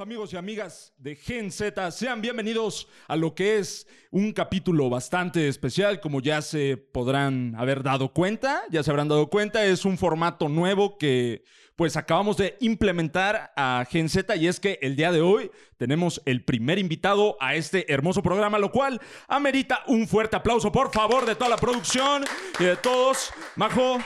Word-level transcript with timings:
amigos 0.00 0.32
y 0.32 0.36
amigas 0.36 0.94
de 0.96 1.16
Gen 1.16 1.50
Z? 1.50 1.90
Sean 1.90 2.22
bienvenidos 2.22 2.88
a 3.08 3.16
lo 3.16 3.34
que 3.34 3.58
es 3.58 3.86
un 4.10 4.32
capítulo 4.32 4.88
bastante 4.88 5.48
especial, 5.48 6.00
como 6.00 6.20
ya 6.20 6.40
se 6.40 6.76
podrán 6.76 7.54
haber 7.56 7.82
dado 7.82 8.12
cuenta, 8.12 8.62
ya 8.70 8.82
se 8.82 8.90
habrán 8.90 9.08
dado 9.08 9.28
cuenta, 9.28 9.64
es 9.64 9.84
un 9.84 9.98
formato 9.98 10.48
nuevo 10.48 10.96
que 10.96 11.44
pues 11.76 11.96
acabamos 11.96 12.36
de 12.36 12.56
implementar 12.60 13.52
a 13.56 13.84
Gen 13.90 14.08
Z 14.08 14.34
y 14.36 14.46
es 14.46 14.60
que 14.60 14.78
el 14.82 14.96
día 14.96 15.12
de 15.12 15.20
hoy 15.20 15.50
tenemos 15.76 16.22
el 16.24 16.44
primer 16.44 16.78
invitado 16.78 17.36
a 17.40 17.54
este 17.54 17.92
hermoso 17.92 18.22
programa, 18.22 18.58
lo 18.58 18.70
cual 18.70 19.00
amerita 19.28 19.82
un 19.88 20.06
fuerte 20.06 20.36
aplauso, 20.36 20.72
por 20.72 20.92
favor, 20.92 21.26
de 21.26 21.34
toda 21.34 21.50
la 21.50 21.56
producción 21.56 22.24
y 22.58 22.64
de 22.64 22.76
todos. 22.76 23.30
Majo, 23.56 23.98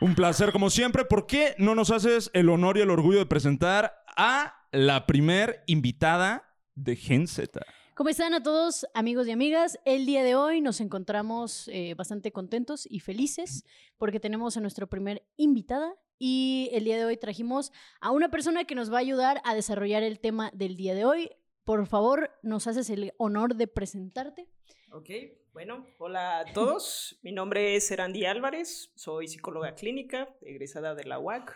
un 0.00 0.14
placer 0.14 0.52
como 0.52 0.70
siempre. 0.70 1.04
¿Por 1.04 1.26
qué 1.26 1.54
no 1.58 1.74
nos 1.74 1.90
haces 1.90 2.30
el 2.34 2.48
honor 2.48 2.78
y 2.78 2.80
el 2.80 2.90
orgullo 2.90 3.18
de 3.18 3.26
presentar 3.26 4.04
a 4.16 4.61
la 4.72 5.06
primer 5.06 5.62
invitada 5.66 6.48
de 6.74 6.96
Gen 6.96 7.26
Z? 7.26 7.60
¿Cómo 7.94 8.08
están 8.08 8.32
a 8.32 8.42
todos, 8.42 8.86
amigos 8.94 9.28
y 9.28 9.30
amigas? 9.30 9.78
El 9.84 10.06
día 10.06 10.24
de 10.24 10.34
hoy 10.34 10.62
nos 10.62 10.80
encontramos 10.80 11.68
eh, 11.68 11.92
bastante 11.94 12.32
contentos 12.32 12.86
y 12.90 13.00
felices 13.00 13.66
porque 13.98 14.18
tenemos 14.18 14.56
a 14.56 14.60
nuestra 14.60 14.86
primer 14.86 15.26
invitada 15.36 15.94
y 16.18 16.70
el 16.72 16.84
día 16.84 16.96
de 16.96 17.04
hoy 17.04 17.18
trajimos 17.18 17.70
a 18.00 18.10
una 18.12 18.30
persona 18.30 18.64
que 18.64 18.74
nos 18.74 18.90
va 18.90 18.96
a 18.96 19.00
ayudar 19.00 19.42
a 19.44 19.54
desarrollar 19.54 20.02
el 20.02 20.20
tema 20.20 20.50
del 20.54 20.76
día 20.76 20.94
de 20.94 21.04
hoy. 21.04 21.30
Por 21.64 21.86
favor, 21.86 22.30
nos 22.42 22.66
haces 22.66 22.88
el 22.88 23.12
honor 23.18 23.56
de 23.56 23.68
presentarte. 23.68 24.48
Ok, 24.90 25.10
bueno, 25.52 25.86
hola 25.98 26.40
a 26.40 26.44
todos. 26.46 27.18
Mi 27.22 27.32
nombre 27.32 27.76
es 27.76 27.90
Erandi 27.90 28.24
Álvarez, 28.24 28.90
soy 28.94 29.28
psicóloga 29.28 29.74
clínica, 29.74 30.34
egresada 30.40 30.94
de 30.94 31.04
la 31.04 31.18
UAC, 31.18 31.54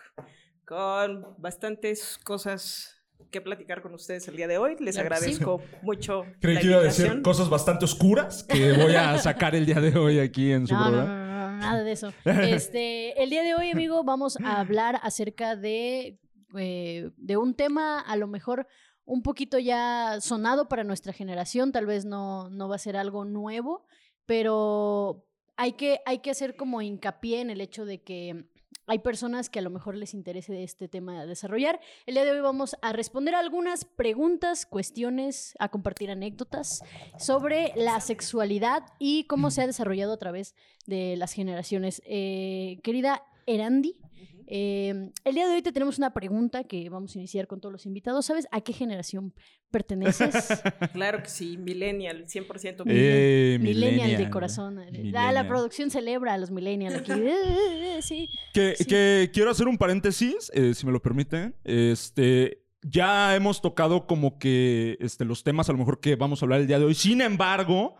con 0.65 1.35
bastantes 1.39 2.19
cosas 2.23 2.96
que 3.31 3.41
platicar 3.41 3.81
con 3.81 3.93
ustedes 3.93 4.27
el 4.27 4.35
día 4.37 4.47
de 4.47 4.57
hoy. 4.57 4.75
Les 4.79 4.95
Claro 4.95 5.09
que 5.09 5.15
sí. 5.17 5.23
agradezco 5.33 5.61
mucho. 5.81 6.23
Creí 6.39 6.55
la 6.55 6.61
que 6.61 6.67
iba 6.67 6.77
a 6.77 6.81
decir 6.83 7.05
invitación. 7.05 7.23
cosas 7.23 7.49
bastante 7.49 7.85
oscuras 7.85 8.43
que 8.43 8.73
voy 8.73 8.95
a 8.95 9.17
sacar 9.17 9.55
el 9.55 9.65
día 9.65 9.81
de 9.81 9.97
hoy 9.97 10.19
aquí 10.19 10.51
en 10.51 10.65
su 10.67 10.73
No, 10.73 10.83
programa. 10.85 11.05
no, 11.07 11.27
no, 11.27 11.51
no, 11.51 11.57
nada 11.57 11.83
de 11.83 11.91
eso. 11.91 12.13
Este, 12.25 13.21
el 13.21 13.29
día 13.29 13.43
de 13.43 13.55
hoy, 13.55 13.71
amigo, 13.71 14.03
vamos 14.03 14.37
a 14.43 14.59
hablar 14.59 14.99
acerca 15.03 15.55
de, 15.55 16.19
eh, 16.57 17.09
de 17.17 17.37
un 17.37 17.53
tema 17.55 17.99
a 17.99 18.15
lo 18.15 18.27
mejor 18.27 18.67
un 19.03 19.21
poquito 19.23 19.57
ya 19.59 20.17
sonado 20.21 20.67
para 20.67 20.83
nuestra 20.83 21.13
generación, 21.13 21.71
tal 21.71 21.85
vez 21.85 22.03
no, 22.05 22.49
no 22.49 22.67
va 22.69 22.75
a 22.75 22.79
ser 22.79 22.97
algo 22.97 23.23
nuevo, 23.25 23.85
pero 24.25 25.25
hay 25.55 25.73
que, 25.73 25.99
hay 26.05 26.19
que 26.19 26.29
hacer 26.29 26.55
como 26.55 26.81
hincapié 26.81 27.39
en 27.41 27.49
el 27.49 27.61
hecho 27.61 27.85
de 27.85 28.01
que 28.03 28.45
hay 28.87 28.99
personas 28.99 29.49
que 29.49 29.59
a 29.59 29.61
lo 29.61 29.69
mejor 29.69 29.95
les 29.95 30.13
interese 30.13 30.63
este 30.63 30.87
tema 30.87 31.19
de 31.19 31.27
desarrollar. 31.27 31.79
El 32.05 32.15
día 32.15 32.25
de 32.25 32.31
hoy 32.31 32.39
vamos 32.39 32.75
a 32.81 32.93
responder 32.93 33.35
algunas 33.35 33.83
preguntas, 33.83 34.65
cuestiones, 34.65 35.53
a 35.59 35.69
compartir 35.69 36.09
anécdotas 36.09 36.83
sobre 37.19 37.73
la 37.75 37.99
sexualidad 37.99 38.83
y 38.97 39.25
cómo 39.25 39.51
se 39.51 39.61
ha 39.61 39.67
desarrollado 39.67 40.13
a 40.13 40.17
través 40.17 40.55
de 40.85 41.17
las 41.17 41.33
generaciones. 41.33 42.01
Eh, 42.05 42.79
querida 42.81 43.23
Erandi. 43.45 43.99
Eh, 44.47 45.11
el 45.25 45.35
día 45.35 45.47
de 45.47 45.55
hoy 45.55 45.61
te 45.61 45.71
tenemos 45.71 45.97
una 45.97 46.13
pregunta 46.13 46.63
que 46.63 46.89
vamos 46.89 47.15
a 47.15 47.19
iniciar 47.19 47.47
con 47.47 47.59
todos 47.61 47.71
los 47.73 47.85
invitados. 47.85 48.25
¿Sabes 48.25 48.47
a 48.51 48.61
qué 48.61 48.73
generación 48.73 49.33
perteneces? 49.71 50.47
Claro 50.93 51.21
que 51.21 51.29
sí, 51.29 51.57
millennial, 51.57 52.25
100% 52.25 52.85
millennial. 52.85 52.87
Eh, 52.87 53.57
millennial 53.61 54.17
de 54.17 54.29
corazón. 54.29 54.79
Ah, 54.79 54.85
La, 54.85 54.91
Millennial. 54.91 55.47
producción 55.47 55.89
celebra 55.91 56.33
a 56.33 56.37
los 56.37 56.49
millennials 56.51 56.95
aquí. 56.95 57.11
Eh, 57.17 57.29
eh, 57.29 57.95
eh, 57.97 58.01
sí. 58.01 58.29
Que, 58.53 58.75
Sí. 58.75 58.85
que 58.85 59.29
quiero 59.33 59.51
hacer 59.51 59.67
un 59.67 59.77
paréntesis, 59.77 60.49
eh, 60.53 60.73
si 60.73 60.85
me 60.85 60.91
lo 60.91 61.01
permiten. 61.01 61.55
Este, 61.63 62.63
ya 62.81 63.35
hemos 63.35 63.61
tocado 63.61 64.07
como 64.07 64.37
que 64.39 64.97
este, 65.01 65.25
los 65.25 65.43
temas 65.43 65.67
a 65.69 65.73
lo 65.73 65.77
mejor 65.79 65.99
que 65.99 66.15
vamos 66.15 66.41
a 66.41 66.45
hablar 66.45 66.61
el 66.61 66.67
día 66.67 66.79
de 66.79 66.85
hoy. 66.85 66.95
Sin 66.95 67.21
embargo, 67.21 67.95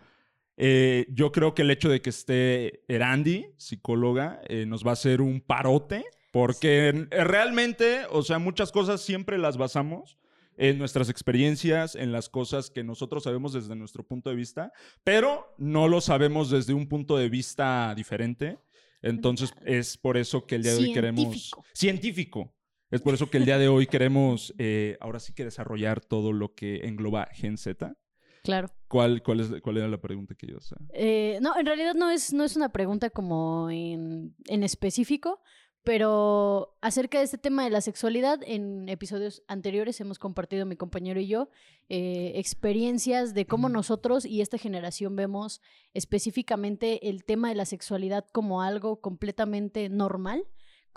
eh, 0.55 1.05
yo 1.09 1.31
creo 1.31 1.53
que 1.53 1.61
el 1.63 1.71
hecho 1.71 1.89
de 1.89 2.01
que 2.01 2.09
esté 2.09 2.83
Erandi, 2.87 3.47
psicóloga, 3.57 4.41
eh, 4.47 4.65
nos 4.65 4.85
va 4.85 4.91
a 4.91 4.93
hacer 4.93 5.21
un 5.21 5.41
parote. 5.41 6.05
Porque 6.31 6.89
eh, 6.89 7.23
realmente, 7.23 8.01
o 8.09 8.21
sea, 8.21 8.39
muchas 8.39 8.71
cosas 8.71 9.01
siempre 9.01 9.37
las 9.37 9.57
basamos 9.57 10.17
en 10.57 10.79
nuestras 10.79 11.09
experiencias, 11.09 11.95
en 11.95 12.11
las 12.11 12.29
cosas 12.29 12.69
que 12.69 12.83
nosotros 12.83 13.23
sabemos 13.23 13.53
desde 13.53 13.75
nuestro 13.75 14.03
punto 14.03 14.29
de 14.29 14.35
vista, 14.35 14.71
pero 15.03 15.53
no 15.57 15.87
lo 15.87 16.01
sabemos 16.01 16.49
desde 16.49 16.73
un 16.73 16.87
punto 16.87 17.17
de 17.17 17.29
vista 17.29 17.93
diferente. 17.95 18.57
Entonces 19.01 19.53
es 19.65 19.97
por 19.97 20.17
eso 20.17 20.45
que 20.45 20.55
el 20.55 20.63
día 20.63 20.73
de 20.73 20.79
hoy 20.79 20.93
queremos... 20.93 21.23
Científico. 21.23 21.63
Científico. 21.73 22.53
Es 22.89 23.01
por 23.01 23.13
eso 23.13 23.29
que 23.29 23.37
el 23.37 23.45
día 23.45 23.57
de 23.57 23.67
hoy 23.67 23.85
queremos, 23.85 24.53
eh, 24.57 24.97
ahora 24.99 25.19
sí 25.19 25.33
que 25.33 25.43
desarrollar 25.43 26.01
todo 26.01 26.31
lo 26.33 26.55
que 26.55 26.87
engloba 26.87 27.27
Gen 27.33 27.57
Z. 27.57 27.95
Claro. 28.43 28.69
¿Cuál, 28.87 29.21
cuál, 29.21 29.41
es, 29.41 29.61
cuál 29.61 29.77
era 29.77 29.89
la 29.89 29.99
pregunta 29.99 30.33
que 30.33 30.47
yo 30.47 30.57
hacía? 30.57 30.77
Eh, 30.93 31.37
no, 31.41 31.57
en 31.59 31.65
realidad 31.65 31.95
no 31.95 32.09
es, 32.09 32.33
no 32.33 32.45
es 32.45 32.55
una 32.55 32.69
pregunta 32.69 33.09
como 33.09 33.69
en, 33.69 34.35
en 34.45 34.63
específico, 34.63 35.41
pero 35.83 36.75
acerca 36.81 37.19
de 37.19 37.23
este 37.23 37.37
tema 37.37 37.63
de 37.63 37.69
la 37.69 37.81
sexualidad, 37.81 38.39
en 38.45 38.89
episodios 38.89 39.43
anteriores 39.47 40.01
hemos 40.01 40.19
compartido 40.19 40.65
mi 40.65 40.75
compañero 40.75 41.19
y 41.19 41.27
yo 41.27 41.49
eh, 41.89 42.33
experiencias 42.35 43.33
de 43.33 43.45
cómo 43.45 43.69
nosotros 43.69 44.25
y 44.25 44.41
esta 44.41 44.57
generación 44.57 45.15
vemos 45.15 45.61
específicamente 45.93 47.09
el 47.09 47.23
tema 47.23 47.49
de 47.49 47.55
la 47.55 47.65
sexualidad 47.65 48.25
como 48.31 48.61
algo 48.61 48.99
completamente 48.99 49.87
normal. 49.87 50.45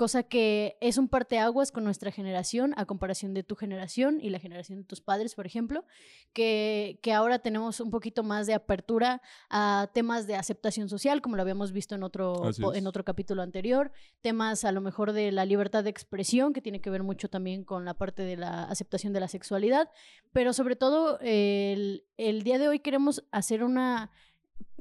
Cosa 0.00 0.22
que 0.22 0.78
es 0.80 0.96
un 0.96 1.08
parteaguas 1.08 1.70
con 1.72 1.84
nuestra 1.84 2.10
generación 2.10 2.72
a 2.78 2.86
comparación 2.86 3.34
de 3.34 3.42
tu 3.42 3.54
generación 3.54 4.18
y 4.18 4.30
la 4.30 4.38
generación 4.38 4.78
de 4.78 4.84
tus 4.86 5.02
padres, 5.02 5.34
por 5.34 5.44
ejemplo, 5.44 5.84
que, 6.32 6.98
que 7.02 7.12
ahora 7.12 7.40
tenemos 7.40 7.80
un 7.80 7.90
poquito 7.90 8.22
más 8.22 8.46
de 8.46 8.54
apertura 8.54 9.20
a 9.50 9.90
temas 9.92 10.26
de 10.26 10.36
aceptación 10.36 10.88
social, 10.88 11.20
como 11.20 11.36
lo 11.36 11.42
habíamos 11.42 11.72
visto 11.72 11.94
en 11.96 12.02
otro, 12.02 12.50
en 12.72 12.86
otro 12.86 13.04
capítulo 13.04 13.42
anterior, 13.42 13.92
temas 14.22 14.64
a 14.64 14.72
lo 14.72 14.80
mejor 14.80 15.12
de 15.12 15.32
la 15.32 15.44
libertad 15.44 15.84
de 15.84 15.90
expresión, 15.90 16.54
que 16.54 16.62
tiene 16.62 16.80
que 16.80 16.88
ver 16.88 17.02
mucho 17.02 17.28
también 17.28 17.62
con 17.62 17.84
la 17.84 17.92
parte 17.92 18.22
de 18.22 18.38
la 18.38 18.64
aceptación 18.64 19.12
de 19.12 19.20
la 19.20 19.28
sexualidad, 19.28 19.90
pero 20.32 20.54
sobre 20.54 20.76
todo 20.76 21.18
el, 21.20 22.06
el 22.16 22.42
día 22.42 22.58
de 22.58 22.68
hoy 22.68 22.78
queremos 22.78 23.22
hacer 23.32 23.62
una, 23.62 24.10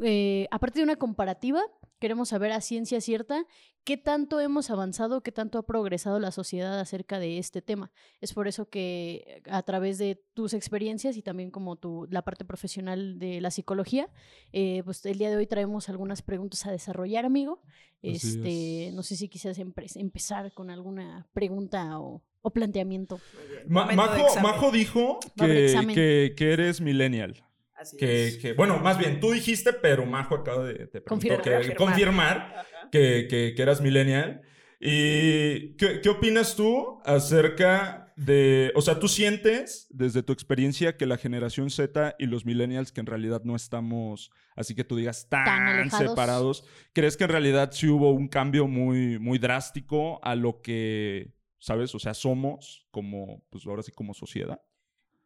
eh, 0.01 0.47
aparte 0.49 0.79
de 0.79 0.85
una 0.85 0.95
comparativa, 0.95 1.61
queremos 1.99 2.29
saber 2.29 2.51
a 2.51 2.61
ciencia 2.61 3.01
cierta 3.01 3.45
qué 3.83 3.97
tanto 3.97 4.39
hemos 4.39 4.69
avanzado, 4.69 5.21
qué 5.21 5.31
tanto 5.31 5.57
ha 5.57 5.65
progresado 5.65 6.19
la 6.19 6.31
sociedad 6.31 6.79
acerca 6.79 7.19
de 7.19 7.37
este 7.39 7.61
tema. 7.61 7.91
Es 8.21 8.33
por 8.33 8.47
eso 8.47 8.69
que 8.69 9.41
a 9.49 9.63
través 9.63 9.97
de 9.97 10.21
tus 10.33 10.53
experiencias 10.53 11.17
y 11.17 11.21
también 11.21 11.49
como 11.51 11.75
tu, 11.75 12.07
la 12.11 12.21
parte 12.23 12.45
profesional 12.45 13.19
de 13.19 13.41
la 13.41 13.51
psicología, 13.51 14.09
eh, 14.53 14.81
pues 14.85 15.05
el 15.05 15.17
día 15.17 15.29
de 15.29 15.37
hoy 15.37 15.47
traemos 15.47 15.89
algunas 15.89 16.21
preguntas 16.21 16.65
a 16.65 16.71
desarrollar, 16.71 17.25
amigo. 17.25 17.61
Este, 18.01 18.87
es. 18.87 18.93
no 18.93 19.03
sé 19.03 19.15
si 19.17 19.27
quisieras 19.27 19.59
empre- 19.59 19.91
empezar 19.99 20.53
con 20.53 20.69
alguna 20.69 21.27
pregunta 21.33 21.99
o, 21.99 22.21
o 22.41 22.49
planteamiento. 22.51 23.19
Ma- 23.67 23.85
Majo. 23.93 24.39
Majo 24.41 24.71
dijo 24.71 25.19
que, 25.35 26.33
que 26.37 26.53
eres 26.53 26.79
millennial. 26.79 27.43
Así 27.79 27.95
Que, 27.97 28.27
es. 28.27 28.37
que- 28.37 28.53
bueno, 28.53 28.77
más 28.79 28.97
bien, 28.97 29.19
tú 29.19 29.31
dijiste, 29.31 29.71
pero 29.73 30.05
Majo 30.05 30.35
acaba 30.35 30.65
de, 30.65 30.73
de 30.73 31.01
preguntar 31.01 31.07
Confirmar. 31.07 31.41
que- 31.41 31.51
Confirmar. 31.51 31.77
confirmar 31.77 32.37
Ajá. 32.57 32.89
que, 32.91 33.27
que- 33.29 33.53
que 33.55 33.61
eras 33.61 33.79
millennial. 33.81 34.41
¿Y 34.81 35.75
qué, 35.77 35.99
qué 36.01 36.09
opinas 36.09 36.55
tú 36.55 36.99
acerca 37.05 38.13
de, 38.15 38.71
o 38.75 38.81
sea, 38.81 38.99
tú 38.99 39.07
sientes 39.07 39.87
desde 39.91 40.23
tu 40.23 40.33
experiencia 40.33 40.97
que 40.97 41.05
la 41.05 41.17
generación 41.17 41.69
Z 41.69 42.15
y 42.19 42.25
los 42.25 42.45
millennials, 42.45 42.91
que 42.91 42.99
en 43.01 43.05
realidad 43.07 43.41
no 43.45 43.55
estamos, 43.55 44.29
así 44.55 44.75
que 44.75 44.83
tú 44.83 44.95
digas, 44.97 45.27
tan, 45.29 45.89
Tan 45.89 46.07
separados, 46.07 46.65
¿crees 46.93 47.15
que 47.17 47.23
en 47.25 47.29
realidad 47.29 47.71
sí 47.71 47.87
hubo 47.87 48.11
un 48.11 48.27
cambio 48.27 48.67
muy, 48.67 49.19
muy 49.19 49.37
drástico 49.39 50.19
a 50.23 50.35
lo 50.35 50.61
que, 50.61 51.33
sabes, 51.59 51.93
o 51.95 51.99
sea, 51.99 52.13
somos 52.13 52.87
como, 52.91 53.45
pues 53.49 53.65
ahora 53.67 53.83
sí 53.83 53.91
como 53.93 54.13
sociedad? 54.13 54.61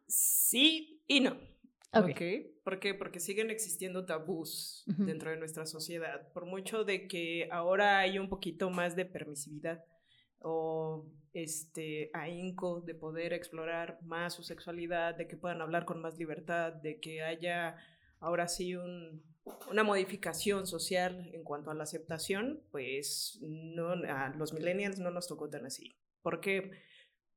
Sí 0.06 1.02
y 1.08 1.20
no. 1.20 1.36
Ok. 2.00 2.10
Ok. 2.10 2.22
¿Por 2.64 2.80
qué? 2.80 2.94
Porque 2.94 3.20
siguen 3.20 3.50
existiendo 3.50 4.04
tabús 4.06 4.84
Ujú. 4.88 5.04
dentro 5.04 5.30
de 5.30 5.36
nuestra 5.36 5.66
sociedad. 5.66 6.32
Por 6.32 6.46
mucho 6.46 6.84
de 6.84 7.06
que 7.08 7.48
ahora 7.52 7.98
hay 7.98 8.18
un 8.18 8.28
poquito 8.28 8.70
más 8.70 8.96
de 8.96 9.04
permisividad 9.04 9.84
o 10.40 11.06
este 11.32 12.10
ahínco 12.12 12.80
de 12.80 12.94
poder 12.94 13.32
explorar 13.32 13.98
más 14.02 14.34
su 14.34 14.42
sexualidad, 14.42 15.14
de 15.16 15.26
que 15.26 15.36
puedan 15.36 15.60
hablar 15.62 15.84
con 15.84 16.00
más 16.00 16.16
libertad, 16.18 16.72
de 16.72 17.00
que 17.00 17.22
haya 17.22 17.76
ahora 18.20 18.46
sí 18.48 18.74
un- 18.76 19.22
una 19.70 19.82
modificación 19.82 20.66
social 20.66 21.30
en 21.34 21.42
cuanto 21.44 21.70
a 21.70 21.74
la 21.74 21.82
aceptación, 21.82 22.62
pues 22.70 23.38
no, 23.42 23.90
a 23.92 24.32
los 24.38 24.52
millennials 24.54 24.98
no 25.00 25.10
nos 25.10 25.26
tocó 25.28 25.48
tan 25.50 25.66
así. 25.66 25.94
¿Por 26.22 26.40
qué? 26.40 26.62
Porque 26.62 26.82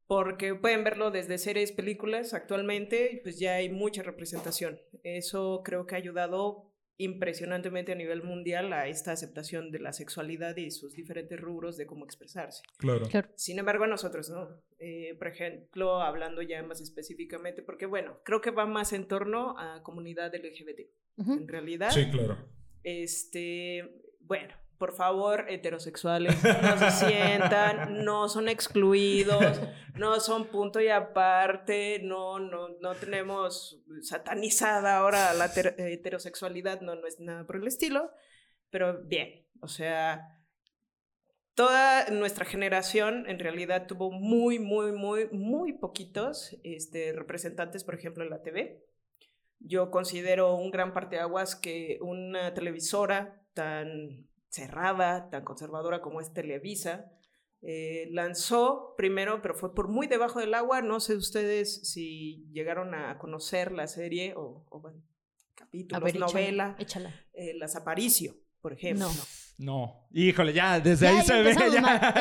pueden 0.08 0.84
verlo 0.84 1.12
desde 1.12 1.38
series, 1.38 1.72
películas, 1.72 2.34
actualmente 2.34 3.20
pues 3.24 3.40
ya 3.40 3.56
hay 3.56 3.70
mucha 3.70 4.04
representación. 4.04 4.80
Eso 5.04 5.62
creo 5.64 5.86
que 5.86 5.96
ha 5.96 5.98
ayudado 5.98 6.68
impresionantemente 7.00 7.92
a 7.92 7.96
nivel 7.96 8.24
mundial 8.24 8.74
a 8.74 8.88
esta 8.88 9.12
aceptación 9.12 9.72
de 9.72 9.80
la 9.80 9.94
sexualidad 9.94 10.58
y 10.58 10.72
sus 10.72 10.94
diferentes 10.94 11.40
rubros 11.40 11.78
de 11.78 11.86
cómo 11.86 12.06
expresarse. 12.06 12.64
Claro. 12.78 13.08
Sin 13.36 13.60
embargo, 13.60 13.84
a 13.84 13.88
nosotros 13.88 14.30
no. 14.30 14.50
Eh, 14.80 15.16
por 15.18 15.28
ejemplo, 15.28 16.02
hablando 16.02 16.42
ya 16.42 16.64
más 16.64 16.82
específicamente, 16.82 17.62
porque 17.62 17.86
bueno, 17.86 18.20
creo 18.24 18.42
que 18.42 18.52
va 18.52 18.66
más 18.66 18.94
en 18.94 19.08
torno 19.08 19.58
a 19.60 19.84
comunidad 19.84 20.34
LGBT. 20.34 20.82
En 21.18 21.48
realidad. 21.48 21.90
Sí, 21.92 22.10
claro. 22.12 22.38
Este, 22.84 24.02
bueno, 24.20 24.54
por 24.78 24.96
favor, 24.96 25.46
heterosexuales, 25.50 26.36
no 26.44 26.78
se 26.78 26.92
sientan, 26.92 28.06
no 28.06 28.30
son 28.30 28.48
excluidos, 28.48 29.60
no 29.96 30.20
son 30.20 30.46
punto 30.46 30.80
y 30.80 30.90
aparte, 30.90 32.00
no, 32.04 32.40
no, 32.40 32.70
no 32.80 32.96
tenemos 32.96 33.82
satanizada 34.02 34.98
ahora 34.98 35.34
la 35.34 35.46
heterosexualidad, 35.46 36.82
no, 36.82 36.96
no 36.96 37.08
es 37.08 37.20
nada 37.20 37.46
por 37.46 37.56
el 37.56 37.68
estilo, 37.68 38.12
pero 38.70 39.04
bien, 39.04 39.48
o 39.62 39.68
sea, 39.68 40.38
toda 41.56 42.12
nuestra 42.12 42.46
generación 42.46 43.28
en 43.28 43.40
realidad 43.40 43.88
tuvo 43.88 44.12
muy, 44.12 44.60
muy, 44.60 44.92
muy, 44.92 45.28
muy 45.32 45.74
poquitos 45.74 46.56
este, 46.64 47.14
representantes, 47.14 47.84
por 47.84 47.96
ejemplo, 47.96 48.24
en 48.24 48.30
la 48.30 48.44
TV. 48.44 48.86
Yo 49.60 49.90
considero 49.90 50.56
un 50.56 50.70
gran 50.70 50.94
parteaguas 50.94 51.56
que 51.56 51.98
una 52.02 52.54
televisora 52.54 53.42
tan 53.56 54.27
cerrada, 54.50 55.30
tan 55.30 55.44
conservadora 55.44 56.02
como 56.02 56.22
es 56.22 56.34
Televisa, 56.34 57.12
eh, 57.62 58.08
lanzó 58.12 58.94
primero, 58.98 59.42
pero 59.42 59.56
fue 59.56 59.74
por 59.74 59.88
muy 59.88 60.08
debajo 60.08 60.40
del 60.40 60.54
agua. 60.54 60.82
No 60.82 61.00
sé 61.00 61.16
ustedes 61.16 61.90
si 61.90 62.48
llegaron 62.52 62.94
a 62.94 63.18
conocer 63.18 63.72
la 63.72 63.88
serie 63.88 64.34
o, 64.36 64.66
bueno, 64.82 65.02
capítulos, 65.56 66.16
novela, 66.16 66.76
échala, 66.80 67.14
eh, 67.34 67.54
Las 67.56 67.76
Aparicio, 67.76 68.36
por 68.62 68.74
ejemplo. 68.74 69.08
No. 69.08 69.14
No, 69.60 70.08
híjole, 70.14 70.54
ya, 70.54 70.80
desde 70.80 71.08
ahí 71.08 71.24
se 71.24 71.42
ve, 71.42 71.56
ya, 71.56 72.14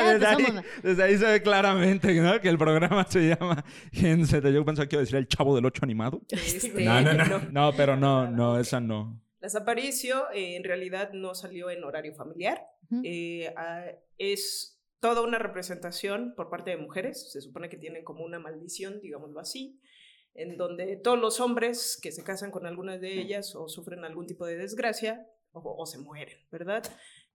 desde, 0.81 1.03
ahí, 1.03 1.17
se 1.19 1.25
ve 1.25 1.41
claramente 1.43 2.11
¿no? 2.19 2.41
que 2.41 2.49
el 2.49 2.57
programa 2.57 3.05
se 3.07 3.29
llama 3.29 3.63
Gen 3.91 4.25
Z. 4.25 4.49
Yo 4.49 4.65
pensaba 4.65 4.87
que 4.89 4.95
iba 4.95 5.01
a 5.01 5.03
decir 5.03 5.17
el 5.17 5.27
chavo 5.27 5.55
del 5.55 5.63
ocho 5.63 5.81
animado. 5.83 6.23
Este, 6.29 6.83
no, 6.83 6.99
no, 6.99 7.13
no, 7.13 7.39
no, 7.51 7.73
pero 7.77 7.95
no, 7.95 8.27
no, 8.27 8.59
esa 8.59 8.79
no. 8.79 9.21
Las 9.39 9.55
Aparicio 9.55 10.29
eh, 10.31 10.55
en 10.55 10.63
realidad 10.63 11.11
no 11.13 11.35
salió 11.35 11.69
en 11.69 11.83
horario 11.83 12.13
familiar. 12.15 12.65
Eh, 13.03 13.53
ah, 13.57 13.85
es 14.17 14.81
toda 14.99 15.21
una 15.21 15.39
representación 15.39 16.33
por 16.35 16.49
parte 16.49 16.71
de 16.71 16.77
mujeres. 16.77 17.31
Se 17.31 17.41
supone 17.41 17.69
que 17.69 17.77
tienen 17.77 18.03
como 18.03 18.23
una 18.23 18.39
maldición, 18.39 18.99
digámoslo 19.01 19.39
así, 19.39 19.79
en 20.33 20.57
donde 20.57 20.97
todos 20.97 21.19
los 21.19 21.39
hombres 21.39 21.99
que 22.01 22.11
se 22.11 22.23
casan 22.23 22.51
con 22.51 22.65
alguna 22.65 22.97
de 22.97 23.19
ellas 23.19 23.55
o 23.55 23.67
sufren 23.67 24.05
algún 24.05 24.27
tipo 24.27 24.45
de 24.45 24.57
desgracia 24.57 25.27
o 25.51 25.85
se 25.85 25.97
mueren, 25.97 26.37
¿verdad? 26.51 26.83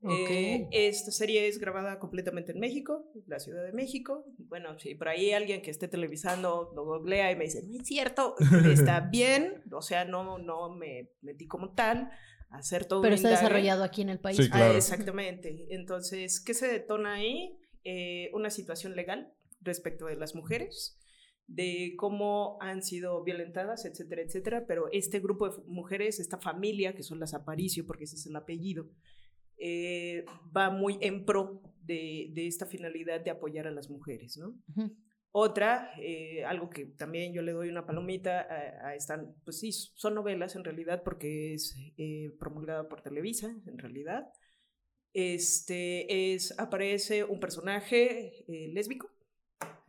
Eh, 0.08 0.68
esta 0.72 1.12
serie 1.12 1.46
es 1.46 1.58
grabada 1.58 1.98
completamente 2.00 2.52
en 2.52 2.58
México, 2.58 3.10
la 3.26 3.38
Ciudad 3.38 3.64
de 3.64 3.72
México. 3.72 4.24
Bueno, 4.38 4.78
si 4.78 4.94
por 4.94 5.08
ahí 5.08 5.32
alguien 5.32 5.62
que 5.62 5.70
esté 5.70 5.86
televisando 5.86 6.72
lo 6.74 6.84
googlea 6.84 7.30
y 7.30 7.36
me 7.36 7.44
dice, 7.44 7.62
no 7.62 7.80
es 7.80 7.86
cierto, 7.86 8.34
está 8.70 9.00
bien, 9.12 9.62
o 9.70 9.82
sea, 9.82 10.04
no, 10.04 10.38
no 10.38 10.70
me 10.70 11.12
metí 11.20 11.46
como 11.46 11.74
tal 11.74 12.10
a 12.50 12.58
hacer 12.58 12.84
todo 12.84 13.02
Pero 13.02 13.14
está 13.14 13.30
desarrollado 13.30 13.84
aquí 13.84 14.02
en 14.02 14.08
el 14.08 14.18
país. 14.18 14.50
Ah, 14.52 14.72
exactamente. 14.74 15.66
Entonces, 15.70 16.40
¿qué 16.40 16.54
se 16.54 16.66
detona 16.66 17.14
ahí? 17.14 17.56
Eh, 17.84 18.30
una 18.34 18.50
situación 18.50 18.96
legal 18.96 19.32
respecto 19.60 20.06
de 20.06 20.16
las 20.16 20.34
mujeres 20.34 20.98
de 21.46 21.94
cómo 21.96 22.56
han 22.60 22.82
sido 22.82 23.22
violentadas, 23.24 23.84
etcétera, 23.84 24.22
etcétera, 24.22 24.64
pero 24.66 24.88
este 24.90 25.20
grupo 25.20 25.48
de 25.48 25.62
mujeres, 25.66 26.18
esta 26.18 26.38
familia, 26.38 26.94
que 26.94 27.02
son 27.02 27.20
las 27.20 27.34
Aparicio, 27.34 27.86
porque 27.86 28.04
ese 28.04 28.16
es 28.16 28.26
el 28.26 28.36
apellido, 28.36 28.88
eh, 29.64 30.24
va 30.54 30.70
muy 30.70 30.98
en 31.00 31.24
pro 31.24 31.62
de, 31.84 32.32
esta 32.34 32.66
finalidad 32.66 33.20
de 33.20 33.30
apoyar 33.30 33.68
a 33.68 33.70
las 33.70 33.88
mujeres, 33.88 34.36
¿no? 34.36 34.60
Otra, 35.30 35.92
eh, 36.00 36.44
algo 36.44 36.68
que 36.68 36.86
también 36.86 37.32
yo 37.32 37.42
le 37.42 37.52
doy 37.52 37.68
una 37.68 37.86
palomita 37.86 38.40
a, 38.40 38.96
esta, 38.96 39.24
pues 39.44 39.60
sí, 39.60 39.70
son 39.70 40.16
novelas 40.16 40.56
en 40.56 40.64
realidad 40.64 41.04
porque 41.04 41.54
es 41.54 41.76
eh, 41.96 42.32
promulgada 42.40 42.88
por 42.88 43.02
Televisa, 43.02 43.56
en 43.66 43.78
realidad. 43.78 44.32
Este 45.12 46.34
es, 46.34 46.58
aparece 46.58 47.22
un 47.22 47.38
personaje 47.38 48.44
lésbico. 48.48 49.12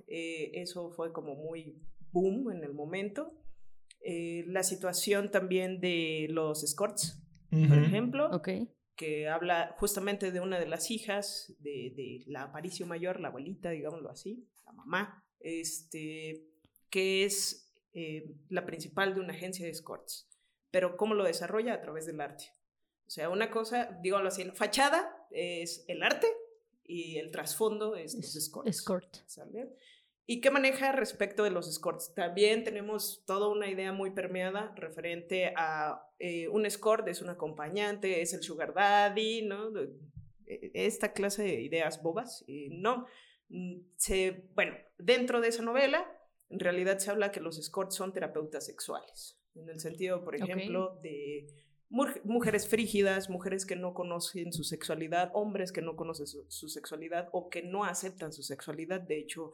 eso 0.05 0.91
fue 0.91 1.11
como 1.11 1.33
muy 1.33 1.81
boom 2.11 2.51
en 2.51 2.63
el 2.63 2.75
momento. 2.75 3.33
la 4.03 4.61
situación 4.61 5.31
también 5.31 5.81
de 5.81 6.27
los 6.29 6.63
escorts, 6.63 7.19
por 7.49 7.79
ejemplo. 7.79 8.29
Okay 8.35 8.69
que 8.95 9.27
habla 9.27 9.75
justamente 9.79 10.31
de 10.31 10.39
una 10.39 10.59
de 10.59 10.67
las 10.67 10.91
hijas 10.91 11.53
de, 11.59 12.23
la 12.27 12.43
Aparicio 12.43 12.85
Mayor, 12.85 13.19
la 13.19 13.29
abuelita, 13.29 13.69
digámoslo 13.69 14.09
así, 14.09 14.47
la 14.65 14.71
mamá, 14.71 15.25
este, 15.39 16.45
que 16.89 17.25
es 17.25 17.71
eh, 17.93 18.35
la 18.49 18.65
principal 18.65 19.13
de 19.15 19.21
una 19.21 19.33
agencia 19.33 19.65
de 19.65 19.71
escorts. 19.71 20.27
Pero 20.71 20.97
¿cómo 20.97 21.13
lo 21.13 21.23
desarrolla? 21.23 21.73
A 21.73 21.81
través 21.81 22.05
del 22.05 22.21
arte. 22.21 22.53
O 23.05 23.09
sea, 23.09 23.29
una 23.29 23.51
cosa, 23.51 23.97
digámoslo 24.01 24.29
así, 24.29 24.43
la 24.43 24.53
fachada 24.53 25.27
es 25.31 25.85
el 25.87 26.01
arte 26.01 26.27
y 26.83 27.17
el 27.17 27.31
trasfondo 27.31 27.95
es 27.95 28.15
los 28.15 28.35
escorts. 28.35 28.69
Escort. 28.69 29.17
¿Y 30.25 30.39
qué 30.39 30.51
maneja 30.51 30.93
respecto 30.93 31.43
de 31.43 31.51
los 31.51 31.67
escorts? 31.67 32.13
También 32.13 32.63
tenemos 32.63 33.23
toda 33.25 33.49
una 33.49 33.69
idea 33.69 33.91
muy 33.91 34.11
permeada 34.11 34.73
referente 34.77 35.53
a 35.57 36.07
eh, 36.17 36.47
un 36.47 36.65
escort, 36.65 37.07
es 37.09 37.21
un 37.21 37.29
acompañante, 37.29 38.21
es 38.21 38.33
el 38.33 38.41
sugar 38.41 38.73
daddy, 38.73 39.41
¿no? 39.41 39.71
E, 40.47 40.71
esta 40.73 41.11
clase 41.11 41.43
de 41.43 41.61
ideas 41.61 42.01
bobas, 42.01 42.45
no. 42.47 43.05
Mm, 43.49 43.81
se, 43.97 44.45
bueno, 44.55 44.75
dentro 44.97 45.41
de 45.41 45.49
esa 45.49 45.61
novela, 45.61 46.09
en 46.49 46.59
realidad 46.59 46.99
se 46.99 47.11
habla 47.11 47.31
que 47.31 47.41
los 47.41 47.57
escorts 47.57 47.95
son 47.95 48.13
terapeutas 48.13 48.65
sexuales, 48.65 49.37
en 49.55 49.67
el 49.67 49.81
sentido, 49.81 50.23
por 50.23 50.35
ejemplo, 50.35 50.99
de 51.03 51.47
mujeres 51.89 52.67
frígidas, 52.67 53.29
mujeres 53.29 53.65
que 53.65 53.75
no 53.75 53.93
conocen 53.93 54.51
su 54.51 54.63
sexualidad, 54.63 55.31
hombres 55.33 55.71
que 55.71 55.81
no 55.81 55.95
conocen 55.95 56.25
su 56.25 56.69
sexualidad 56.69 57.29
o 57.33 57.49
que 57.49 57.61
no 57.61 57.83
aceptan 57.83 58.33
su 58.33 58.41
sexualidad. 58.41 59.01
De 59.01 59.19
hecho, 59.19 59.51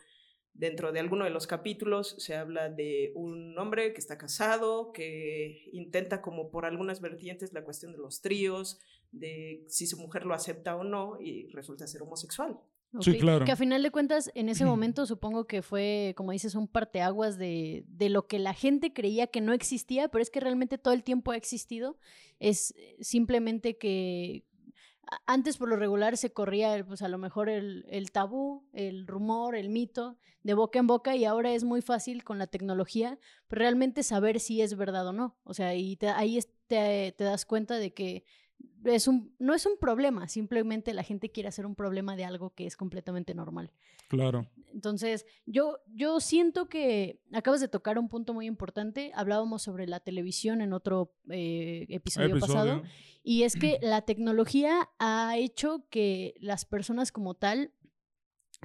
Dentro 0.53 0.91
de 0.91 0.99
alguno 0.99 1.23
de 1.23 1.29
los 1.29 1.47
capítulos 1.47 2.15
se 2.17 2.35
habla 2.35 2.69
de 2.69 3.11
un 3.15 3.57
hombre 3.57 3.93
que 3.93 3.99
está 3.99 4.17
casado, 4.17 4.91
que 4.91 5.69
intenta 5.71 6.21
como 6.21 6.51
por 6.51 6.65
algunas 6.65 6.99
vertientes 6.99 7.53
la 7.53 7.63
cuestión 7.63 7.93
de 7.93 7.99
los 7.99 8.21
tríos, 8.21 8.79
de 9.11 9.63
si 9.67 9.87
su 9.87 9.97
mujer 9.97 10.25
lo 10.25 10.33
acepta 10.33 10.75
o 10.75 10.83
no 10.83 11.19
y 11.21 11.47
resulta 11.49 11.87
ser 11.87 12.01
homosexual. 12.01 12.59
Sí, 13.01 13.19
claro. 13.19 13.45
Que 13.45 13.51
a 13.51 13.55
final 13.55 13.83
de 13.83 13.91
cuentas, 13.91 14.31
en 14.33 14.49
ese 14.49 14.65
momento 14.65 15.05
supongo 15.05 15.45
que 15.45 15.61
fue, 15.61 16.13
como 16.17 16.31
dices, 16.31 16.55
un 16.55 16.67
parteaguas 16.67 17.37
de, 17.37 17.85
de 17.87 18.09
lo 18.09 18.25
que 18.25 18.39
la 18.39 18.55
gente 18.55 18.93
creía 18.93 19.27
que 19.27 19.41
no 19.41 19.53
existía, 19.53 20.07
pero 20.07 20.23
es 20.23 20.31
que 20.31 20.39
realmente 20.39 20.79
todo 20.79 20.95
el 20.95 21.03
tiempo 21.03 21.31
ha 21.31 21.37
existido. 21.37 21.99
Es 22.39 22.73
simplemente 22.99 23.77
que 23.77 24.43
antes 25.25 25.57
por 25.57 25.69
lo 25.69 25.75
regular 25.75 26.17
se 26.17 26.31
corría 26.31 26.83
pues 26.85 27.01
a 27.01 27.07
lo 27.07 27.17
mejor 27.17 27.49
el, 27.49 27.85
el, 27.89 28.11
tabú, 28.11 28.67
el 28.73 29.07
rumor, 29.07 29.55
el 29.55 29.69
mito 29.69 30.17
de 30.43 30.53
boca 30.53 30.79
en 30.79 30.87
boca 30.87 31.15
y 31.15 31.25
ahora 31.25 31.53
es 31.53 31.63
muy 31.63 31.81
fácil 31.81 32.23
con 32.23 32.37
la 32.37 32.47
tecnología 32.47 33.19
realmente 33.49 34.03
saber 34.03 34.39
si 34.39 34.61
es 34.61 34.75
verdad 34.75 35.07
o 35.07 35.13
no. 35.13 35.37
O 35.43 35.53
sea, 35.53 35.75
y 35.75 35.97
ahí 36.15 36.39
te, 36.67 37.13
te, 37.17 37.23
das 37.23 37.45
cuenta 37.45 37.77
de 37.77 37.93
que 37.93 38.23
es 38.85 39.07
un, 39.07 39.35
no 39.39 39.53
es 39.53 39.65
un 39.65 39.77
problema, 39.77 40.27
simplemente 40.27 40.93
la 40.93 41.03
gente 41.03 41.29
quiere 41.31 41.49
hacer 41.49 41.65
un 41.65 41.75
problema 41.75 42.15
de 42.15 42.25
algo 42.25 42.53
que 42.53 42.65
es 42.65 42.77
completamente 42.77 43.33
normal. 43.33 43.71
Claro. 44.07 44.47
Entonces, 44.73 45.25
yo, 45.45 45.77
yo 45.93 46.19
siento 46.19 46.67
que 46.67 47.21
acabas 47.33 47.61
de 47.61 47.67
tocar 47.67 47.99
un 47.99 48.09
punto 48.09 48.33
muy 48.33 48.45
importante. 48.45 49.11
Hablábamos 49.15 49.61
sobre 49.61 49.87
la 49.87 49.99
televisión 49.99 50.61
en 50.61 50.73
otro 50.73 51.13
eh, 51.29 51.85
episodio, 51.89 52.39
pasado. 52.39 52.83
Y 53.23 53.43
es 53.43 53.55
que 53.55 53.77
la 53.81 54.01
tecnología 54.01 54.89
ha 54.99 55.37
hecho 55.37 55.85
que 55.89 56.35
las 56.39 56.65
personas 56.65 57.11
como 57.11 57.35
tal 57.35 57.71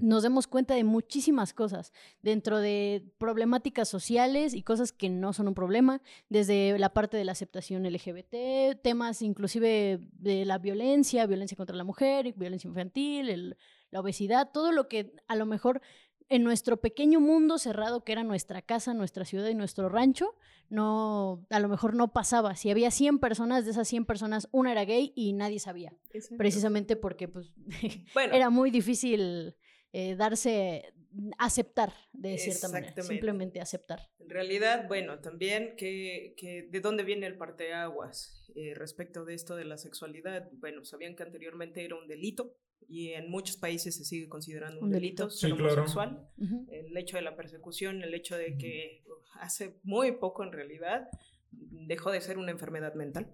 nos 0.01 0.23
demos 0.23 0.47
cuenta 0.47 0.75
de 0.75 0.85
muchísimas 0.85 1.55
cosas, 1.55 1.93
dentro 2.21 2.59
de 2.59 3.05
problemáticas 3.19 3.89
sociales 3.89 4.55
y 4.55 4.63
cosas 4.63 4.93
que 4.93 5.09
no 5.09 5.33
son 5.33 5.49
un 5.49 5.55
problema, 5.55 6.03
desde 6.29 6.79
la 6.79 6.93
parte 6.93 7.17
de 7.17 7.25
la 7.25 7.33
aceptación 7.33 7.85
LGBT, 7.85 8.81
temas 8.83 9.23
inclusive 9.23 10.01
de 10.13 10.45
la 10.45 10.59
violencia, 10.59 11.27
violencia 11.27 11.57
contra 11.57 11.77
la 11.77 11.85
mujer, 11.85 12.33
violencia 12.37 12.69
infantil, 12.69 13.29
el, 13.29 13.57
la 13.91 14.01
obesidad, 14.01 14.51
todo 14.53 14.73
lo 14.73 14.89
que 14.89 15.15
a 15.29 15.37
lo 15.37 15.47
mejor 15.47 15.81
en 16.29 16.43
nuestro 16.43 16.79
pequeño 16.79 17.21
mundo 17.21 17.59
cerrado 17.59 18.03
que 18.03 18.13
era 18.13 18.25
nuestra 18.25 18.63
casa, 18.63 18.95
nuestra 18.95 19.25
ciudad 19.25 19.49
y 19.49 19.55
nuestro 19.55 19.89
rancho, 19.89 20.35
no, 20.71 21.47
a 21.51 21.61
lo 21.61 21.69
mejor 21.69 21.95
no 21.95 22.13
pasaba. 22.13 22.57
Si 22.57 22.71
había 22.71 22.91
100 22.91 23.19
personas, 23.19 23.65
de 23.65 23.73
esas 23.73 23.87
100 23.87 24.07
personas, 24.07 24.49
una 24.51 24.73
era 24.73 24.85
gay 24.85 25.13
y 25.15 25.35
nadie 25.35 25.61
sabía. 25.61 25.93
Precisamente 26.37 26.97
porque 26.97 27.29
pues, 27.29 27.53
era 28.33 28.51
muy 28.51 28.71
difícil 28.71 29.55
eh, 29.97 30.17
darse, 30.17 30.93
aceptar 31.39 31.93
de 32.13 32.37
cierta 32.37 32.69
manera, 32.69 33.01
simplemente 33.01 33.61
aceptar. 33.61 34.11
En 34.19 34.29
realidad, 34.29 34.89
bueno, 34.89 35.21
también 35.21 35.77
que, 35.77 36.35
que 36.37 36.67
de 36.69 36.81
dónde 36.81 37.05
viene 37.05 37.29
el 37.29 37.37
parteaguas 37.37 38.51
eh, 38.57 38.75
respecto 38.75 39.25
de 39.25 39.35
esto 39.35 39.55
de 39.55 39.65
la 39.65 39.79
sexualidad. 39.79 40.51
Bueno, 40.55 40.85
sabían 40.85 41.15
que 41.15 41.23
anteriormente 41.23 41.85
era 41.85 41.95
un 41.95 42.09
delito 42.09 42.57
y 42.89 43.11
en 43.11 43.31
muchos 43.31 43.57
países 43.57 43.95
se 43.95 44.05
sigue 44.05 44.29
considerando 44.29 44.81
un, 44.81 44.87
Un 44.87 44.91
delito, 44.91 45.29
delito. 45.29 45.37
Sí, 45.37 45.53
claro. 45.53 45.75
homosexual. 45.75 46.29
Ujú. 46.39 46.67
El 46.73 46.97
hecho 46.97 47.17
de 47.17 47.23
la 47.23 47.37
persecución, 47.37 48.03
el 48.03 48.15
hecho 48.15 48.37
de 48.37 48.59
que 48.59 49.05
hace 49.35 49.77
muy 49.85 50.11
poco 50.11 50.43
en 50.43 50.51
realidad 50.51 51.09
dejó 51.53 52.11
de 52.11 52.21
ser 52.21 52.37
una 52.37 52.51
enfermedad 52.51 52.95
mental. 52.95 53.33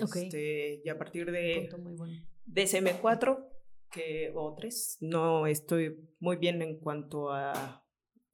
Ok. 0.00 0.16
Este, 0.16 0.80
y 0.82 0.88
a 0.88 0.96
partir 0.96 1.30
de 1.30 1.68
bueno. 1.76 2.14
DSM4 2.46 3.49
que, 3.90 4.32
o 4.34 4.54
3, 4.54 4.98
no 5.00 5.46
estoy 5.46 5.96
muy 6.18 6.36
bien 6.36 6.62
en 6.62 6.78
cuanto 6.78 7.32
a, 7.32 7.84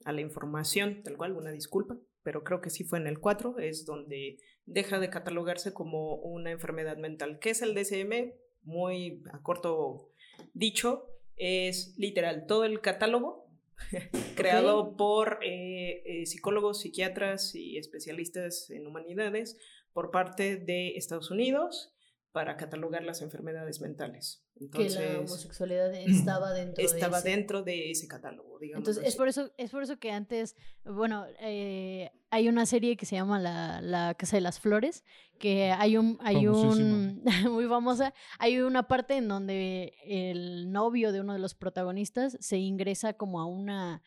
a 0.04 0.12
la 0.12 0.20
información, 0.20 1.02
tal 1.02 1.16
cual, 1.16 1.32
una 1.32 1.50
disculpa, 1.50 1.98
pero 2.22 2.44
creo 2.44 2.60
que 2.60 2.70
sí 2.70 2.84
fue 2.84 2.98
en 2.98 3.06
el 3.06 3.18
4, 3.18 3.58
es 3.58 3.86
donde 3.86 4.38
deja 4.66 4.98
de 4.98 5.10
catalogarse 5.10 5.72
como 5.72 6.16
una 6.16 6.50
enfermedad 6.50 6.96
mental. 6.96 7.38
¿Qué 7.40 7.50
es 7.50 7.62
el 7.62 7.74
DSM? 7.74 8.32
Muy 8.62 9.22
a 9.32 9.42
corto 9.42 10.10
dicho, 10.52 11.08
es 11.36 11.94
literal 11.98 12.46
todo 12.46 12.64
el 12.64 12.80
catálogo 12.80 13.46
creado 14.36 14.96
por 14.96 15.38
eh, 15.42 16.02
eh, 16.04 16.26
psicólogos, 16.26 16.80
psiquiatras 16.80 17.54
y 17.54 17.78
especialistas 17.78 18.70
en 18.70 18.86
humanidades 18.86 19.58
por 19.92 20.10
parte 20.10 20.56
de 20.56 20.96
Estados 20.96 21.30
Unidos 21.30 21.95
para 22.36 22.58
catalogar 22.58 23.02
las 23.02 23.22
enfermedades 23.22 23.80
mentales. 23.80 24.44
Entonces, 24.60 24.94
que 24.98 25.04
la 25.14 25.20
homosexualidad 25.20 25.94
estaba 26.06 26.52
dentro 26.52 26.84
estaba 26.84 27.22
de 27.22 27.30
ese. 27.30 27.36
dentro 27.38 27.62
de 27.62 27.90
ese 27.90 28.06
catálogo, 28.06 28.58
digamos. 28.58 28.80
Entonces, 28.86 29.04
es 29.08 29.16
por 29.16 29.26
eso, 29.28 29.50
es 29.56 29.70
por 29.70 29.82
eso 29.82 29.96
que 29.98 30.10
antes, 30.10 30.54
bueno, 30.84 31.24
eh, 31.40 32.10
hay 32.28 32.50
una 32.50 32.66
serie 32.66 32.98
que 32.98 33.06
se 33.06 33.16
llama 33.16 33.38
La, 33.40 33.80
la 33.80 34.12
Casa 34.18 34.36
de 34.36 34.42
las 34.42 34.60
Flores, 34.60 35.02
que 35.38 35.70
hay 35.72 35.96
un, 35.96 36.18
hay 36.20 36.46
un, 36.46 37.22
muy 37.50 37.66
famosa, 37.68 38.12
hay 38.38 38.58
una 38.60 38.86
parte 38.86 39.16
en 39.16 39.28
donde 39.28 39.94
el 40.04 40.70
novio 40.70 41.12
de 41.12 41.22
uno 41.22 41.32
de 41.32 41.38
los 41.38 41.54
protagonistas 41.54 42.36
se 42.38 42.58
ingresa 42.58 43.14
como 43.14 43.40
a 43.40 43.46
una 43.46 44.02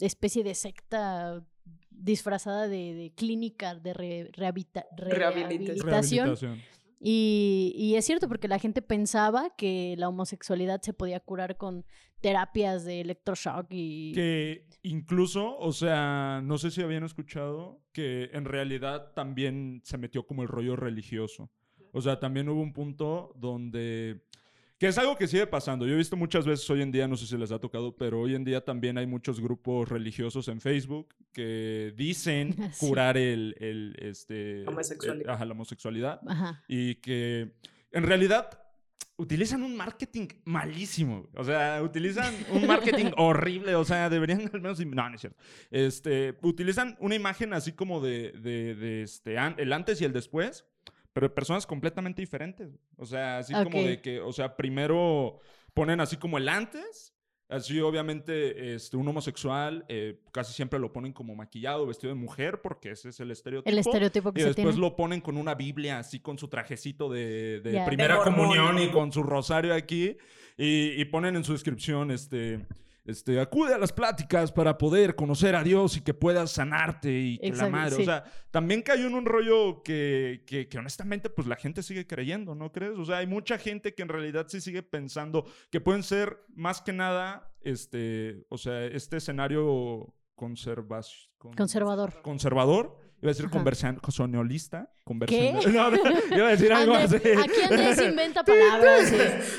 especie 0.00 0.42
de 0.44 0.54
secta 0.54 1.44
disfrazada 1.90 2.68
de, 2.68 2.94
de 2.94 3.12
clínica 3.14 3.74
de 3.74 3.92
re- 3.92 4.30
rehabilita- 4.32 4.86
Rehabilitación. 4.96 5.86
rehabilitación. 5.86 6.62
Y, 7.06 7.92
es 7.96 8.06
cierto, 8.06 8.28
porque 8.28 8.48
la 8.48 8.58
gente 8.58 8.80
pensaba 8.80 9.54
que 9.58 9.94
la 9.98 10.08
homosexualidad 10.08 10.80
se 10.80 10.94
podía 10.94 11.20
curar 11.20 11.58
con 11.58 11.84
terapias 12.22 12.86
de 12.86 13.02
electroshock 13.02 13.66
y... 13.68 14.12
Que 14.14 14.66
incluso, 14.82 15.58
o 15.58 15.72
sea, 15.72 16.40
no 16.42 16.56
sé 16.56 16.70
si 16.70 16.80
habían 16.80 17.04
escuchado 17.04 17.82
que 17.92 18.30
en 18.32 18.46
realidad 18.46 19.12
también 19.14 19.82
se 19.84 19.98
metió 19.98 20.26
como 20.26 20.44
el 20.44 20.48
rollo 20.48 20.76
religioso. 20.76 21.50
O 21.92 22.00
sea, 22.00 22.20
también 22.20 22.48
hubo 22.48 22.62
un 22.62 22.72
punto 22.72 23.34
donde... 23.36 24.24
Que 24.84 24.88
es 24.90 24.98
algo 24.98 25.16
que 25.16 25.26
sigue 25.26 25.46
pasando. 25.46 25.86
Yo 25.86 25.94
he 25.94 25.96
visto 25.96 26.14
muchas 26.14 26.44
veces 26.44 26.68
hoy 26.68 26.82
en 26.82 26.92
día, 26.92 27.08
no 27.08 27.16
sé 27.16 27.26
si 27.26 27.38
les 27.38 27.50
ha 27.52 27.58
tocado, 27.58 27.96
pero 27.96 28.20
hoy 28.20 28.34
en 28.34 28.44
día 28.44 28.62
también 28.62 28.98
hay 28.98 29.06
muchos 29.06 29.40
grupos 29.40 29.88
religiosos 29.88 30.46
en 30.48 30.60
Facebook 30.60 31.14
que 31.32 31.94
dicen 31.96 32.54
Sí. 32.74 32.86
curar 32.86 33.16
el, 33.16 33.56
el, 33.60 33.96
este, 33.98 34.66
Homosexualidad. 34.68 35.24
el- 35.26 35.30
ajá, 35.30 35.44
la 35.46 35.52
homosexualidad 35.52 36.20
Ajá. 36.26 36.62
y 36.68 36.96
que 36.96 37.54
en 37.92 38.02
realidad 38.02 38.50
utilizan 39.16 39.62
un 39.62 39.74
marketing 39.74 40.28
malísimo. 40.44 41.30
O 41.34 41.44
sea, 41.44 41.80
utilizan 41.82 42.34
un 42.50 42.66
marketing 42.66 43.12
horrible. 43.16 43.76
O 43.76 43.86
sea, 43.86 44.10
deberían 44.10 44.50
al 44.52 44.60
menos... 44.60 44.78
No, 44.84 45.08
no 45.08 45.14
es 45.14 45.20
cierto. 45.22 45.42
Este, 45.70 46.36
utilizan 46.42 46.94
una 47.00 47.14
imagen 47.14 47.54
así 47.54 47.72
como 47.72 48.02
de, 48.02 48.32
de, 48.32 48.74
de 48.74 49.02
este, 49.02 49.38
an- 49.38 49.54
el 49.56 49.72
antes 49.72 49.98
y 50.02 50.04
el 50.04 50.12
después, 50.12 50.66
pero 51.14 51.34
personas 51.34 51.66
completamente 51.66 52.20
diferentes. 52.20 52.78
O 52.98 53.06
sea, 53.06 53.38
así 53.38 53.54
como 53.54 53.78
Ok. 53.78 53.84
de 53.86 54.00
que, 54.02 54.20
o 54.20 54.32
sea, 54.32 54.54
primero 54.56 55.38
ponen 55.72 56.00
así 56.00 56.18
como 56.18 56.36
el 56.36 56.48
antes. 56.50 57.12
Así, 57.46 57.78
obviamente, 57.80 58.74
este, 58.74 58.96
un 58.96 59.06
homosexual 59.06 59.84
eh, 59.88 60.18
casi 60.32 60.54
siempre 60.54 60.78
lo 60.78 60.92
ponen 60.94 61.12
como 61.12 61.34
maquillado, 61.36 61.86
vestido 61.86 62.12
de 62.14 62.18
mujer, 62.18 62.62
porque 62.62 62.90
ese 62.92 63.10
es 63.10 63.20
el 63.20 63.30
estereotipo. 63.30 63.70
El 63.70 63.78
estereotipo 63.78 64.32
que 64.32 64.40
Y 64.40 64.42
se 64.42 64.48
después 64.48 64.74
tiene. 64.74 64.80
lo 64.80 64.96
ponen 64.96 65.20
con 65.20 65.36
una 65.36 65.54
Biblia, 65.54 65.98
así 65.98 66.20
con 66.20 66.38
su 66.38 66.48
trajecito 66.48 67.08
de, 67.10 67.60
de 67.60 67.72
Ya. 67.72 67.84
primera 67.86 68.16
De 68.18 68.24
comunión 68.24 68.78
y 68.78 68.88
con 68.90 69.12
su 69.12 69.22
rosario 69.22 69.74
aquí. 69.74 70.16
Y, 70.56 71.00
y 71.00 71.04
ponen 71.04 71.36
en 71.36 71.44
su 71.44 71.52
descripción, 71.52 72.10
este, 72.10 72.66
este, 73.04 73.38
acude 73.38 73.74
a 73.74 73.78
las 73.78 73.92
pláticas 73.92 74.50
para 74.50 74.78
poder 74.78 75.14
conocer 75.14 75.54
a 75.54 75.62
Dios 75.62 75.96
y 75.96 76.00
que 76.00 76.14
puedas 76.14 76.52
sanarte 76.52 77.12
y 77.12 77.38
que 77.38 77.52
la 77.52 77.68
madre. 77.68 77.96
sí. 77.96 78.02
O 78.02 78.04
sea, 78.04 78.24
también 78.50 78.82
cayó 78.82 79.06
en 79.06 79.14
un 79.14 79.26
rollo 79.26 79.82
que, 79.82 80.42
que, 80.46 80.68
que 80.68 80.78
honestamente, 80.78 81.28
pues 81.28 81.46
la 81.46 81.56
gente 81.56 81.82
sigue 81.82 82.06
creyendo, 82.06 82.54
¿no 82.54 82.72
crees? 82.72 82.98
O 82.98 83.04
sea, 83.04 83.18
hay 83.18 83.26
mucha 83.26 83.58
gente 83.58 83.94
que 83.94 84.02
en 84.02 84.08
realidad 84.08 84.46
sí 84.48 84.60
sigue 84.60 84.82
pensando 84.82 85.44
que 85.70 85.80
pueden 85.80 86.02
ser 86.02 86.44
más 86.54 86.80
que 86.80 86.92
nada, 86.92 87.52
este, 87.60 88.46
o 88.48 88.56
sea, 88.56 88.84
este 88.86 89.18
escenario 89.18 90.14
conservación. 90.34 91.30
Conservador. 91.56 92.22
Conservador. 92.22 93.03
Iba 93.24 93.30
a 93.30 93.32
decir 93.32 93.46
Ajá. 93.46 93.52
conversacionalista. 93.52 94.90
¿Qué? 95.26 95.54
No, 95.72 95.90
no, 95.90 95.96
iba 96.36 96.48
a 96.48 96.50
decir 96.50 96.70
algo 96.74 96.94
Andrés- 96.94 97.14
así. 97.14 97.28
aquí 97.50 97.60
Andrés 97.62 98.02
inventa 98.06 98.44
palabras. 98.44 99.08
sí. 99.08 99.16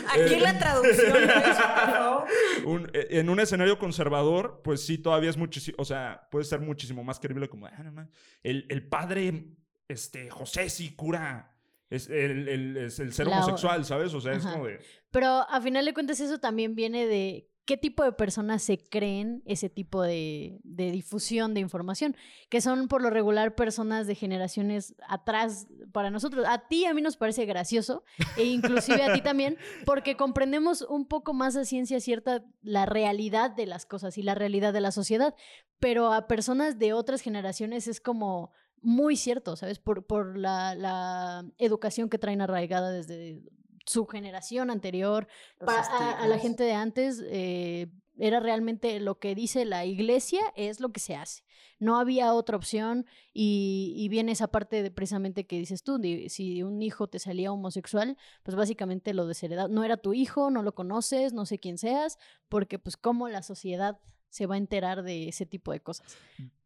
Aquí 0.07 0.39
la 0.39 0.59
traducción, 0.59 1.17
favor. 1.55 2.25
Un- 2.65 2.91
eh, 2.93 3.07
en 3.09 3.29
un 3.29 3.39
escenario 3.39 3.79
conservador, 3.79 4.61
pues 4.63 4.85
sí, 4.85 4.99
todavía 4.99 5.31
es 5.31 5.37
muchísimo, 5.37 5.75
o 5.79 5.85
sea, 5.85 6.27
puede 6.29 6.45
ser 6.45 6.59
muchísimo 6.59 7.03
más 7.03 7.19
creíble 7.19 7.49
como, 7.49 7.65
ah, 7.65 7.71
no 7.91 8.07
el, 8.43 8.67
el 8.69 8.87
padre, 8.87 9.47
este, 9.87 10.29
José 10.29 10.69
sí 10.69 10.95
cura, 10.95 11.51
es 11.89 12.07
el, 12.09 12.47
el- 12.47 12.77
es 12.77 12.99
el 12.99 13.13
ser 13.13 13.25
La- 13.25 13.37
homosexual, 13.37 13.83
¿sabes? 13.83 14.13
O 14.13 14.21
sea, 14.21 14.33
es 14.33 14.45
como 14.45 14.67
de, 14.67 14.79
Pero 15.09 15.27
a 15.49 15.59
final 15.59 15.85
de 15.85 15.93
cuentas 15.95 16.19
eso 16.19 16.39
también 16.39 16.75
viene 16.75 17.07
de 17.07 17.49
qué 17.65 17.77
tipo 17.77 18.03
de 18.03 18.11
personas 18.11 18.61
se 18.61 18.77
creen 18.77 19.41
ese 19.45 19.69
tipo 19.69 20.03
de, 20.03 20.59
de 20.63 20.91
difusión 20.91 21.53
de 21.53 21.61
información, 21.61 22.15
que 22.49 22.61
son 22.61 22.87
por 22.87 23.01
lo 23.01 23.09
regular 23.09 23.55
personas 23.55 24.05
de 24.05 24.15
generaciones 24.15 24.95
atrás 25.07 25.67
para 25.91 26.11
nosotros. 26.11 26.45
A 26.47 26.67
ti, 26.67 26.85
a 26.85 26.93
mí 26.93 27.01
nos 27.01 27.17
parece 27.17 27.45
gracioso, 27.45 28.03
e 28.37 28.43
inclusive 28.43 29.01
a 29.03 29.13
ti 29.13 29.21
también, 29.21 29.57
porque 29.85 30.15
comprendemos 30.15 30.83
un 30.83 31.07
poco 31.07 31.33
más 31.33 31.55
a 31.55 31.65
ciencia 31.65 31.99
cierta 31.99 32.45
la 32.61 32.85
realidad 32.85 33.51
de 33.51 33.65
las 33.65 33.85
cosas 33.85 34.17
y 34.17 34.21
la 34.21 34.35
realidad 34.35 34.71
de 34.71 34.81
la 34.81 34.91
sociedad, 34.91 35.33
pero 35.79 36.13
a 36.13 36.27
personas 36.27 36.77
de 36.77 36.93
otras 36.93 37.21
generaciones 37.21 37.87
es 37.87 37.99
como 37.99 38.51
muy 38.81 39.15
cierto, 39.15 39.55
¿sabes? 39.55 39.79
Por, 39.79 40.05
por 40.05 40.37
la, 40.37 40.75
la 40.75 41.45
educación 41.57 42.09
que 42.09 42.19
traen 42.19 42.41
arraigada 42.41 42.91
desde 42.91 43.41
su 43.85 44.05
generación 44.05 44.69
anterior, 44.69 45.27
a, 45.59 46.23
a 46.23 46.27
la 46.27 46.39
gente 46.39 46.63
de 46.63 46.73
antes 46.73 47.23
eh, 47.27 47.87
era 48.17 48.39
realmente 48.39 48.99
lo 48.99 49.19
que 49.19 49.35
dice 49.35 49.65
la 49.65 49.85
iglesia 49.85 50.41
es 50.55 50.79
lo 50.79 50.89
que 50.91 50.99
se 50.99 51.15
hace. 51.15 51.43
No 51.79 51.99
había 51.99 52.33
otra 52.33 52.55
opción 52.55 53.05
y, 53.33 53.93
y 53.97 54.07
viene 54.07 54.31
esa 54.31 54.47
parte 54.47 54.81
de 54.81 54.91
precisamente 54.91 55.45
que 55.45 55.59
dices 55.59 55.83
tú, 55.83 55.97
de 55.97 56.29
si 56.29 56.63
un 56.63 56.81
hijo 56.81 57.07
te 57.07 57.19
salía 57.19 57.51
homosexual, 57.51 58.17
pues 58.43 58.55
básicamente 58.55 59.13
lo 59.13 59.27
desheredado. 59.27 59.67
No 59.67 59.83
era 59.83 59.97
tu 59.97 60.13
hijo, 60.13 60.49
no 60.49 60.63
lo 60.63 60.73
conoces, 60.73 61.33
no 61.33 61.45
sé 61.45 61.59
quién 61.59 61.77
seas, 61.77 62.17
porque 62.47 62.79
pues 62.79 62.95
cómo 62.95 63.27
la 63.27 63.43
sociedad 63.43 63.99
se 64.29 64.47
va 64.47 64.55
a 64.55 64.57
enterar 64.57 65.03
de 65.03 65.27
ese 65.27 65.45
tipo 65.45 65.71
de 65.71 65.81
cosas. 65.81 66.17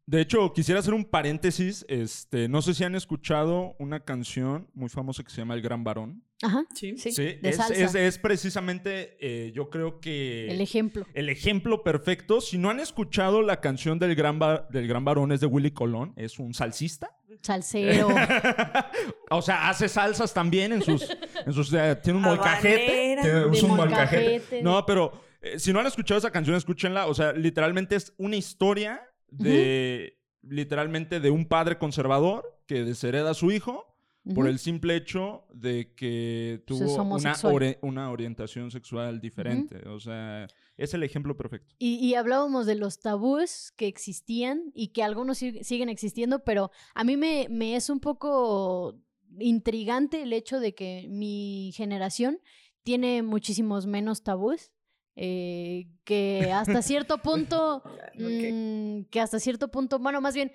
De 0.06 0.20
hecho, 0.20 0.52
quisiera 0.52 0.80
hacer 0.80 0.94
un 0.94 1.04
paréntesis. 1.04 1.84
Este, 1.88 2.48
no 2.48 2.62
sé 2.62 2.74
si 2.74 2.82
han 2.84 2.96
escuchado 2.96 3.76
una 3.78 4.00
canción 4.00 4.68
muy 4.74 4.88
famosa 4.88 5.22
que 5.22 5.30
se 5.30 5.38
llama 5.38 5.54
El 5.54 5.62
Gran 5.62 5.84
Varón. 5.84 6.24
Ajá, 6.42 6.64
Sí. 6.74 6.96
sí, 6.96 7.12
Sí, 7.12 7.22
de 7.42 7.50
es, 7.50 7.56
salsa. 7.56 7.74
es- 7.74 7.94
es 7.94 8.18
precisamente, 8.18 9.16
eh, 9.20 9.52
yo 9.54 9.68
creo 9.68 10.00
que 10.00 10.48
el 10.50 10.60
ejemplo. 10.60 11.06
el 11.14 11.28
ejemplo 11.28 11.82
perfecto. 11.82 12.40
Si 12.40 12.56
no 12.56 12.70
han 12.70 12.80
escuchado 12.80 13.42
la 13.42 13.60
canción 13.60 13.98
del 13.98 14.14
Gran, 14.14 14.40
Va- 14.40 14.66
del 14.70 14.88
Gran 14.88 15.04
Varón, 15.04 15.32
es 15.32 15.40
de 15.40 15.46
Willy 15.46 15.70
Colón, 15.72 16.14
es 16.16 16.38
un 16.38 16.54
salsista. 16.54 17.16
Salsero. 17.42 18.08
o 19.30 19.42
sea, 19.42 19.68
hace 19.68 19.88
salsas 19.88 20.32
también 20.34 20.72
en 20.72 20.82
sus. 20.82 21.08
En 21.46 21.52
sus 21.52 21.72
eh, 21.72 21.96
tiene 22.02 22.18
un 22.18 22.24
molcajete. 22.24 23.18
Tiene 23.22 23.44
un 23.44 23.50
molcajete. 23.76 23.76
molcajete. 23.76 24.62
No, 24.62 24.84
pero 24.86 25.12
eh, 25.40 25.58
si 25.58 25.72
no 25.72 25.80
han 25.80 25.86
escuchado 25.86 26.18
esa 26.18 26.30
canción, 26.30 26.56
escúchenla. 26.56 27.06
O 27.06 27.14
sea, 27.14 27.32
literalmente 27.32 27.96
es 27.96 28.12
una 28.18 28.36
historia 28.36 29.02
de. 29.28 30.16
Literalmente 30.42 31.20
de 31.20 31.30
un 31.30 31.44
padre 31.46 31.76
conservador 31.76 32.58
que 32.66 32.82
deshereda 32.82 33.30
a 33.30 33.34
su 33.34 33.52
hijo 33.52 33.89
por 34.34 34.46
el 34.48 34.58
simple 34.58 34.96
hecho 34.96 35.44
de 35.52 35.94
que 35.94 36.62
Pues 36.66 36.80
es 36.82 36.86
tuvo 36.86 36.94
una, 36.94 37.02
homosexual. 37.02 37.54
ori- 37.54 37.78
una 37.82 38.10
orientación 38.10 38.70
sexual 38.70 39.20
diferente. 39.20 39.88
O 39.88 39.98
sea, 39.98 40.46
es 40.76 40.92
el 40.94 41.02
ejemplo 41.02 41.36
perfecto. 41.36 41.74
Y, 41.78 41.94
y 41.96 42.14
hablábamos 42.14 42.66
de 42.66 42.74
los 42.74 43.00
tabús 43.00 43.72
que 43.76 43.86
existían 43.86 44.70
y 44.74 44.88
que 44.88 45.02
algunos 45.02 45.42
sig- 45.42 45.62
siguen 45.62 45.88
existiendo, 45.88 46.44
pero 46.44 46.70
a 46.94 47.02
mí 47.04 47.16
me, 47.16 47.46
me 47.50 47.76
es 47.76 47.88
un 47.90 47.98
poco 48.00 48.98
intrigante 49.38 50.22
el 50.22 50.32
hecho 50.32 50.60
de 50.60 50.74
que 50.74 51.06
mi 51.08 51.72
generación 51.74 52.40
tiene 52.82 53.22
muchísimos 53.22 53.86
menos 53.86 54.22
tabús 54.22 54.70
eh, 55.16 55.88
que 56.04 56.50
hasta 56.52 56.82
cierto 56.82 57.18
punto, 57.22 57.82
mm, 58.18 59.02
que 59.10 59.20
hasta 59.20 59.38
cierto 59.40 59.70
punto, 59.70 59.98
bueno, 59.98 60.20
más 60.20 60.34
bien, 60.34 60.52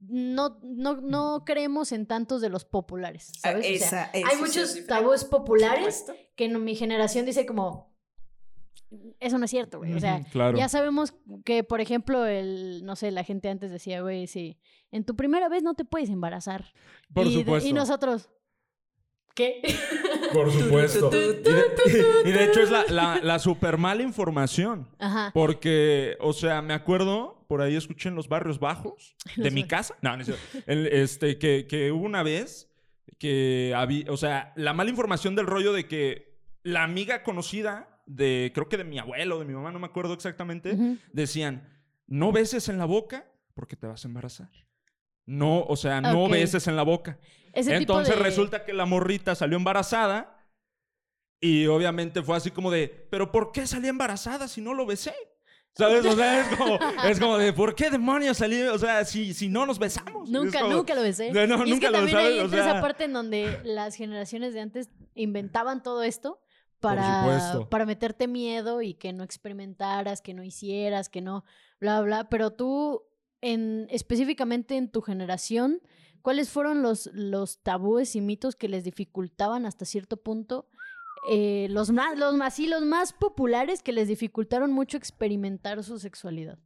no, 0.00 0.58
no, 0.62 1.00
no 1.00 1.44
creemos 1.44 1.92
en 1.92 2.06
tantos 2.06 2.40
de 2.40 2.48
los 2.50 2.64
populares, 2.64 3.30
Ah, 3.36 3.52
¿sabes? 3.52 3.82
O 3.82 3.88
sea, 3.88 4.10
esa- 4.12 4.28
hay 4.28 4.36
muchos 4.38 4.86
tabúes 4.86 5.24
populares 5.24 6.04
que 6.36 6.44
en 6.46 6.62
mi 6.62 6.74
generación 6.76 7.24
dice 7.26 7.46
como, 7.46 7.94
eso 9.20 9.38
no 9.38 9.44
es 9.46 9.50
cierto, 9.50 9.78
güey. 9.78 9.92
O 9.94 10.00
sea, 10.00 10.22
claro. 10.30 10.56
ya 10.56 10.68
sabemos 10.68 11.14
que, 11.44 11.64
por 11.64 11.80
ejemplo, 11.80 12.26
el, 12.26 12.84
no 12.84 12.96
sé, 12.96 13.10
la 13.10 13.24
gente 13.24 13.48
antes 13.48 13.70
decía, 13.70 14.02
güey, 14.02 14.26
sí, 14.26 14.58
en 14.90 15.04
tu 15.04 15.16
primera 15.16 15.48
vez 15.48 15.62
no 15.62 15.74
te 15.74 15.84
puedes 15.84 16.10
embarazar. 16.10 16.72
Por 17.12 17.26
y, 17.26 17.42
de- 17.42 17.66
y 17.66 17.72
nosotros, 17.72 18.28
¿qué? 19.34 19.62
Por 20.34 20.52
supuesto. 20.52 21.10
Y 21.12 21.42
de, 21.42 22.22
y 22.24 22.32
de 22.32 22.44
hecho 22.44 22.60
es 22.60 22.70
la, 22.70 22.84
la, 22.88 23.20
la 23.22 23.38
super 23.38 23.78
mala 23.78 24.02
información. 24.02 24.88
Ajá. 24.98 25.30
Porque, 25.32 26.16
o 26.20 26.32
sea, 26.32 26.60
me 26.60 26.74
acuerdo, 26.74 27.44
por 27.48 27.62
ahí 27.62 27.76
escuché 27.76 28.08
en 28.08 28.14
los 28.14 28.28
barrios 28.28 28.58
bajos 28.58 29.14
de 29.36 29.50
mi 29.50 29.64
casa. 29.64 29.96
No, 30.02 30.16
no 30.16 30.22
es. 30.22 30.32
El, 30.66 30.86
este, 30.88 31.38
que, 31.38 31.66
que 31.68 31.92
hubo 31.92 32.04
una 32.04 32.22
vez 32.22 32.70
que 33.18 33.72
había, 33.76 34.10
o 34.10 34.16
sea, 34.16 34.52
la 34.56 34.72
mala 34.74 34.90
información 34.90 35.34
del 35.34 35.46
rollo 35.46 35.72
de 35.72 35.86
que 35.86 36.34
la 36.62 36.82
amiga 36.82 37.22
conocida 37.22 38.00
de, 38.06 38.50
creo 38.54 38.68
que 38.68 38.76
de 38.76 38.84
mi 38.84 38.98
abuelo, 38.98 39.38
de 39.38 39.44
mi 39.44 39.54
mamá, 39.54 39.70
no 39.70 39.78
me 39.78 39.86
acuerdo 39.86 40.14
exactamente, 40.14 40.76
decían, 41.12 41.68
no 42.06 42.32
beses 42.32 42.68
en 42.68 42.78
la 42.78 42.84
boca 42.84 43.26
porque 43.54 43.76
te 43.76 43.86
vas 43.86 44.04
a 44.04 44.08
embarazar. 44.08 44.50
No, 45.26 45.62
o 45.62 45.76
sea, 45.76 46.00
no 46.00 46.28
beses 46.28 46.66
en 46.66 46.76
la 46.76 46.82
boca. 46.82 47.18
Ese 47.54 47.70
tipo 47.78 47.92
Entonces 47.94 48.16
de- 48.16 48.22
resulta 48.22 48.64
que 48.64 48.72
la 48.72 48.84
morrita 48.86 49.34
salió 49.34 49.56
embarazada 49.56 50.36
y 51.40 51.66
obviamente 51.66 52.22
fue 52.22 52.36
así 52.36 52.50
como 52.50 52.70
de, 52.70 52.88
pero 53.10 53.30
¿por 53.30 53.52
qué 53.52 53.66
salí 53.66 53.88
embarazada 53.88 54.48
si 54.48 54.60
no 54.60 54.74
lo 54.74 54.86
besé? 54.86 55.14
¿Sabes? 55.76 56.06
O 56.06 56.12
sea, 56.14 56.40
es 56.40 56.56
como, 56.56 56.78
es 57.04 57.18
como 57.20 57.36
de, 57.36 57.52
¿por 57.52 57.74
qué 57.74 57.90
demonios 57.90 58.36
salí? 58.36 58.62
O 58.62 58.78
sea, 58.78 59.04
si, 59.04 59.34
si 59.34 59.48
no 59.48 59.66
nos 59.66 59.78
besamos. 59.80 60.30
Nunca, 60.30 60.58
Es 60.58 60.62
como- 60.64 60.76
nunca 60.76 60.94
lo 60.94 61.02
besé. 61.02 61.32
No, 61.32 61.46
no, 61.48 61.58
y 61.58 61.62
es 61.62 61.74
nunca 61.74 61.86
que 61.88 61.92
lo 61.92 61.98
también 61.98 62.40
o 62.44 62.48
sea- 62.48 62.70
esa 62.70 62.80
parte 62.80 63.04
en 63.04 63.12
donde 63.12 63.60
las 63.64 63.96
generaciones 63.96 64.54
de 64.54 64.60
antes 64.60 64.88
inventaban 65.14 65.82
todo 65.82 66.04
esto 66.04 66.40
para, 66.78 67.66
para 67.70 67.86
meterte 67.86 68.28
miedo 68.28 68.82
y 68.82 68.94
que 68.94 69.12
no 69.12 69.24
experimentaras, 69.24 70.20
que 70.22 70.32
no 70.34 70.44
hicieras, 70.44 71.08
que 71.08 71.20
no, 71.22 71.44
bla, 71.80 72.00
bla. 72.02 72.28
Pero 72.28 72.52
tú, 72.52 73.02
en, 73.40 73.88
específicamente 73.90 74.76
en 74.76 74.90
tu 74.90 75.02
generación, 75.02 75.80
¿cuáles 76.24 76.48
fueron 76.48 76.80
los, 76.82 77.10
los 77.12 77.62
tabúes 77.62 78.16
y 78.16 78.22
mitos 78.22 78.56
que 78.56 78.66
les 78.68 78.82
dificultaban 78.82 79.66
hasta 79.66 79.84
cierto 79.84 80.16
punto? 80.16 80.66
eh, 81.30 81.68
los 81.70 81.90
más, 81.90 82.18
los 82.18 82.34
más, 82.34 82.54
sí, 82.54 82.66
los 82.66 82.82
más 82.84 83.12
populares 83.12 83.82
que 83.82 83.92
les 83.92 84.08
dificultaron 84.08 84.72
mucho 84.72 84.96
experimentar 84.96 85.82
su 85.84 85.98
sexualidad. 85.98 86.58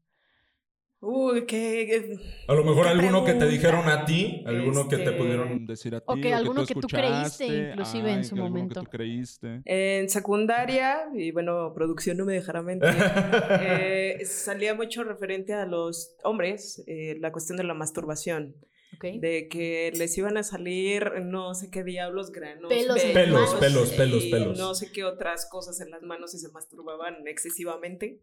Uy, 1.01 1.47
qué. 1.47 2.19
A 2.49 2.55
lo 2.55 2.65
mejor 2.65 2.85
¿Qué 2.85 2.91
alguno 2.91 3.25
que 3.25 3.35
te 3.35 3.47
dijeron 3.47 3.89
a 3.89 4.05
ti, 4.05 4.43
alguno 4.47 4.89
que 4.89 4.97
te 4.97 5.05
Este- 5.05 5.17
pudieron 5.17 5.65
decir 5.65 5.95
a 5.95 6.01
ti. 6.01 6.05
O 6.09 6.17
que 6.21 6.35
alguno 6.35 6.67
que 6.67 6.75
tú 6.75 6.89
creíste, 6.89 7.47
inclusive, 7.71 8.13
en 8.13 8.25
su 8.25 8.35
que 8.35 8.41
alguno 8.43 8.59
momento. 8.59 8.81
que 8.81 8.87
tú 8.87 8.91
creíste. 8.91 9.63
En 9.65 10.09
secundaria, 10.09 11.03
y 11.15 11.31
bueno, 11.31 11.73
producción 11.73 12.17
no 12.17 12.25
me 12.25 12.33
dejará 12.33 12.63
mentir, 12.63 12.89
eh, 13.61 14.19
salía 14.25 14.75
mucho 14.75 15.05
referente 15.05 15.55
a 15.55 15.67
los 15.67 16.17
hombres 16.25 16.83
eh, 16.89 17.17
la 17.21 17.31
cuestión 17.31 17.59
de 17.59 17.63
la 17.65 17.75
masturbación, 17.75 18.57
¿ok? 18.99 19.21
de 19.21 19.49
que 19.49 19.91
les 19.97 20.19
iban 20.19 20.37
a 20.37 20.43
salir 20.43 21.13
no 21.23 21.55
sé 21.55 21.71
qué 21.71 21.83
diablos 21.85 22.31
granos, 22.33 22.69
Pelos 22.69 23.01
Pelos, 23.01 23.55
pelos, 23.55 23.91
pelos, 23.93 24.25
pelos. 24.27 24.59
no 24.59 24.75
sé 24.75 24.93
qué 24.93 25.05
otras 25.05 25.49
cosas 25.49 25.81
en 25.81 25.91
las 25.91 26.03
manos 26.03 26.35
y 26.35 26.39
se 26.39 26.49
masturbaban 26.51 27.27
excesivamente, 27.27 28.21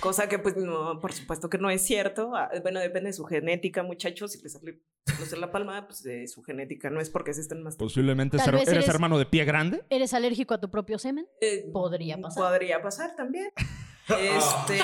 cosa 0.00 0.28
que 0.28 0.38
pues 0.38 0.56
no, 0.56 0.98
por 1.00 1.12
supuesto 1.12 1.50
que 1.50 1.58
no 1.58 1.70
es 1.70 1.82
cierto. 1.82 2.34
Ah, 2.34 2.50
Bueno, 2.62 2.80
depende 2.80 3.08
de 3.10 3.12
su 3.14 3.24
genética, 3.24 3.82
muchachos, 3.82 4.32
si 4.32 4.42
les 4.42 4.52
sale 4.52 4.80
pelos 5.04 5.32
en 5.32 5.40
la 5.40 5.50
palma, 5.52 5.86
pues 5.86 6.02
de 6.02 6.26
su 6.28 6.42
genética, 6.42 6.88
no 6.90 7.00
es 7.00 7.10
porque 7.10 7.34
se 7.34 7.40
estén 7.42 7.62
masturbando. 7.62 7.88
Posiblemente 7.92 8.38
ser- 8.38 8.54
eres 8.54 8.68
eres- 8.68 8.88
hermano 8.88 9.18
de 9.18 9.26
pie 9.26 9.44
grande. 9.44 9.82
¿Eres 9.90 10.14
alérgico 10.14 10.54
a 10.54 10.60
tu 10.60 10.70
propio 10.70 10.98
semen? 10.98 11.26
Eh, 11.40 11.68
Podría 11.72 12.16
pasar. 12.18 12.42
Podría 12.42 12.80
pasar 12.80 13.16
también. 13.16 13.50
Este. 14.08 14.78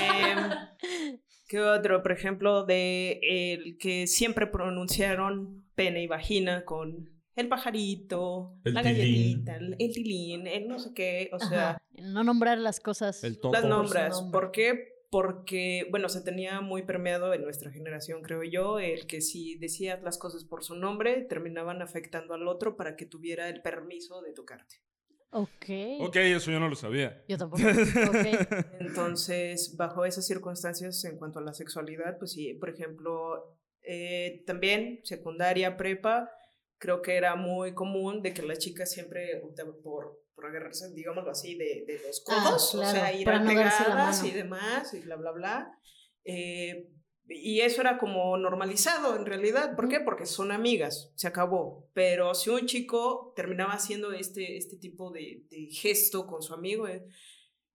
¿Qué 1.49 1.61
otro? 1.61 2.03
Por 2.03 2.13
ejemplo, 2.13 2.65
de 2.65 3.21
el 3.23 3.79
que 3.79 4.07
siempre 4.07 4.47
pronunciaron 4.47 5.65
pene 5.75 6.03
y 6.03 6.07
vagina 6.07 6.65
con 6.65 7.11
el 7.35 7.49
pajarito, 7.49 8.53
El 8.65 8.75
la 8.75 8.83
tilín. 8.83 9.45
galletita, 9.45 9.57
el, 9.57 9.77
el 9.79 9.93
tilín, 9.95 10.47
el 10.47 10.69
no 10.69 10.79
sé 10.79 10.93
qué. 10.95 11.31
O 11.33 11.39
sea. 11.39 11.79
No 11.95 12.23
nombrar 12.23 12.59
las 12.59 12.81
cosas. 12.81 13.25
El 13.25 13.39
las 13.51 13.65
nombras. 13.65 14.21
¿Por 14.31 14.51
qué? 14.51 14.99
Porque, 15.11 15.87
bueno, 15.91 16.11
se 16.11 16.21
tenía 16.21 16.61
muy 16.61 16.83
permeado 16.83 17.33
en 17.33 17.43
nuestra 17.43 17.71
generación, 17.71 18.21
creo 18.21 18.43
yo, 18.43 18.79
el 18.79 19.07
que 19.07 19.23
si 19.23 19.57
decías 19.57 20.03
las 20.03 20.19
cosas 20.19 20.45
por 20.45 20.63
su 20.63 20.75
nombre, 20.75 21.23
terminaban 21.23 21.81
afectando 21.81 22.35
al 22.35 22.47
otro 22.47 22.77
para 22.77 22.95
que 22.95 23.07
tuviera 23.07 23.49
el 23.49 23.63
permiso 23.63 24.21
de 24.21 24.35
tocarte. 24.35 24.83
Ok. 25.31 25.67
Ok, 26.01 26.17
eso 26.17 26.51
yo 26.51 26.59
no 26.61 26.69
lo 26.69 26.75
sabía. 26.77 27.23
Yo 27.29 27.37
tampoco. 27.37 27.63
Ok. 27.63 28.27
Entonces, 28.81 29.75
bajo 29.77 30.05
esas 30.05 30.27
circunstancias, 30.27 31.05
en 31.05 31.19
cuanto 31.19 31.39
a 31.39 31.43
la 31.43 31.53
sexualidad, 31.53 32.17
pues 32.19 32.33
sí, 32.33 32.55
por 32.55 32.71
ejemplo, 32.71 33.59
eh, 33.83 34.43
también 34.47 35.01
secundaria, 35.05 35.77
prepa, 35.77 36.31
creo 36.79 37.03
que 37.03 37.17
era 37.17 37.37
muy 37.37 37.75
común 37.75 38.23
de 38.23 38.33
que 38.33 38.43
las 38.43 38.59
chicas 38.59 38.91
siempre 38.91 39.41
optaban 39.43 39.75
por, 39.83 40.23
por 40.35 40.47
agarrarse, 40.47 40.93
digámoslo 40.95 41.31
así, 41.31 41.57
de, 41.57 41.85
de 41.87 42.01
los 42.07 42.25
Ah, 42.29 42.45
codos, 42.45 42.75
o 42.75 42.79
claro, 42.79 42.99
sea, 42.99 43.13
ir 43.13 43.27
no 43.29 43.45
pegadas 43.47 44.19
mano. 44.23 44.27
y 44.29 44.31
demás, 44.31 44.95
y 44.95 45.01
bla, 45.01 45.17
bla, 45.17 45.33
bla. 45.33 45.79
Eh, 46.25 46.89
y 47.29 47.61
eso 47.61 47.83
era 47.83 47.99
como 47.99 48.37
normalizado 48.39 49.17
en 49.17 49.27
realidad. 49.27 49.77
¿Por 49.77 49.89
qué? 49.89 50.01
Porque 50.01 50.27
son 50.27 50.51
amigas, 50.51 51.13
se 51.15 51.27
acabó. 51.29 51.89
Pero 51.93 52.35
si 52.35 52.51
un 52.51 52.67
chico 52.67 53.33
terminaba 53.37 53.75
haciendo 53.75 54.13
este, 54.13 54.57
este 54.57 54.77
tipo 54.77 55.11
de, 55.11 55.43
de 55.51 55.67
gesto 55.71 56.27
con 56.27 56.43
su 56.43 56.55
amigo, 56.55 56.89
eh, 56.89 57.07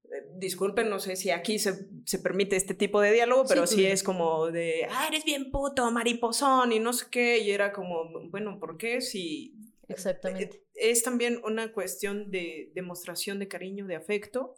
eh, 0.06 0.24
disculpen, 0.36 0.90
no 0.90 1.00
sé 1.00 1.16
si 1.16 1.30
aquí 1.30 1.60
se, 1.60 1.88
se 2.06 2.20
permite 2.20 2.56
este 2.56 2.74
tipo 2.74 3.00
de 3.00 3.12
diálogo, 3.12 3.46
pero 3.48 3.68
sí 3.68 3.86
es 3.86 4.04
como 4.04 4.48
de, 4.48 4.88
ah, 4.90 5.08
eres 5.08 5.24
bien 5.24 5.52
puto, 5.52 5.90
mariposón, 5.92 6.72
y 6.72 6.80
no 6.80 6.94
sé 6.94 7.06
qué, 7.12 7.40
y 7.40 7.52
era 7.52 7.72
como, 7.72 8.10
bueno, 8.30 8.60
¿por 8.60 8.78
qué? 8.78 9.02
Si 9.02 9.56
Exactamente. 9.88 10.58
eh, 10.76 10.92
es 10.92 11.04
también 11.04 11.40
una 11.44 11.72
cuestión 11.72 12.32
de 12.32 12.72
demostración 12.74 13.40
de 13.40 13.48
cariño, 13.48 13.86
de 13.86 13.96
afecto, 13.96 14.56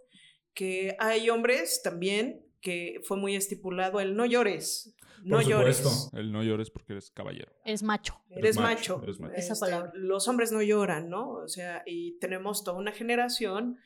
que 0.53 0.95
hay 0.99 1.29
hombres 1.29 1.81
también 1.83 2.44
que 2.65 2.99
fue 3.03 3.15
muy 3.17 3.35
estipulado 3.35 3.99
el 3.99 4.15
no 4.15 4.25
llores, 4.25 4.95
no 5.23 5.39
llores. 5.39 6.09
El 6.13 6.31
no 6.31 6.41
llores 6.43 6.71
porque 6.71 6.93
eres 6.93 7.11
caballero. 7.11 7.51
Eres 7.63 7.83
macho. 7.83 8.19
Eres 8.31 8.57
macho, 8.57 8.95
macho. 8.97 9.03
eres 9.03 9.19
macho. 9.19 9.35
Esa 9.35 9.53
Este, 9.53 9.65
palabra. 9.67 9.91
Los 9.93 10.27
hombres 10.27 10.51
no 10.51 10.63
lloran, 10.63 11.07
¿no? 11.09 11.29
O 11.29 11.47
sea, 11.47 11.83
y 11.85 12.17
tenemos 12.17 12.63
toda 12.63 12.77
una 12.79 12.91
generación 12.91 13.77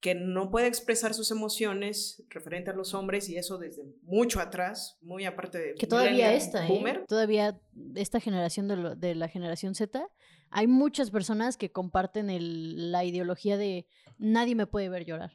que 0.00 0.14
no 0.14 0.50
puede 0.50 0.66
expresar 0.66 1.14
sus 1.14 1.30
emociones 1.30 2.22
referente 2.28 2.70
a 2.70 2.74
los 2.74 2.92
hombres 2.92 3.30
y 3.30 3.38
eso 3.38 3.56
desde 3.56 3.82
mucho 4.02 4.40
atrás, 4.40 4.98
muy 5.00 5.24
aparte 5.24 5.58
de 5.58 5.74
Que 5.74 5.86
todavía 5.86 6.34
esta, 6.34 6.66
¿eh? 6.66 6.68
boomer. 6.68 7.06
Todavía 7.08 7.58
esta 7.94 8.20
generación 8.20 8.68
de, 8.68 8.76
lo- 8.76 8.94
de 8.94 9.14
la 9.14 9.28
generación 9.28 9.74
Z, 9.74 10.06
hay 10.50 10.66
muchas 10.66 11.10
personas 11.10 11.56
que 11.56 11.72
comparten 11.72 12.28
el- 12.28 12.92
la 12.92 13.04
ideología 13.04 13.56
de 13.56 13.86
nadie 14.18 14.54
me 14.54 14.66
puede 14.66 14.90
ver 14.90 15.06
llorar. 15.06 15.32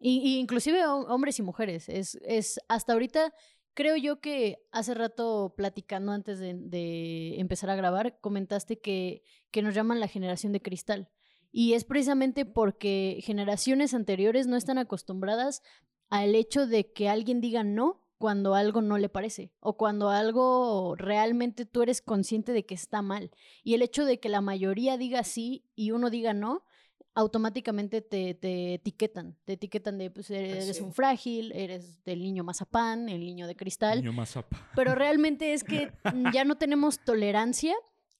Y, 0.00 0.38
inclusive 0.38 0.84
ho- 0.86 1.06
hombres 1.12 1.38
y 1.38 1.42
mujeres. 1.42 1.88
Es, 1.88 2.16
es 2.22 2.60
hasta 2.68 2.92
ahorita, 2.92 3.32
creo 3.74 3.96
yo 3.96 4.20
que 4.20 4.58
hace 4.72 4.94
rato 4.94 5.54
platicando 5.56 6.12
antes 6.12 6.38
de, 6.38 6.54
de 6.54 7.38
empezar 7.40 7.70
a 7.70 7.76
grabar, 7.76 8.18
comentaste 8.20 8.78
que, 8.80 9.22
que 9.50 9.62
nos 9.62 9.74
llaman 9.74 10.00
la 10.00 10.08
generación 10.08 10.52
de 10.52 10.62
cristal. 10.62 11.08
Y 11.50 11.72
es 11.72 11.84
precisamente 11.84 12.44
porque 12.44 13.20
generaciones 13.22 13.94
anteriores 13.94 14.46
no 14.46 14.56
están 14.56 14.78
acostumbradas 14.78 15.62
al 16.10 16.34
hecho 16.34 16.66
de 16.66 16.92
que 16.92 17.08
alguien 17.08 17.40
diga 17.40 17.64
no 17.64 18.04
cuando 18.18 18.54
algo 18.54 18.82
no 18.82 18.98
le 18.98 19.08
parece 19.08 19.52
o 19.60 19.76
cuando 19.76 20.10
algo 20.10 20.96
realmente 20.96 21.64
tú 21.66 21.82
eres 21.82 22.02
consciente 22.02 22.52
de 22.52 22.66
que 22.66 22.74
está 22.74 23.00
mal. 23.00 23.30
Y 23.62 23.74
el 23.74 23.82
hecho 23.82 24.04
de 24.04 24.18
que 24.18 24.28
la 24.28 24.40
mayoría 24.40 24.96
diga 24.98 25.22
sí 25.24 25.64
y 25.74 25.92
uno 25.92 26.10
diga 26.10 26.34
no, 26.34 26.64
automáticamente 27.14 28.00
te, 28.00 28.34
te 28.34 28.74
etiquetan. 28.74 29.36
Te 29.44 29.54
etiquetan 29.54 29.98
de, 29.98 30.10
pues, 30.10 30.30
eres 30.30 30.76
sí. 30.76 30.82
un 30.82 30.92
frágil, 30.92 31.52
eres 31.52 32.02
del 32.04 32.20
niño 32.22 32.44
mazapán, 32.44 33.08
el 33.08 33.20
niño 33.20 33.46
de 33.46 33.56
cristal. 33.56 33.98
Niño 33.98 34.12
mazapa. 34.12 34.56
Pero 34.74 34.94
realmente 34.94 35.52
es 35.52 35.64
que 35.64 35.92
ya 36.32 36.44
no 36.44 36.56
tenemos 36.56 37.00
tolerancia 37.04 37.74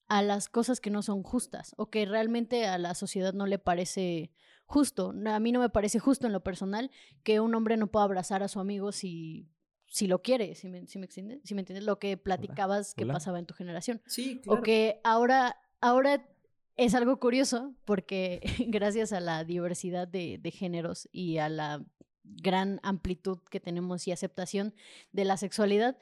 a 0.09 0.23
las 0.23 0.49
cosas 0.49 0.81
que 0.81 0.91
no 0.91 1.03
son 1.03 1.23
justas 1.23 1.75
o 1.77 1.91
que 1.91 2.07
realmente 2.07 2.67
a 2.67 2.79
la 2.79 2.95
sociedad 2.95 3.35
no 3.35 3.47
le 3.47 3.59
parece 3.59 4.31
justo. 4.67 5.15
A 5.27 5.39
mí 5.41 5.53
no 5.53 5.61
me 5.61 5.69
parece 5.71 5.99
justo 5.99 6.27
en 6.27 6.33
lo 6.33 6.43
personal 6.43 6.91
que 7.23 7.41
un 7.41 7.55
hombre 7.55 7.77
no 7.77 7.89
pueda 7.89 8.05
abrazar 8.05 8.43
a 8.43 8.49
su 8.49 8.59
amigo 8.59 8.91
si, 8.91 9.49
si 9.87 10.07
lo 10.07 10.23
quiere, 10.23 10.55
si 10.55 10.69
me, 10.69 10.87
si 10.87 10.99
me, 10.99 11.07
extiende- 11.07 11.41
si 11.45 11.55
me 11.55 11.61
entiendes 11.61 11.85
lo 11.85 11.99
que 11.99 12.17
platicabas 12.17 12.95
que 12.95 13.05
Hola. 13.05 13.15
pasaba 13.15 13.39
en 13.39 13.47
tu 13.47 13.55
generación. 13.55 14.01
Sí, 14.07 14.41
claro. 14.43 14.61
O 14.61 14.63
que 14.63 15.01
ahora, 15.05 15.61
ahora 15.81 16.27
es 16.79 16.95
algo 16.95 17.19
curioso 17.19 17.75
porque 17.85 18.41
gracias 18.69 19.13
a 19.13 19.21
la 19.21 19.45
diversidad 19.45 20.09
de, 20.09 20.39
de 20.39 20.51
géneros 20.51 21.09
y 21.13 21.39
a 21.39 21.51
la 21.51 21.85
gran 22.25 22.81
amplitud 22.83 23.39
que 23.51 23.61
tenemos 23.61 24.07
y 24.07 24.13
aceptación 24.13 24.75
de 25.13 25.25
la 25.25 25.37
sexualidad, 25.37 25.99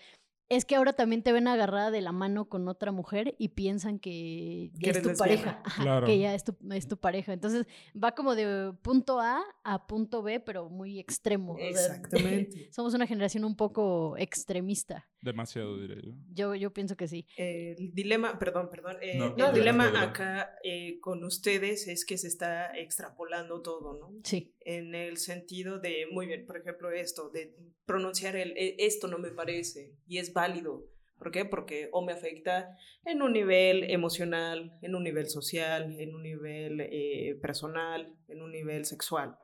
es 0.49 0.65
que 0.65 0.77
ahora 0.77 0.93
también 0.93 1.23
te 1.23 1.33
ven 1.33 1.49
agarrada 1.49 1.91
de 1.91 2.01
la 2.01 2.13
mano 2.13 2.49
con 2.49 2.69
otra 2.69 2.93
mujer 2.93 3.35
y 3.39 3.49
piensan 3.49 3.99
que 3.99 4.71
ya 4.75 4.93
es 4.93 5.03
tu 5.03 5.15
pareja. 5.15 5.63
Que 6.05 6.19
ya 6.19 6.35
es 6.35 6.45
tu, 6.45 6.57
es 6.73 6.87
tu, 6.87 6.97
pareja. 6.97 7.33
Entonces 7.33 7.67
va 8.03 8.15
como 8.15 8.35
de 8.35 8.73
punto 8.83 9.21
A 9.21 9.43
a 9.65 9.87
punto 9.87 10.23
B, 10.23 10.41
pero 10.41 10.69
muy 10.69 11.01
extremo. 11.01 11.57
Exactamente. 11.59 12.69
somos 12.73 12.95
una 12.95 13.07
generación 13.07 13.45
un 13.45 13.57
poco 13.57 14.17
extremista. 14.19 15.09
Demasiado, 15.21 15.81
diré 15.81 16.01
yo. 16.03 16.13
Yo, 16.33 16.55
yo 16.55 16.73
pienso 16.73 16.97
que 16.97 17.09
sí. 17.09 17.27
el 17.37 17.93
dilema, 17.93 18.39
perdón, 18.39 18.69
perdón. 18.71 18.97
Eh, 19.03 19.19
el 19.37 19.55
dilema 19.55 20.01
acá 20.01 20.57
eh, 20.63 21.01
con 21.01 21.25
ustedes 21.25 21.89
es 21.89 22.05
que 22.05 22.17
se 22.17 22.29
está 22.29 22.77
extrapolando 22.77 23.63
todo, 23.63 23.99
¿no? 23.99 24.21
Sí. 24.23 24.55
En 24.61 24.95
el 24.95 25.17
sentido 25.17 25.81
de, 25.81 26.07
muy 26.13 26.27
bien, 26.27 26.47
por 26.47 26.57
ejemplo, 26.57 26.93
esto, 26.93 27.31
de 27.31 27.57
pronunciar 27.87 28.37
el 28.37 28.53
e, 28.57 28.77
esto 28.79 29.09
no 29.09 29.19
me 29.19 29.31
parece 29.31 29.95
y 30.07 30.19
es 30.19 30.33
válido. 30.37 30.85
¿Por 31.19 31.31
qué? 31.33 31.47
Porque 31.47 31.89
o 31.93 32.05
me 32.05 32.13
afecta 32.13 32.77
en 33.05 33.23
un 33.23 33.33
nivel 33.33 33.91
emocional, 33.91 34.79
en 34.83 34.95
un 34.95 35.03
nivel 35.03 35.29
social, 35.29 35.99
en 35.99 36.15
un 36.15 36.23
nivel 36.23 36.81
eh, 36.81 37.39
personal, 37.41 38.15
en 38.29 38.43
un 38.43 38.53
nivel 38.53 38.85
sexual. 38.85 39.37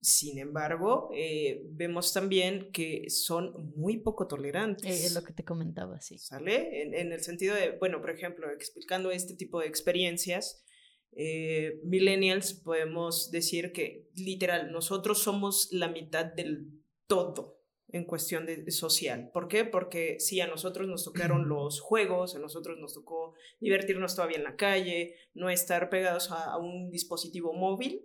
Sin 0.00 0.38
embargo, 0.38 1.10
eh, 1.14 1.60
vemos 1.72 2.14
también 2.14 2.72
que 2.72 3.10
son 3.10 3.74
muy 3.76 3.98
poco 3.98 4.26
tolerantes. 4.26 4.86
Eh, 4.86 5.06
es 5.06 5.14
lo 5.14 5.22
que 5.22 5.34
te 5.34 5.44
comentaba, 5.44 6.00
sí. 6.00 6.16
¿Sale? 6.16 6.82
En, 6.82 7.12
el 7.12 7.20
sentido 7.20 7.54
de, 7.54 7.72
bueno, 7.72 8.00
por 8.00 8.10
ejemplo, 8.10 8.50
explicando 8.50 9.10
este 9.10 9.34
tipo 9.34 9.60
de 9.60 9.66
experiencias, 9.66 10.64
eh, 11.12 11.80
millennials 11.84 12.54
podemos 12.54 13.30
decir 13.30 13.72
que 13.72 14.08
literal, 14.14 14.72
nosotros 14.72 15.18
somos 15.22 15.68
la 15.72 15.88
mitad 15.88 16.24
del 16.24 16.70
todo 17.06 17.59
en 17.92 18.04
cuestión 18.04 18.46
de, 18.46 18.70
social. 18.70 19.30
¿Por 19.32 19.48
qué? 19.48 19.64
Porque 19.64 20.18
sí, 20.20 20.40
a 20.40 20.46
nosotros 20.46 20.88
nos 20.88 21.04
tocaron 21.04 21.48
los 21.48 21.80
juegos, 21.80 22.36
a 22.36 22.38
nosotros 22.38 22.78
nos 22.78 22.94
tocó 22.94 23.34
divertirnos 23.60 24.14
todavía 24.14 24.38
en 24.38 24.44
la 24.44 24.56
calle, 24.56 25.16
no 25.34 25.50
estar 25.50 25.90
pegados 25.90 26.30
a, 26.30 26.56
un 26.58 26.90
dispositivo 26.90 27.52
móvil, 27.52 28.04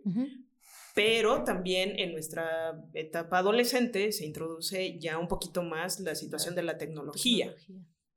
pero 0.94 1.44
también 1.44 2.00
en 2.00 2.14
nuestra 2.14 2.84
etapa 2.94 3.40
adolescente 3.40 4.12
se 4.12 4.26
introduce 4.26 4.98
ya 5.00 5.18
un 5.18 5.28
poquito 5.28 5.62
más 5.62 6.00
la 6.00 6.16
situación 6.16 6.56
de 6.56 6.64
la 6.64 6.78
tecnología. 6.78 7.54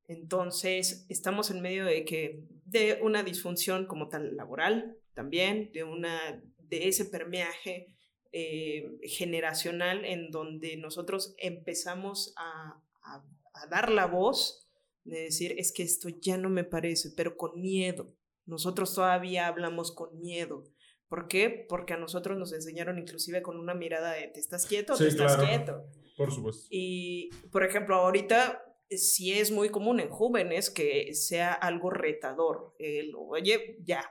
Entonces, 0.07 1.05
estamos 1.09 1.51
en 1.51 1.61
medio 1.61 1.85
de 1.85 2.05
que 2.05 2.45
de 2.65 2.99
una 3.03 3.23
disfunción 3.23 3.87
como 3.87 4.09
tal 4.09 4.37
laboral 4.37 4.97
también, 5.13 5.71
de 5.73 5.85
una 5.85 6.43
de 6.59 6.89
ese 6.89 7.05
permeaje 7.05 7.95
eh, 8.33 8.99
generacional 9.03 10.05
en 10.05 10.31
donde 10.31 10.77
nosotros 10.77 11.35
empezamos 11.39 12.35
a, 12.37 12.83
a 13.03 13.67
dar 13.69 13.91
la 13.91 14.07
voz 14.07 14.69
de 15.05 15.23
decir, 15.23 15.55
es 15.59 15.73
que 15.73 15.83
esto 15.83 16.09
ya 16.21 16.37
no 16.37 16.51
me 16.51 16.65
parece, 16.65 17.11
pero 17.17 17.37
con 17.37 17.61
miedo. 17.61 18.15
Nosotros 18.47 18.95
todavía 18.95 19.47
hablamos 19.47 19.93
con 19.93 20.19
miedo. 20.21 20.65
¿Por 21.09 21.29
qué? 21.29 21.67
Porque 21.69 21.95
a 21.95 21.99
nosotros 21.99 22.39
nos 22.39 22.53
enseñaron 22.53 22.99
inclusive 22.99 23.43
con 23.43 23.59
una 23.59 23.75
mirada 23.75 24.13
de 24.13 24.29
te 24.29 24.41
estás 24.41 24.67
quieto, 24.67 24.97
te 24.97 25.09
estás 25.09 25.37
quieto. 25.37 25.87
Por 26.17 26.33
supuesto. 26.33 26.67
Y, 26.71 27.31
por 27.51 27.65
ejemplo, 27.65 27.97
ahorita 27.97 28.63
sí 28.91 29.33
es 29.33 29.51
muy 29.51 29.71
común 29.71 30.01
en 30.01 30.11
jóvenes 30.11 30.71
que 30.71 31.15
sea 31.15 31.53
algo 31.53 31.91
retador. 31.91 32.75
El, 32.79 33.13
oye, 33.17 33.79
ya, 33.85 34.11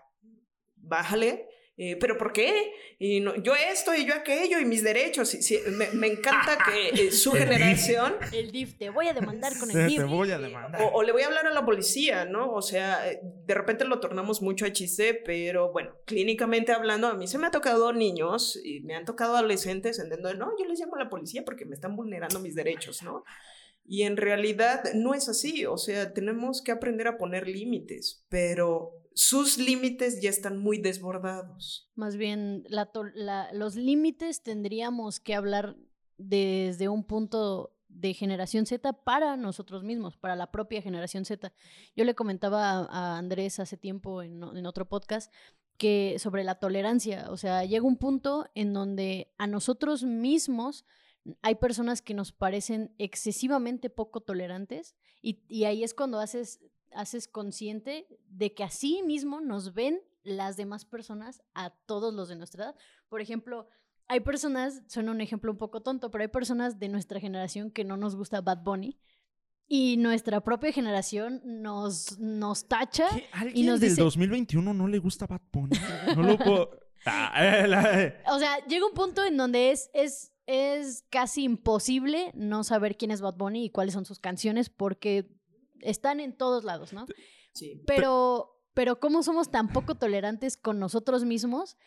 bájale, 0.75 1.47
eh, 1.79 1.95
pero 1.95 2.17
¿por 2.17 2.33
qué? 2.33 2.73
Y 2.97 3.19
no, 3.19 3.35
yo 3.35 3.53
esto 3.53 3.93
y 3.93 4.03
yo 4.03 4.15
aquello 4.15 4.59
y 4.59 4.65
mis 4.65 4.83
derechos. 4.83 5.29
Sí, 5.29 5.59
me, 5.69 5.87
me, 5.91 6.07
encanta 6.07 6.57
que 6.65 6.89
eh, 6.89 7.11
su 7.11 7.33
generación... 7.33 8.15
El 8.33 8.51
DIF, 8.51 8.79
te 8.79 8.89
voy 8.89 9.07
a 9.07 9.13
demandar 9.13 9.55
con 9.59 9.69
el 9.69 9.77
DIF. 9.87 9.99
Te 9.99 10.03
voy 10.05 10.31
a 10.31 10.39
demandar. 10.39 10.81
O, 10.91 11.03
le 11.03 11.11
voy 11.11 11.21
a 11.21 11.27
hablar 11.27 11.45
a 11.45 11.51
la 11.51 11.63
policía, 11.63 12.25
¿no? 12.25 12.51
O 12.51 12.63
sea, 12.63 13.07
eh, 13.11 13.19
de 13.21 13.53
repente 13.53 13.85
lo 13.85 13.99
tornamos 13.99 14.41
mucho 14.41 14.65
a 14.65 14.73
chiste, 14.73 15.13
pero 15.13 15.71
bueno, 15.71 15.91
clínicamente 16.05 16.71
hablando, 16.71 17.07
a 17.07 17.13
mí 17.13 17.27
se 17.27 17.37
me 17.37 17.45
ha 17.45 17.51
tocado 17.51 17.93
niños 17.93 18.59
y 18.63 18.79
me 18.79 18.95
han 18.95 19.05
tocado 19.05 19.35
adolescentes 19.35 19.99
entendiendo, 19.99 20.33
no, 20.33 20.57
yo 20.57 20.65
les 20.65 20.79
llamo 20.79 20.95
a 20.95 21.03
la 21.03 21.09
policía 21.09 21.45
porque 21.45 21.65
me 21.65 21.75
están 21.75 21.95
vulnerando 21.95 22.39
mis 22.39 22.55
derechos, 22.55 23.03
¿no? 23.03 23.23
Y 23.85 24.01
en 24.01 24.17
realidad 24.17 24.83
no 24.95 25.13
es 25.13 25.29
así, 25.29 25.67
o 25.67 25.77
sea, 25.77 26.11
tenemos 26.11 26.63
que 26.63 26.71
aprender 26.71 27.07
a 27.07 27.17
poner 27.17 27.47
límites, 27.47 28.25
pero 28.29 28.93
sus 29.17 29.58
límites 29.58 30.21
ya 30.21 30.30
están 30.30 30.60
muy 30.60 30.77
desbordados. 30.77 31.89
Más 31.95 32.17
bien, 32.17 32.63
los 33.51 33.75
límites 33.75 34.43
tendríamos 34.43 35.19
que 35.19 35.34
hablar 35.34 35.75
desde 36.17 36.88
un 36.88 37.03
punto 37.03 37.73
de 37.89 38.13
generación 38.13 38.67
Z 38.67 38.93
para 38.93 39.36
nosotros 39.36 39.84
mismos, 39.84 40.17
para 40.17 40.36
la 40.36 40.51
propia 40.51 40.84
generación 40.84 41.25
Z. 41.25 41.51
Yo 41.95 42.06
le 42.06 42.13
comentaba 42.13 42.86
a, 42.86 43.17
Andrés 43.17 43.60
hace 43.60 43.75
tiempo 43.75 44.21
en, 44.21 44.43
otro 44.67 44.88
podcast 44.88 45.34
que 45.77 46.17
sobre 46.19 46.43
la 46.43 46.60
tolerancia, 46.60 47.32
o 47.32 47.38
sea, 47.38 47.65
llega 47.65 47.88
un 47.88 47.97
punto 47.97 48.45
en 48.53 48.71
donde 48.71 49.34
a 49.39 49.47
nosotros 49.47 50.03
mismos 50.03 50.86
hay 51.41 51.56
personas 51.56 52.03
que 52.03 52.13
nos 52.13 52.32
parecen 52.32 52.93
excesivamente 52.99 53.89
poco 53.89 54.21
tolerantes 54.21 54.95
y 55.21 55.63
ahí 55.63 55.84
es 55.84 55.95
cuando 55.95 56.19
haces 56.19 56.60
haces 56.97 57.27
consciente 57.27 58.07
de 58.27 58.53
que 58.53 58.63
así 58.63 59.03
mismo 59.03 59.39
nos 59.39 59.73
ven 59.73 60.01
las 60.23 60.57
demás 60.57 60.83
personas 60.83 61.41
a 61.53 61.69
todos 61.69 62.13
los 62.13 62.27
de 62.27 62.36
nuestra 62.36 62.65
edad. 62.65 62.75
Por 63.07 63.21
ejemplo, 63.21 63.69
hay 64.07 64.21
personas, 64.21 64.81
suena 64.88 65.12
un 65.12 65.21
ejemplo 65.21 65.51
un 65.51 65.57
poco 65.57 65.81
tonto, 65.81 66.10
pero 66.10 66.23
hay 66.23 66.27
personas 66.27 66.79
de 66.79 66.89
nuestra 66.89 67.19
generación 67.19 67.71
que 67.71 67.83
no 67.83 67.97
nos 67.97 68.15
gusta 68.15 68.41
Bad 68.41 68.63
Bunny. 68.63 68.97
Y 69.69 69.97
nuestra 69.97 70.41
propia 70.41 70.71
generación 70.71 71.41
nos, 71.43 72.17
nos 72.19 72.67
tacha 72.67 73.07
y 73.53 73.63
nos 73.63 73.81
del 73.81 73.95
2021 73.95 74.73
no 74.73 74.88
le 74.88 74.97
gusta 74.97 75.27
Bad 75.27 75.41
Bunny? 75.51 75.77
No 76.15 76.23
lo 76.23 76.38
puedo... 76.38 76.69
Ah, 77.10 77.31
eh, 77.38 77.65
eh. 77.69 78.21
o 78.29 78.38
sea, 78.38 78.57
llega 78.65 78.86
un 78.86 78.93
punto 78.93 79.23
en 79.23 79.38
donde 79.38 79.71
es, 79.71 79.89
es, 79.93 80.33
es 80.45 81.05
casi 81.10 81.43
imposible 81.43 82.31
no 82.33 82.65
saber 82.65 82.97
quién 82.97 83.12
es 83.12 83.21
Bad 83.21 83.36
Bunny 83.36 83.65
y 83.65 83.69
cuáles 83.69 83.93
son 83.93 84.03
sus 84.03 84.19
canciones 84.19 84.69
porque 84.69 85.37
están 85.81 86.19
en 86.19 86.33
todos 86.35 86.63
lados, 86.63 86.93
¿no? 86.93 87.05
Sí. 87.53 87.81
Pero, 87.85 88.61
pero 88.73 88.99
¿cómo 88.99 89.23
somos 89.23 89.49
tan 89.49 89.69
poco 89.69 89.95
tolerantes 89.95 90.57
con 90.57 90.79
nosotros 90.79 91.25
mismos 91.25 91.77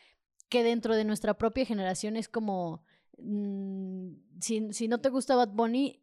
que 0.48 0.64
dentro 0.64 0.96
de 0.96 1.04
nuestra 1.04 1.34
propia 1.38 1.64
generación 1.64 2.16
es 2.16 2.28
como, 2.28 2.82
mm, 3.18 4.12
si, 4.40 4.72
si, 4.72 4.88
no 4.88 5.00
te 5.00 5.08
gusta 5.08 5.36
Bad 5.36 5.50
Bunny, 5.50 6.02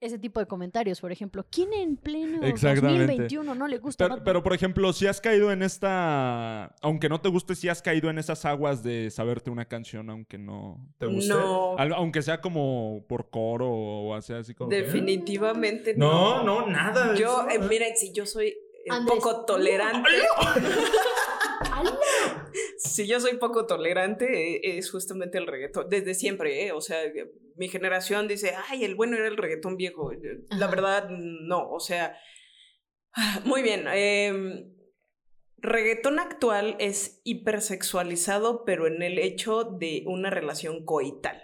ese 0.00 0.18
tipo 0.18 0.40
de 0.40 0.46
comentarios, 0.46 1.00
por 1.00 1.12
ejemplo. 1.12 1.44
¿Quién 1.50 1.72
en 1.72 1.96
pleno 1.96 2.40
2021 2.40 3.54
no 3.54 3.68
le 3.68 3.78
gusta? 3.78 4.08
Pero, 4.08 4.24
pero, 4.24 4.42
por 4.42 4.54
ejemplo, 4.54 4.92
si 4.92 5.06
has 5.06 5.20
caído 5.20 5.52
en 5.52 5.62
esta, 5.62 6.74
aunque 6.80 7.08
no 7.08 7.20
te 7.20 7.28
guste, 7.28 7.54
si 7.54 7.68
has 7.68 7.82
caído 7.82 8.10
en 8.10 8.18
esas 8.18 8.44
aguas 8.44 8.82
de 8.82 9.10
saberte 9.10 9.50
una 9.50 9.66
canción 9.66 10.10
aunque 10.10 10.38
no 10.38 10.78
te 10.98 11.06
guste. 11.06 11.32
No. 11.32 11.78
Aunque 11.78 12.22
sea 12.22 12.40
como 12.40 13.04
por 13.08 13.30
coro 13.30 13.70
o 13.70 14.14
así 14.14 14.54
como. 14.54 14.70
Definitivamente 14.70 15.94
no. 15.96 16.42
No, 16.42 16.44
no, 16.44 16.66
nada. 16.66 17.14
Yo, 17.14 17.46
eh, 17.48 17.58
miren, 17.58 17.96
si 17.96 18.12
yo 18.12 18.26
soy 18.26 18.56
un 18.90 19.06
poco 19.06 19.44
tolerante. 19.44 20.10
si 22.80 23.06
yo 23.06 23.20
soy 23.20 23.36
poco 23.36 23.66
tolerante, 23.66 24.56
eh, 24.56 24.78
es 24.78 24.90
justamente 24.90 25.36
el 25.36 25.46
reggaetón. 25.46 25.88
Desde 25.90 26.14
siempre, 26.14 26.66
¿eh? 26.66 26.72
O 26.72 26.80
sea, 26.80 26.98
mi 27.56 27.68
generación 27.68 28.26
dice, 28.26 28.54
ay, 28.68 28.84
el 28.84 28.94
bueno 28.94 29.16
era 29.16 29.28
el 29.28 29.36
reggaetón 29.36 29.76
viejo. 29.76 30.10
La 30.48 30.66
verdad, 30.66 31.10
no. 31.10 31.68
O 31.70 31.78
sea, 31.78 32.16
muy 33.44 33.62
bien. 33.62 33.84
Eh, 33.92 34.64
reggaetón 35.58 36.18
actual 36.18 36.76
es 36.78 37.20
hipersexualizado, 37.24 38.64
pero 38.64 38.86
en 38.86 39.02
el 39.02 39.18
hecho 39.18 39.64
de 39.64 40.04
una 40.06 40.30
relación 40.30 40.86
coital. 40.86 41.42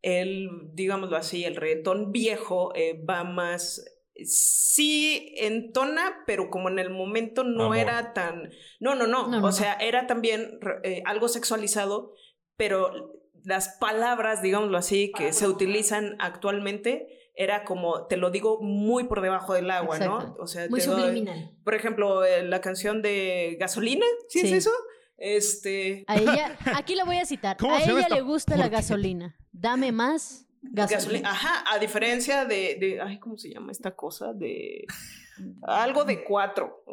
El, 0.00 0.48
digámoslo 0.72 1.16
así, 1.16 1.44
el 1.44 1.56
reggaetón 1.56 2.12
viejo 2.12 2.72
eh, 2.74 2.98
va 3.04 3.24
más 3.24 3.84
sí 4.24 5.34
entona, 5.36 6.22
pero 6.26 6.50
como 6.50 6.68
en 6.68 6.78
el 6.78 6.90
momento 6.90 7.44
no 7.44 7.74
era 7.74 8.12
tan... 8.12 8.50
No, 8.80 8.94
no, 8.94 9.06
no, 9.06 9.44
o 9.44 9.52
sea, 9.52 9.74
era 9.74 10.06
también 10.06 10.58
eh, 10.82 11.02
algo 11.06 11.28
sexualizado, 11.28 12.12
pero 12.56 13.12
las 13.44 13.76
palabras, 13.80 14.42
digámoslo 14.42 14.76
así, 14.76 15.12
que 15.16 15.32
se 15.32 15.46
utilizan 15.46 16.16
actualmente, 16.18 17.06
era 17.34 17.64
como, 17.64 18.06
te 18.06 18.16
lo 18.16 18.30
digo 18.30 18.60
muy 18.60 19.04
por 19.04 19.20
debajo 19.20 19.54
del 19.54 19.70
agua, 19.70 19.98
¿no? 19.98 20.36
O 20.40 20.46
sea, 20.46 20.68
muy 20.68 20.80
subliminal. 20.80 21.56
por 21.64 21.74
ejemplo, 21.74 22.24
eh, 22.24 22.42
la 22.42 22.60
canción 22.60 23.00
de 23.00 23.56
Gasolina, 23.60 24.06
¿sí, 24.28 24.40
es 24.40 24.52
eso? 24.52 24.72
Este... 25.16 26.04
A 26.08 26.16
ella, 26.16 26.58
aquí 26.76 26.96
lo 26.96 27.06
voy 27.06 27.18
a 27.18 27.26
citar, 27.26 27.56
a 27.60 27.82
ella 27.82 28.08
le 28.08 28.20
gusta 28.22 28.56
la 28.56 28.68
gasolina, 28.68 29.36
dame 29.52 29.92
más 29.92 30.47
Gasolina. 30.62 31.30
Ajá, 31.30 31.64
a 31.72 31.78
diferencia 31.78 32.44
de, 32.44 32.76
de, 32.80 33.00
ay, 33.00 33.18
¿cómo 33.18 33.38
se 33.38 33.50
llama 33.50 33.72
esta 33.72 33.92
cosa? 33.92 34.32
De 34.32 34.86
algo 35.62 36.04
de 36.04 36.24
cuatro. 36.24 36.84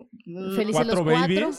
Felices 0.56 0.88
los 0.88 1.02
cuatro. 1.02 1.52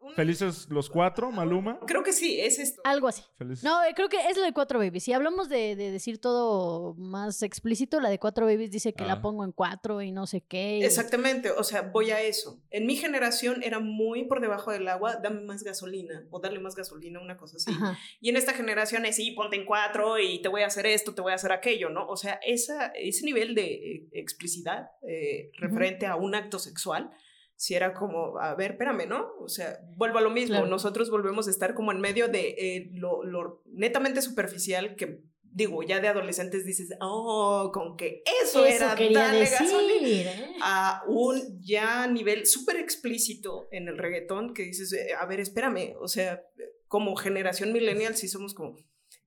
Un- 0.00 0.14
Felices 0.14 0.68
los 0.70 0.88
cuatro, 0.90 1.30
Maluma. 1.30 1.78
Creo 1.86 2.02
que 2.02 2.12
sí, 2.12 2.40
es 2.40 2.58
esto. 2.58 2.80
Algo 2.84 3.08
así. 3.08 3.22
Felices. 3.36 3.62
No, 3.64 3.82
eh, 3.84 3.92
creo 3.94 4.08
que 4.08 4.16
es 4.28 4.36
la 4.36 4.46
de 4.46 4.52
Cuatro 4.52 4.78
Babies. 4.78 5.04
Si 5.04 5.12
hablamos 5.12 5.48
de, 5.48 5.76
de 5.76 5.90
decir 5.90 6.18
todo 6.20 6.94
más 6.94 7.42
explícito, 7.42 8.00
la 8.00 8.08
de 8.10 8.18
Cuatro 8.18 8.46
Babies 8.46 8.70
dice 8.70 8.92
que 8.94 9.04
Ah. 9.04 9.08
la 9.08 9.22
pongo 9.22 9.44
en 9.44 9.52
cuatro 9.52 10.02
y 10.02 10.10
no 10.12 10.26
sé 10.26 10.40
qué. 10.40 10.78
y- 10.78 10.84
Exactamente, 10.84 11.50
o 11.50 11.62
sea, 11.64 11.82
voy 11.82 12.10
a 12.10 12.20
eso. 12.20 12.60
En 12.70 12.86
mi 12.86 12.96
generación 12.96 13.62
era 13.62 13.78
muy 13.78 14.24
por 14.24 14.40
debajo 14.40 14.70
del 14.72 14.88
agua, 14.88 15.16
dame 15.22 15.42
más 15.42 15.62
gasolina 15.62 16.26
o 16.30 16.40
darle 16.40 16.58
más 16.58 16.74
gasolina, 16.74 17.20
una 17.20 17.36
cosa 17.36 17.56
así. 17.56 17.70
Ajá. 17.70 17.98
Y 18.20 18.28
en 18.30 18.36
esta 18.36 18.52
generación 18.54 19.04
es, 19.06 19.16
sí, 19.16 19.30
ponte 19.32 19.56
en 19.56 19.64
cuatro 19.66 20.18
y 20.18 20.40
te 20.42 20.48
voy 20.48 20.62
a 20.62 20.66
hacer 20.66 20.86
esto, 20.86 21.14
te 21.14 21.22
voy 21.22 21.32
a 21.32 21.36
hacer 21.36 21.52
aquello, 21.52 21.90
¿no? 21.90 22.06
O 22.08 22.16
sea, 22.16 22.40
esa, 22.46 22.86
ese 22.88 23.24
nivel 23.24 23.54
de 23.54 23.64
eh, 23.74 24.08
explicidad 24.12 24.90
eh, 25.08 25.50
referente 25.58 26.06
a 26.06 26.16
un 26.16 26.34
acto 26.34 26.58
sexual, 26.58 27.10
si 27.60 27.74
era 27.74 27.92
como, 27.92 28.38
a 28.38 28.54
ver, 28.54 28.72
espérame, 28.72 29.08
¿no? 29.08 29.26
O 29.40 29.48
sea, 29.48 29.80
vuelvo 29.96 30.18
a 30.18 30.20
lo 30.20 30.30
mismo, 30.30 30.54
Claro. 30.54 30.68
nosotros 30.68 31.10
volvemos 31.10 31.48
a 31.48 31.50
estar 31.50 31.74
como 31.74 31.90
en 31.90 32.00
medio 32.00 32.28
de 32.28 32.54
eh, 32.56 32.90
lo, 32.92 33.24
lo 33.24 33.62
netamente 33.66 34.22
superficial 34.22 34.94
que... 34.96 35.20
Digo, 35.50 35.82
ya 35.82 35.98
de 35.98 36.06
adolescentes 36.06 36.64
dices, 36.64 36.90
oh, 37.00 37.70
con 37.74 37.96
que 37.96 38.22
eso, 38.42 38.64
Eso 38.64 38.66
era 38.66 38.94
darle 38.94 39.40
decir. 39.40 40.26
¿eh? 40.28 40.54
a 40.62 41.02
un 41.08 41.58
ya 41.60 42.06
nivel 42.06 42.46
súper 42.46 42.76
explícito 42.76 43.66
en 43.72 43.88
el 43.88 43.98
reggaetón 43.98 44.54
que 44.54 44.62
dices, 44.62 44.92
eh, 44.92 45.14
a 45.18 45.26
ver, 45.26 45.40
espérame, 45.40 45.96
o 46.00 46.06
sea, 46.06 46.42
como 46.86 47.16
generación 47.16 47.72
millennial 47.72 48.14
sí 48.14 48.28
somos 48.28 48.54
como, 48.54 48.76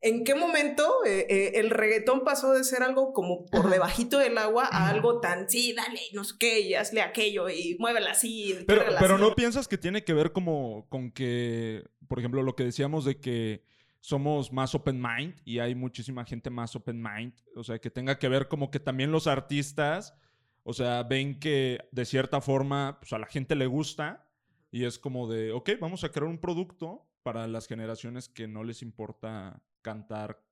¿en 0.02 0.24
qué 0.24 0.36
momento 0.36 1.06
eh, 1.06 1.28
eh, 1.30 1.52
el 1.56 1.70
reggaetón 1.70 2.24
pasó 2.24 2.54
de 2.54 2.64
ser 2.64 2.84
algo 2.84 3.14
como 3.14 3.46
por 3.46 3.62
Ajá. 3.62 3.70
debajito 3.70 4.18
del 4.18 4.38
agua 4.38 4.68
a 4.72 4.90
algo 4.90 5.20
tan, 5.20 5.50
sí, 5.50 5.74
dale, 5.74 6.00
no 6.14 6.24
sé 6.24 6.36
qué, 6.40 6.60
y 6.62 6.74
hazle 6.74 7.02
aquello 7.02 7.50
y 7.50 7.78
muévela 7.80 8.12
así? 8.12 8.52
y 8.52 8.54
Pero, 8.66 8.84
pero 9.00 9.16
así"? 9.16 9.24
no 9.24 9.36
piensas 9.36 9.68
que 9.68 9.78
tiene 9.78 10.04
que 10.04 10.14
ver 10.14 10.32
como 10.32 10.88
con 10.90 11.12
que, 11.12 11.84
por 12.08 12.20
ejemplo, 12.20 12.42
lo 12.44 12.56
que 12.56 12.64
decíamos 12.64 13.06
de 13.06 13.20
que 13.20 13.64
somos 14.00 14.52
más 14.52 14.74
open 14.74 15.00
mind 15.00 15.36
y 15.46 15.60
hay 15.60 15.76
muchísima 15.76 16.26
gente 16.26 16.50
más 16.50 16.76
open 16.76 17.02
mind, 17.02 17.34
o 17.56 17.64
sea, 17.64 17.78
que 17.80 17.92
tenga 17.92 18.18
que 18.18 18.28
ver 18.28 18.48
como 18.48 18.72
que 18.72 18.80
también 18.80 19.12
los 19.12 19.28
artistas, 19.28 20.16
o 20.64 20.74
sea, 20.74 21.04
ven 21.04 21.40
que 21.40 21.80
de 21.92 22.06
cierta 22.06 22.42
forma 22.42 22.98
pues, 23.00 23.14
a 23.14 23.20
la 23.20 23.28
gente 23.28 23.56
le 23.56 23.68
gusta 23.68 24.28
y 24.72 24.86
es 24.86 24.98
como 24.98 25.28
de, 25.32 25.52
ok, 25.52 25.72
vamos 25.80 26.04
a 26.04 26.10
crear 26.10 26.28
un 26.28 26.40
producto 26.40 27.08
para 27.22 27.46
las 27.48 27.68
generaciones 27.68 28.28
que 28.28 28.48
no 28.48 28.64
les 28.64 28.82
importa 28.82 29.62
cantar 29.82 30.44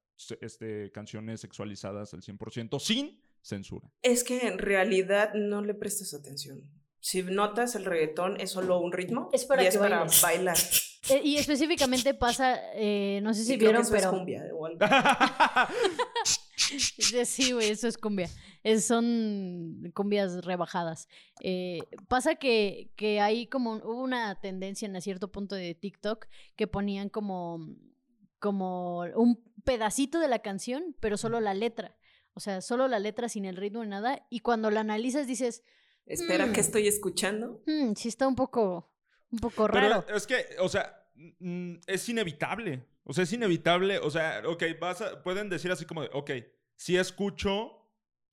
este, 0.42 0.92
canciones 0.92 1.42
sexualizadas 1.42 2.14
al 2.14 2.22
100% 2.22 2.80
sin 2.80 3.22
censura. 3.42 3.90
Es 4.02 4.24
que 4.24 4.48
en 4.48 4.58
realidad 4.58 5.34
no 5.34 5.62
le 5.64 5.74
prestas 5.74 6.14
atención. 6.14 6.64
Si 7.00 7.24
notas 7.24 7.76
el 7.76 7.86
reggaetón 7.86 8.40
es 8.42 8.52
solo 8.52 8.80
un 8.80 8.92
ritmo 8.92 9.30
Es 9.32 9.46
para 9.46 9.64
y 9.64 9.68
es 9.68 9.74
que 9.76 9.80
para 9.80 10.00
bailes. 10.00 10.22
bailar. 10.22 10.58
Eh, 11.10 11.22
Y 11.24 11.38
específicamente 11.38 12.14
pasa, 12.14 12.60
eh, 12.76 13.22
no 13.24 13.34
sé 13.34 13.46
si 13.46 13.54
Y 13.54 13.58
creo 13.58 13.72
que 13.72 13.78
vieron, 13.78 13.82
eso 13.84 13.96
es 13.96 14.02
pero... 14.04 14.12
cumbia 14.12 14.44
o 14.54 14.66
algo. 14.66 14.80
Sí, 17.26 17.52
güey, 17.54 17.70
eso 17.70 17.88
es 17.88 17.98
cumbia. 17.98 18.30
Es- 18.64 18.86
son 18.86 19.92
cumbias 19.96 20.44
rebajadas. 20.44 21.08
Eh, 21.42 21.80
pasa 22.08 22.36
que, 22.36 22.92
que 22.96 23.22
hay 23.22 23.48
como, 23.48 23.76
hubo 23.78 24.04
una 24.04 24.40
tendencia 24.42 24.86
en 24.88 24.96
a 24.96 25.02
cierto 25.02 25.32
punto 25.32 25.56
de 25.56 25.74
TikTok 25.74 26.28
que 26.56 26.68
ponían 26.68 27.10
como, 27.10 27.66
como 28.40 29.02
un 29.16 29.44
pedacito 29.64 30.20
de 30.20 30.28
la 30.28 30.40
canción, 30.40 30.96
pero 31.00 31.18
solo 31.18 31.40
la 31.40 31.54
letra. 31.54 31.96
O 32.34 32.40
sea, 32.40 32.62
solo 32.62 32.88
la 32.88 33.00
letra 33.00 33.28
sin 33.30 33.46
el 33.46 33.58
ritmo 33.58 33.84
ni 33.84 33.90
nada. 33.90 34.26
Y 34.30 34.40
cuando 34.40 34.72
la 34.72 34.82
analizas 34.82 35.28
dices, 35.28 35.64
Espera, 36.06 36.48
Mm. 36.48 36.54
¿qué 36.54 36.62
estoy 36.62 36.88
escuchando? 36.88 37.62
"Hmm, 37.68 37.94
sí 37.94 38.08
está 38.08 38.28
un 38.28 38.36
poco, 38.36 38.92
un 39.32 39.38
poco 39.40 39.68
Pero 39.68 39.90
raro. 39.90 40.06
es 40.16 40.26
que, 40.26 40.44
o 40.60 40.68
sea, 40.68 41.06
mm, 41.40 41.76
es 41.86 42.10
inevitable. 42.10 42.84
O 43.04 43.14
sea, 43.14 43.26
es 43.26 43.34
inevitable. 43.34 44.00
O 44.00 44.10
sea, 44.10 44.42
ok, 44.48 44.64
vas 44.80 45.02
a- 45.02 45.22
pueden 45.22 45.50
decir 45.50 45.72
así 45.72 45.86
como 45.86 46.02
de, 46.02 46.10
ok, 46.14 46.32
sí 46.76 46.98
escucho 46.98 47.79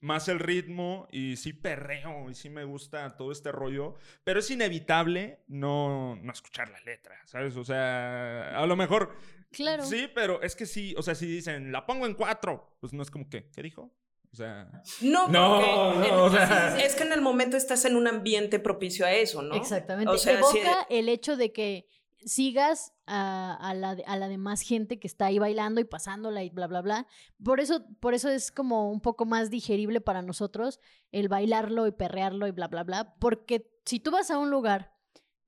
más 0.00 0.28
el 0.28 0.38
ritmo 0.38 1.08
y 1.10 1.36
sí 1.36 1.52
perreo 1.52 2.30
y 2.30 2.34
sí 2.34 2.48
me 2.50 2.64
gusta 2.64 3.16
todo 3.16 3.32
este 3.32 3.50
rollo, 3.52 3.94
pero 4.24 4.40
es 4.40 4.50
inevitable 4.50 5.40
no, 5.48 6.16
no 6.16 6.32
escuchar 6.32 6.68
la 6.70 6.80
letra, 6.80 7.16
¿sabes? 7.26 7.56
O 7.56 7.64
sea, 7.64 8.58
a 8.58 8.66
lo 8.66 8.76
mejor 8.76 9.14
Claro. 9.52 9.84
sí, 9.84 10.08
pero 10.14 10.42
es 10.42 10.54
que 10.54 10.66
sí, 10.66 10.94
o 10.98 11.02
sea, 11.02 11.14
si 11.14 11.26
dicen, 11.26 11.72
la 11.72 11.86
pongo 11.86 12.06
en 12.06 12.14
cuatro, 12.14 12.76
pues 12.80 12.92
no 12.92 13.02
es 13.02 13.10
como 13.10 13.28
que, 13.28 13.50
¿qué 13.50 13.62
dijo? 13.62 13.90
O 14.32 14.36
sea, 14.36 14.68
No, 15.00 15.28
No, 15.28 15.60
porque 15.94 16.10
no, 16.10 16.24
o 16.24 16.26
en- 16.26 16.32
sea- 16.32 16.78
es 16.84 16.94
que 16.94 17.04
en 17.04 17.12
el 17.12 17.22
momento 17.22 17.56
estás 17.56 17.84
en 17.86 17.96
un 17.96 18.06
ambiente 18.06 18.58
propicio 18.58 19.06
a 19.06 19.12
eso, 19.12 19.40
¿no? 19.40 19.54
Exactamente. 19.54 20.12
O 20.12 20.18
sea, 20.18 20.38
Evoca 20.38 20.86
el 20.90 21.08
hecho 21.08 21.36
de 21.38 21.52
que 21.52 21.86
sigas 22.24 22.92
a, 23.06 23.54
a 23.54 23.74
la, 23.74 23.96
a 24.06 24.16
la 24.16 24.28
demás 24.28 24.60
gente 24.62 24.98
que 24.98 25.06
está 25.06 25.26
ahí 25.26 25.38
bailando 25.38 25.80
y 25.80 25.84
pasándola 25.84 26.42
y 26.42 26.50
bla, 26.50 26.66
bla, 26.66 26.82
bla. 26.82 27.06
Por 27.42 27.60
eso, 27.60 27.84
por 28.00 28.14
eso 28.14 28.28
es 28.28 28.50
como 28.50 28.90
un 28.90 29.00
poco 29.00 29.26
más 29.26 29.50
digerible 29.50 30.00
para 30.00 30.22
nosotros 30.22 30.80
el 31.12 31.28
bailarlo 31.28 31.86
y 31.86 31.92
perrearlo 31.92 32.46
y 32.46 32.50
bla, 32.50 32.68
bla, 32.68 32.84
bla. 32.84 33.14
Porque 33.18 33.70
si 33.84 34.00
tú 34.00 34.10
vas 34.10 34.30
a 34.30 34.38
un 34.38 34.50
lugar 34.50 34.94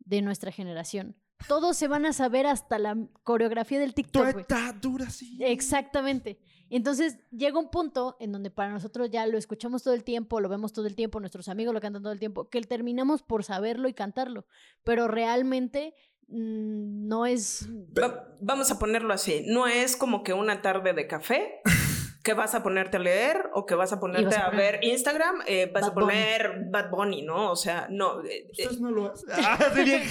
de 0.01 0.23
nuestra 0.23 0.53
generación, 0.53 1.17
todos 1.47 1.77
se 1.77 1.89
van 1.89 2.05
a 2.07 2.13
saber 2.13 2.47
hasta 2.47 2.79
la 2.79 2.97
coreografía 3.23 3.79
del 3.79 3.95
TikTok. 3.95 4.39
está 4.39 4.73
dura, 4.73 5.09
sí. 5.11 5.39
Exactamente. 5.41 6.41
Entonces 6.71 7.19
llega 7.31 7.59
un 7.59 7.71
punto 7.71 8.17
en 8.21 8.33
donde 8.33 8.51
para 8.51 8.71
nosotros 8.71 9.11
ya 9.11 9.27
lo 9.27 9.39
escuchamos 9.39 9.83
todo 9.83 9.95
el 9.95 10.05
tiempo, 10.05 10.41
lo 10.41 10.49
vemos 10.49 10.73
todo 10.73 10.87
el 10.87 10.95
tiempo, 10.95 11.21
nuestros 11.21 11.49
amigos 11.49 11.73
lo 11.73 11.81
cantan 11.81 12.03
todo 12.03 12.13
el 12.13 12.19
tiempo, 12.19 12.51
que 12.51 12.61
terminamos 12.61 13.23
por 13.23 13.45
saberlo 13.45 13.89
y 13.89 13.95
cantarlo. 13.95 14.47
Pero 14.85 15.09
realmente 15.09 15.95
no 16.29 17.27
es... 17.27 17.69
Va- 17.99 18.29
vamos 18.41 18.71
a 18.71 18.79
ponerlo 18.79 19.13
así. 19.15 19.45
No 19.47 19.67
es 19.67 19.97
como 19.97 20.23
que 20.23 20.33
una 20.33 20.63
tarde 20.63 20.93
de 20.93 21.07
café 21.07 21.61
que 22.23 22.35
vas 22.35 22.55
a 22.55 22.63
ponerte 22.63 22.99
a 22.99 23.01
leer 23.01 23.49
o 23.55 23.65
que 23.65 23.75
vas 23.75 23.93
a 23.93 24.01
ponerte 24.01 24.27
vas 24.27 24.37
a 24.37 24.47
a, 24.47 24.51
poner 24.51 24.81
ver 24.81 24.85
Instagram, 24.85 25.37
eh, 25.47 25.71
vas 25.73 25.83
Bad 25.85 25.91
a 25.91 25.95
poner 25.95 26.65
Bad 26.71 26.91
Bunny, 26.91 27.23
¿no? 27.23 27.51
O 27.51 27.57
sea, 27.57 27.87
no. 27.91 28.23
eh, 28.25 28.47
eh, 28.47 28.51
Ustedes 28.51 28.81
no 28.81 28.91
lo 28.91 29.11
hacen. 29.11 29.31
Ah, 29.33 29.59
sí, 29.75 29.83
bien 29.85 30.03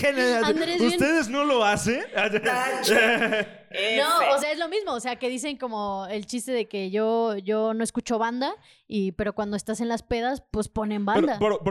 ¿Ustedes 0.82 1.30
no 1.30 1.44
lo 1.46 1.64
hacen? 1.64 2.04
No, 3.98 4.34
o 4.34 4.40
sea, 4.40 4.54
es 4.54 4.58
lo 4.58 4.70
mismo, 4.70 4.94
o 4.94 5.00
sea, 5.02 5.18
que 5.18 5.28
dicen 5.28 5.58
como 5.58 6.08
el 6.08 6.26
chiste 6.26 6.54
de 6.54 6.70
que 6.70 6.90
yo, 6.90 7.36
yo 7.36 7.74
no 7.74 7.84
escucho 7.84 8.18
banda, 8.18 8.56
y, 8.88 9.12
pero 9.12 9.36
cuando 9.36 9.58
estás 9.58 9.82
en 9.82 9.90
las 9.90 10.04
pedas, 10.04 10.42
pues 10.52 10.70
ponen 10.70 11.06
Pero, 11.06 11.28
banda. 11.28 11.38
por, 11.38 11.62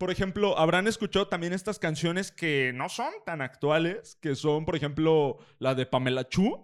por- 0.00 0.10
ejemplo, 0.10 0.58
habrán 0.58 0.88
escuchado 0.88 1.28
también 1.28 1.52
estas 1.52 1.78
canciones 1.78 2.32
que 2.32 2.72
no 2.74 2.88
son 2.88 3.12
tan 3.24 3.40
actuales, 3.42 4.16
que 4.20 4.34
son, 4.34 4.64
por 4.64 4.74
ejemplo, 4.74 5.38
la 5.58 5.74
de 5.74 5.86
Pamela 5.86 6.28
Chu. 6.28 6.58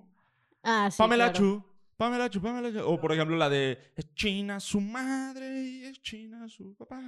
ah, 0.65 0.89
sí, 0.91 0.99
Pamela 0.99 1.31
claro. 1.33 1.39
Chu. 1.39 1.65
Pamela 1.97 2.29
Chu, 2.29 2.43
Pamela 2.43 2.71
Chu. 2.71 2.87
O, 2.87 3.01
por 3.01 3.11
ejemplo, 3.13 3.37
la 3.37 3.49
de 3.49 3.79
es 3.97 4.15
China 4.15 4.61
su 4.61 4.81
madre 4.83 5.63
y 5.63 5.85
es 5.85 6.03
China 6.03 6.47
su 6.47 6.75
papá. 6.75 7.01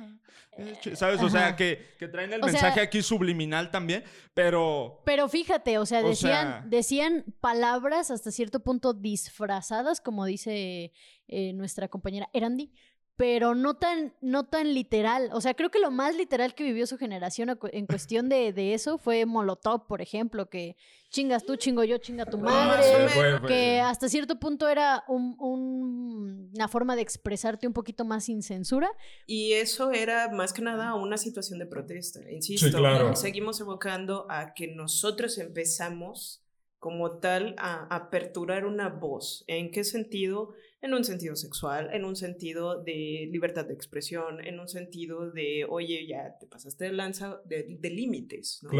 chi-", 0.80 0.96
¿Sabes? 0.96 1.20
O 1.22 1.28
sea, 1.28 1.54
que, 1.56 1.94
que 1.98 2.08
traen 2.08 2.32
el 2.32 2.40
O 2.40 2.44
sea- 2.44 2.52
mensaje 2.52 2.80
aquí 2.80 3.02
subliminal 3.02 3.70
también, 3.70 4.02
pero... 4.32 5.02
Pero 5.04 5.28
fíjate, 5.28 5.76
o 5.76 5.84
sea, 5.84 6.00
O 6.02 6.08
decían, 6.08 6.46
sea- 6.48 6.64
decían 6.66 7.24
palabras 7.40 8.10
hasta 8.10 8.30
cierto 8.30 8.60
punto 8.60 8.94
disfrazadas, 8.94 10.00
como 10.00 10.24
dice 10.24 10.92
eh, 11.26 11.52
nuestra 11.52 11.88
compañera 11.88 12.30
Erandi, 12.32 12.72
pero 13.18 13.56
no 13.56 13.74
tan, 13.74 14.14
no 14.20 14.44
tan 14.44 14.72
literal. 14.72 15.28
O 15.32 15.40
sea, 15.40 15.52
creo 15.54 15.70
que 15.72 15.80
lo 15.80 15.90
más 15.90 16.14
literal 16.14 16.54
que 16.54 16.62
vivió 16.62 16.86
su 16.86 16.96
generación 16.96 17.58
en 17.72 17.86
cuestión 17.86 18.28
de, 18.28 18.52
de 18.52 18.74
eso 18.74 18.96
fue 18.96 19.26
Molotov, 19.26 19.88
por 19.88 20.00
ejemplo, 20.00 20.48
que 20.48 20.76
chingas 21.10 21.44
tú, 21.44 21.56
chingo 21.56 21.82
yo, 21.82 21.98
chinga 21.98 22.26
tu 22.26 22.38
madre. 22.38 22.94
O 22.94 23.20
menos. 23.20 23.40
Que 23.48 23.80
hasta 23.80 24.08
cierto 24.08 24.38
punto 24.38 24.68
era 24.68 25.02
un- 25.08 25.34
un- 25.40 26.50
una 26.54 26.68
forma 26.68 26.94
de 26.94 27.02
expresarte 27.02 27.66
un 27.66 27.72
poquito 27.72 28.04
más 28.04 28.24
sin 28.26 28.40
censura. 28.42 28.88
Y 29.26 29.54
eso 29.54 29.90
era 29.90 30.30
más 30.30 30.52
que 30.52 30.62
nada 30.62 30.94
una 30.94 31.16
situación 31.18 31.58
de 31.58 31.66
protesta. 31.66 32.20
Insisto, 32.30 32.68
Sí, 32.68 32.72
claro. 32.72 33.16
seguimos 33.16 33.60
evocando 33.60 34.26
a 34.30 34.54
que 34.54 34.68
nosotros 34.68 35.38
empezamos 35.38 36.44
como 36.78 37.18
tal 37.18 37.56
a 37.58 37.92
aperturar 37.92 38.64
una 38.64 38.88
voz. 38.88 39.42
¿En 39.48 39.72
qué 39.72 39.82
sentido? 39.82 40.52
En 40.80 40.94
un 40.94 41.02
sentido 41.02 41.34
sexual, 41.34 41.90
en 41.92 42.04
un 42.04 42.14
sentido 42.14 42.82
de 42.82 43.28
libertad 43.32 43.64
de 43.64 43.74
expresión, 43.74 44.44
en 44.46 44.60
un 44.60 44.68
sentido 44.68 45.30
de, 45.32 45.66
oye, 45.68 46.06
ya 46.06 46.36
te 46.38 46.46
pasaste 46.46 46.84
de 46.84 46.92
lanza, 46.92 47.40
de, 47.46 47.66
de 47.80 47.90
límites. 47.90 48.60
¿no? 48.62 48.70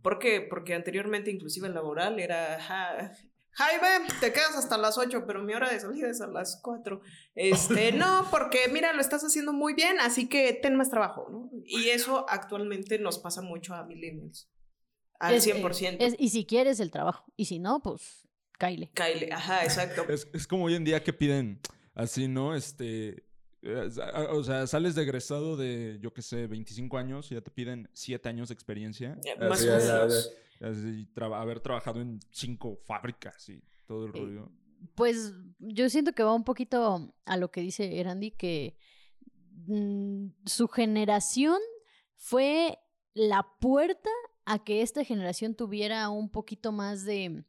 ¿Por 0.00 0.18
qué? 0.20 0.42
Porque 0.42 0.74
anteriormente, 0.74 1.30
inclusive 1.32 1.66
en 1.66 1.74
laboral, 1.74 2.20
era, 2.20 2.60
"Ja, 2.60 3.12
Jaime, 3.52 4.06
te 4.20 4.32
quedas 4.32 4.56
hasta 4.56 4.78
las 4.78 4.96
8, 4.96 5.24
pero 5.26 5.42
mi 5.42 5.52
hora 5.54 5.68
de 5.70 5.80
salida 5.80 6.08
es 6.08 6.20
a 6.20 6.28
las 6.28 6.60
4. 6.62 7.00
Este, 7.34 7.90
no, 7.92 8.26
porque 8.30 8.60
mira, 8.72 8.92
lo 8.92 9.00
estás 9.00 9.24
haciendo 9.24 9.52
muy 9.52 9.74
bien, 9.74 9.98
así 10.00 10.28
que 10.28 10.52
ten 10.52 10.76
más 10.76 10.88
trabajo, 10.88 11.26
¿no? 11.32 11.50
Y 11.66 11.88
eso 11.88 12.26
actualmente 12.28 13.00
nos 13.00 13.18
pasa 13.18 13.42
mucho 13.42 13.74
a 13.74 13.84
millennials. 13.84 14.48
Al 15.18 15.34
Es- 15.34 15.44
100%. 15.46 15.96
Es- 15.98 16.14
y 16.16 16.28
si 16.28 16.46
quieres 16.46 16.78
el 16.78 16.92
trabajo, 16.92 17.24
y 17.36 17.46
si 17.46 17.58
no, 17.58 17.82
pues 17.82 18.28
caile. 18.60 18.90
Kyle, 18.94 19.32
ajá, 19.32 19.64
exacto. 19.64 20.04
Es, 20.08 20.28
es 20.34 20.46
como 20.46 20.64
hoy 20.66 20.74
en 20.74 20.84
día 20.84 21.02
que 21.02 21.12
piden 21.12 21.58
así, 21.94 22.28
¿no? 22.28 22.54
Este, 22.54 23.24
o 23.62 24.44
sea, 24.44 24.66
sales 24.66 24.94
de 24.94 25.02
egresado 25.02 25.56
de, 25.56 25.98
yo 26.00 26.12
qué 26.12 26.22
sé, 26.22 26.46
25 26.46 26.98
años 26.98 27.32
y 27.32 27.34
ya 27.34 27.40
te 27.40 27.50
piden 27.50 27.88
7 27.94 28.28
años 28.28 28.48
de 28.48 28.54
experiencia. 28.54 29.18
Más 29.38 29.64
o 29.64 29.66
menos. 29.66 30.32
haber 31.32 31.60
trabajado 31.60 32.00
en 32.00 32.20
cinco 32.30 32.78
fábricas 32.84 33.48
y 33.48 33.62
todo 33.86 34.04
el 34.06 34.10
Eh, 34.14 34.18
rollo. 34.18 34.52
Pues 34.94 35.34
yo 35.58 35.88
siento 35.90 36.12
que 36.12 36.22
va 36.22 36.34
un 36.34 36.44
poquito 36.44 37.14
a 37.24 37.36
lo 37.36 37.50
que 37.50 37.60
dice 37.62 37.98
Erandi, 37.98 38.30
que 38.30 38.76
mm, 39.66 40.28
su 40.46 40.68
generación 40.68 41.58
fue 42.16 42.78
la 43.14 43.46
puerta 43.60 44.10
a 44.46 44.62
que 44.64 44.82
esta 44.82 45.04
generación 45.04 45.54
tuviera 45.54 46.08
un 46.08 46.30
poquito 46.30 46.72
más 46.72 47.04
de, 47.04 47.44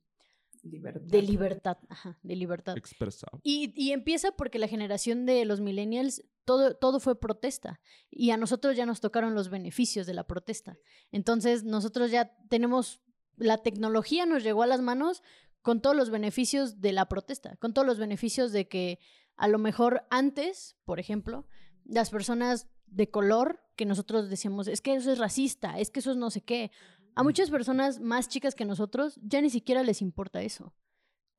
Libertad. 0.64 1.08
de 1.08 1.22
libertad. 1.22 1.78
Ajá, 1.90 2.20
de 2.22 2.36
libertad. 2.36 2.78
Expresado. 2.78 3.40
Y, 3.44 3.74
y 3.76 3.92
empieza 3.92 4.32
porque 4.32 4.60
la 4.60 4.68
generación 4.68 5.26
de 5.26 5.44
los 5.46 5.60
millennials, 5.60 6.24
todo, 6.46 6.76
todo 6.76 7.00
fue 7.00 7.20
protesta. 7.20 7.80
Y 8.10 8.30
a 8.30 8.38
nosotros 8.38 8.76
ya 8.76 8.86
nos 8.86 9.02
tocaron 9.02 9.34
los 9.34 9.50
beneficios 9.50 10.06
de 10.06 10.14
la 10.14 10.28
protesta. 10.28 10.78
Entonces, 11.12 11.64
nosotros 11.64 12.12
ya 12.12 12.36
tenemos, 12.50 13.02
la 13.38 13.58
tecnología 13.58 14.26
nos 14.26 14.44
llegó 14.44 14.62
a 14.62 14.68
las 14.68 14.82
manos 14.82 15.24
con 15.62 15.82
todos 15.82 15.96
los 15.96 16.10
beneficios 16.10 16.80
de 16.80 16.92
la 16.92 17.08
protesta, 17.08 17.56
con 17.58 17.74
todos 17.74 17.88
los 17.88 17.98
beneficios 17.98 18.52
de 18.52 18.68
que 18.68 19.00
a 19.36 19.48
lo 19.48 19.58
mejor 19.58 20.06
antes, 20.10 20.76
por 20.86 21.00
ejemplo, 21.00 21.48
las 21.86 22.10
personas 22.10 22.68
de 22.86 23.10
color 23.10 23.64
que 23.76 23.86
nosotros 23.86 24.30
decíamos, 24.30 24.68
es 24.68 24.82
que 24.82 24.94
eso 24.94 25.12
es 25.12 25.18
racista, 25.18 25.80
es 25.80 25.90
que 25.90 26.02
eso 26.02 26.12
es 26.12 26.18
no 26.18 26.30
sé 26.30 26.42
qué. 26.42 26.72
A 27.16 27.24
muchas 27.24 27.50
personas 27.50 28.00
más 28.00 28.30
chicas 28.30 28.56
que 28.56 28.66
nosotros 28.66 29.20
ya 29.22 29.42
ni 29.42 29.50
siquiera 29.50 29.84
les 29.84 30.02
importa 30.02 30.42
eso 30.42 30.74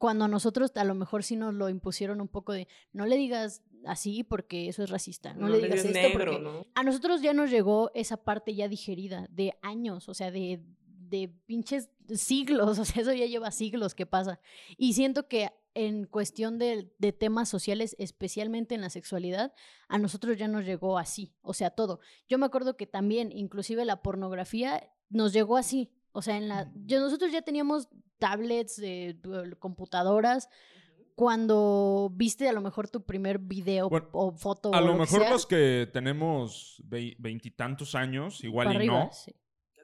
cuando 0.02 0.24
a 0.24 0.28
nosotros 0.28 0.72
a 0.74 0.82
lo 0.82 0.96
mejor 0.96 1.22
sí 1.22 1.37
nos 1.37 1.54
lo 1.54 1.68
impusieron 1.68 2.20
un 2.20 2.26
poco 2.26 2.52
de 2.52 2.66
no 2.92 3.06
le 3.06 3.16
digas 3.16 3.62
así 3.87 4.24
porque 4.24 4.66
eso 4.68 4.82
es 4.82 4.90
racista, 4.90 5.32
no, 5.32 5.48
le 5.48 5.58
digas 5.58 5.85
esto 5.85 5.92
negro, 5.92 6.32
porque 6.32 6.40
¿no? 6.40 6.66
a 6.74 6.82
nosotros 6.82 7.22
ya 7.22 7.32
nos 7.35 7.52
llegó 7.52 7.92
esa 7.94 8.16
parte 8.16 8.52
ya 8.56 8.66
digerida 8.66 9.28
de 9.30 9.54
años, 9.62 10.08
o 10.08 10.14
sea, 10.14 10.32
de, 10.32 10.61
de 10.87 11.28
pinches 11.46 11.88
siglos, 12.16 12.78
o 12.80 12.85
sea, 12.85 13.00
eso 13.00 13.12
ya 13.12 13.26
lleva 13.26 13.52
siglos 13.52 13.94
que 13.94 14.04
pasa. 14.04 14.40
Y 14.76 14.94
siento 14.94 15.28
que 15.28 15.52
en 15.74 16.04
cuestión 16.06 16.58
de, 16.58 16.92
de 16.98 17.12
temas 17.12 17.48
sociales, 17.48 17.96
especialmente 17.98 18.74
en 18.74 18.80
la 18.82 18.90
sexualidad, 18.90 19.54
a 19.88 19.98
nosotros 19.98 20.37
ya 20.37 20.48
nos 20.48 20.64
llegó 20.64 20.98
así, 20.98 21.35
o 21.42 21.54
sea, 21.54 21.70
todo. 21.70 22.00
Yo 22.28 22.38
me 22.38 22.46
acuerdo 22.46 22.76
que 22.76 22.87
también, 22.87 23.30
inclusive 23.32 23.85
la 23.85 24.02
pornografía, 24.02 24.90
nos 25.08 25.32
llegó 25.32 25.56
así. 25.56 25.90
O 26.12 26.20
sea, 26.20 26.37
en 26.37 26.48
la, 26.48 26.70
yo, 26.85 27.00
nosotros 27.00 27.32
ya 27.32 27.40
teníamos 27.42 27.88
tablets, 28.18 28.78
eh, 28.82 29.18
computadoras, 29.58 30.48
cuando 31.14 32.11
viste 32.14 32.48
a 32.48 32.52
lo 32.52 32.61
mejor 32.61 32.88
tu 32.88 33.04
primer 33.04 33.38
video 33.38 33.88
Bueno, 33.88 34.08
o 34.12 34.32
foto. 34.32 34.74
A 34.74 34.78
o 34.78 34.80
lo 34.87 34.92
que 34.94 34.98
mejor 35.00 35.20
sea, 35.20 35.30
los 35.30 35.46
que 35.46 35.88
tenemos 35.92 36.82
vei- 36.88 37.14
veintitantos 37.18 37.94
años, 37.94 38.42
igual 38.44 38.66
para 38.68 38.74
y 38.74 38.88
arriba, 38.88 39.04
no. 39.04 39.11
sí. 39.12 39.35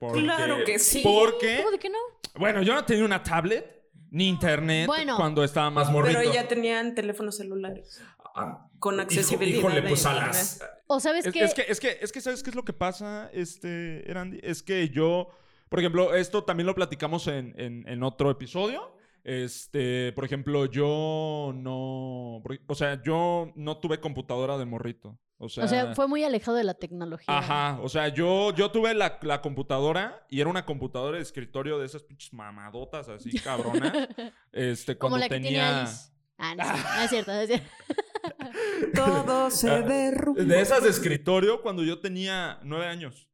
porque- 0.00 0.20
Claro 0.22 0.56
que 0.64 0.78
sí. 0.78 1.00
Porque, 1.02 1.58
¿Cómo 1.58 1.70
de 1.70 1.78
que 1.78 1.90
no? 1.90 1.98
bueno, 2.38 2.62
yo 2.62 2.74
no 2.74 2.84
tenía 2.84 3.04
una 3.04 3.22
tablet 3.22 3.77
ni 4.10 4.28
internet 4.28 4.86
Bueno. 4.86 5.16
cuando 5.16 5.44
estaba 5.44 5.70
más 5.70 5.90
morrito. 5.90 6.18
Pero 6.18 6.32
ya 6.32 6.48
tenían 6.48 6.94
teléfonos 6.94 7.36
celulares 7.36 8.00
Ah, 8.34 8.66
con 8.78 8.94
hijo- 8.94 9.02
accesibilidad. 9.02 9.58
Híjole, 9.58 9.82
pues 9.82 10.06
a 10.06 10.12
las... 10.14 10.60
O 10.86 11.00
sabes 11.00 11.26
Es, 11.26 11.32
qué? 11.32 11.44
es 11.44 11.54
que, 11.54 11.64
es, 11.68 11.80
que, 11.80 11.98
es 12.00 12.12
que, 12.12 12.20
¿sabes 12.20 12.42
qué 12.42 12.50
es 12.50 12.56
lo 12.56 12.64
que 12.64 12.72
pasa, 12.72 13.28
este, 13.34 14.08
Erandi? 14.10 14.40
Es 14.42 14.62
que 14.62 14.88
yo, 14.88 15.28
por 15.68 15.80
ejemplo, 15.80 16.14
esto 16.14 16.44
también 16.44 16.66
lo 16.66 16.74
platicamos 16.74 17.26
en, 17.26 17.54
en, 17.58 17.86
en 17.88 18.02
otro 18.02 18.30
episodio. 18.30 18.96
Este, 19.28 20.10
por 20.14 20.24
ejemplo, 20.24 20.64
yo 20.64 21.52
no, 21.54 22.36
o 22.66 22.74
sea, 22.74 23.02
yo 23.02 23.52
no 23.56 23.76
tuve 23.76 24.00
computadora 24.00 24.56
de 24.56 24.64
morrito. 24.64 25.18
O 25.36 25.50
sea, 25.50 25.66
o 25.66 25.68
sea, 25.68 25.94
fue 25.94 26.08
muy 26.08 26.24
alejado 26.24 26.56
de 26.56 26.64
la 26.64 26.72
tecnología. 26.72 27.36
Ajá, 27.36 27.78
o 27.82 27.90
sea, 27.90 28.08
yo, 28.08 28.54
yo 28.54 28.70
tuve 28.70 28.94
la, 28.94 29.18
la 29.20 29.42
computadora 29.42 30.24
y 30.30 30.40
era 30.40 30.48
una 30.48 30.64
computadora 30.64 31.18
de 31.18 31.22
escritorio 31.22 31.78
de 31.78 31.84
esas 31.84 32.04
pinches 32.04 32.32
mamadotas 32.32 33.10
así 33.10 33.38
cabronas. 33.38 33.92
Este, 34.50 34.96
Como 34.96 35.10
cuando 35.10 35.26
la 35.26 35.28
que 35.28 35.34
tenía... 35.34 35.50
tenía 35.50 35.80
Alice. 35.80 36.10
Ah, 36.38 36.54
no, 36.54 36.64
no 36.64 37.02
es 37.02 37.10
cierto, 37.10 37.32
no 37.32 37.40
es 37.40 37.48
cierto. 37.48 37.68
Todo 38.94 39.50
se 39.50 39.82
derrumba. 39.82 40.42
De 40.42 40.60
esas 40.60 40.82
de 40.82 40.88
escritorio 40.88 41.60
cuando 41.60 41.84
yo 41.84 42.00
tenía 42.00 42.60
nueve 42.62 42.86
años. 42.86 43.27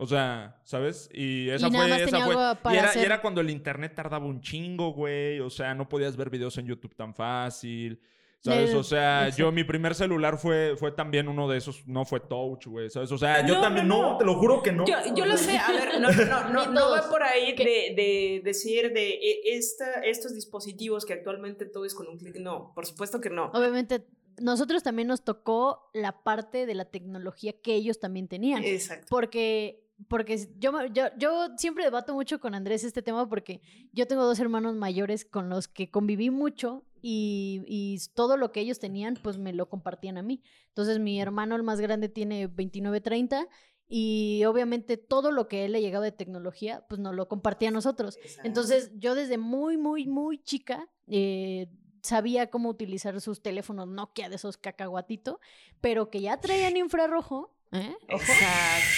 O 0.00 0.06
sea, 0.06 0.60
¿sabes? 0.62 1.10
Y 1.12 1.48
esa 1.50 1.66
Y 1.66 1.70
nada 1.70 1.84
fue, 1.84 1.90
más 1.90 2.00
esa 2.02 2.20
fue. 2.24 2.34
Y 2.34 2.36
para 2.62 2.78
era, 2.78 2.86
y 2.86 2.90
hacer- 2.90 3.04
era 3.04 3.20
cuando 3.20 3.40
el 3.40 3.50
internet 3.50 3.94
tardaba 3.96 4.24
un 4.26 4.40
chingo, 4.40 4.92
güey. 4.92 5.40
O 5.40 5.50
sea, 5.50 5.74
no 5.74 5.88
podías 5.88 6.16
ver 6.16 6.30
videos 6.30 6.56
en 6.58 6.66
YouTube 6.66 6.94
tan 6.94 7.14
fácil. 7.14 8.00
¿Sabes? 8.40 8.72
O 8.72 8.84
sea, 8.84 9.22
exacto. 9.26 9.38
yo 9.42 9.50
mi 9.50 9.64
primer 9.64 9.96
celular 9.96 10.38
fue, 10.38 10.76
fue 10.76 10.92
también 10.92 11.26
uno 11.26 11.48
de 11.48 11.58
esos, 11.58 11.84
no 11.88 12.04
fue 12.04 12.20
touch, 12.20 12.66
güey, 12.68 12.88
¿sabes? 12.88 13.10
O 13.10 13.18
sea, 13.18 13.44
yo 13.44 13.56
No, 13.56 13.60
también, 13.60 13.88
no, 13.88 14.00
no, 14.00 14.10
no. 14.12 14.16
te 14.18 14.24
lo 14.24 14.36
juro 14.36 14.62
que 14.62 14.70
no. 14.70 14.86
Yo, 14.86 14.94
yo 15.16 15.26
lo 15.26 15.36
sé, 15.36 15.58
a 15.58 15.72
ver, 15.72 16.00
no, 16.00 16.08
no, 16.12 16.48
no, 16.50 16.66
no 16.70 16.90
va 16.92 17.10
por 17.10 17.24
ahí 17.24 17.56
de, 17.56 17.64
de 17.96 18.40
decir 18.44 18.92
de 18.92 19.08
e- 19.10 19.40
esta, 19.56 20.02
estos 20.04 20.36
dispositivos 20.36 21.04
que 21.04 21.14
actualmente 21.14 21.66
todo 21.66 21.84
es 21.84 21.96
con 21.96 22.06
un 22.06 22.16
clic. 22.16 22.36
No, 22.36 22.70
por 22.76 22.86
supuesto 22.86 23.20
que 23.20 23.28
no. 23.28 23.46
Obviamente, 23.46 24.06
nosotros 24.40 24.84
también 24.84 25.08
nos 25.08 25.24
tocó 25.24 25.90
la 25.92 26.22
parte 26.22 26.64
de 26.64 26.74
la 26.76 26.84
tecnología 26.84 27.54
que 27.60 27.74
ellos 27.74 27.98
también 27.98 28.28
tenían. 28.28 28.62
Exacto. 28.62 29.06
Porque, 29.10 29.87
porque 30.06 30.48
yo, 30.58 30.72
yo 31.18 31.48
siempre 31.56 31.84
debato 31.84 32.14
mucho 32.14 32.38
con 32.38 32.54
Andrés 32.54 32.84
este 32.84 33.02
tema 33.02 33.28
porque 33.28 33.60
yo 33.92 34.06
tengo 34.06 34.24
dos 34.24 34.38
hermanos 34.38 34.74
mayores 34.76 35.24
con 35.24 35.48
los 35.48 35.66
que 35.66 35.90
conviví 35.90 36.30
mucho 36.30 36.84
y, 37.02 37.64
y 37.66 37.98
todo 38.14 38.36
lo 38.36 38.52
que 38.52 38.60
ellos 38.60 38.78
tenían, 38.78 39.18
pues 39.22 39.38
me 39.38 39.52
lo 39.52 39.68
compartían 39.68 40.18
a 40.18 40.22
mí. 40.22 40.42
Entonces, 40.68 41.00
mi 41.00 41.20
hermano, 41.20 41.56
el 41.56 41.62
más 41.62 41.80
grande, 41.80 42.08
tiene 42.08 42.46
29, 42.46 43.00
30 43.00 43.48
y 43.88 44.44
obviamente 44.44 44.98
todo 44.98 45.32
lo 45.32 45.48
que 45.48 45.64
él 45.64 45.72
le 45.72 45.80
llegaba 45.80 46.04
de 46.04 46.12
tecnología, 46.12 46.84
pues 46.88 47.00
nos 47.00 47.14
lo 47.14 47.26
compartía 47.26 47.70
a 47.70 47.72
nosotros. 47.72 48.18
Entonces, 48.44 48.92
yo 48.96 49.14
desde 49.14 49.38
muy, 49.38 49.78
muy, 49.78 50.06
muy 50.06 50.38
chica 50.42 50.88
eh, 51.06 51.68
sabía 52.02 52.50
cómo 52.50 52.68
utilizar 52.68 53.18
sus 53.20 53.40
teléfonos 53.40 53.88
Nokia 53.88 54.28
de 54.28 54.36
esos 54.36 54.58
cacahuatito, 54.58 55.40
pero 55.80 56.10
que 56.10 56.20
ya 56.20 56.38
traían 56.38 56.76
infrarrojo. 56.76 57.54
¿Eh? 57.72 57.96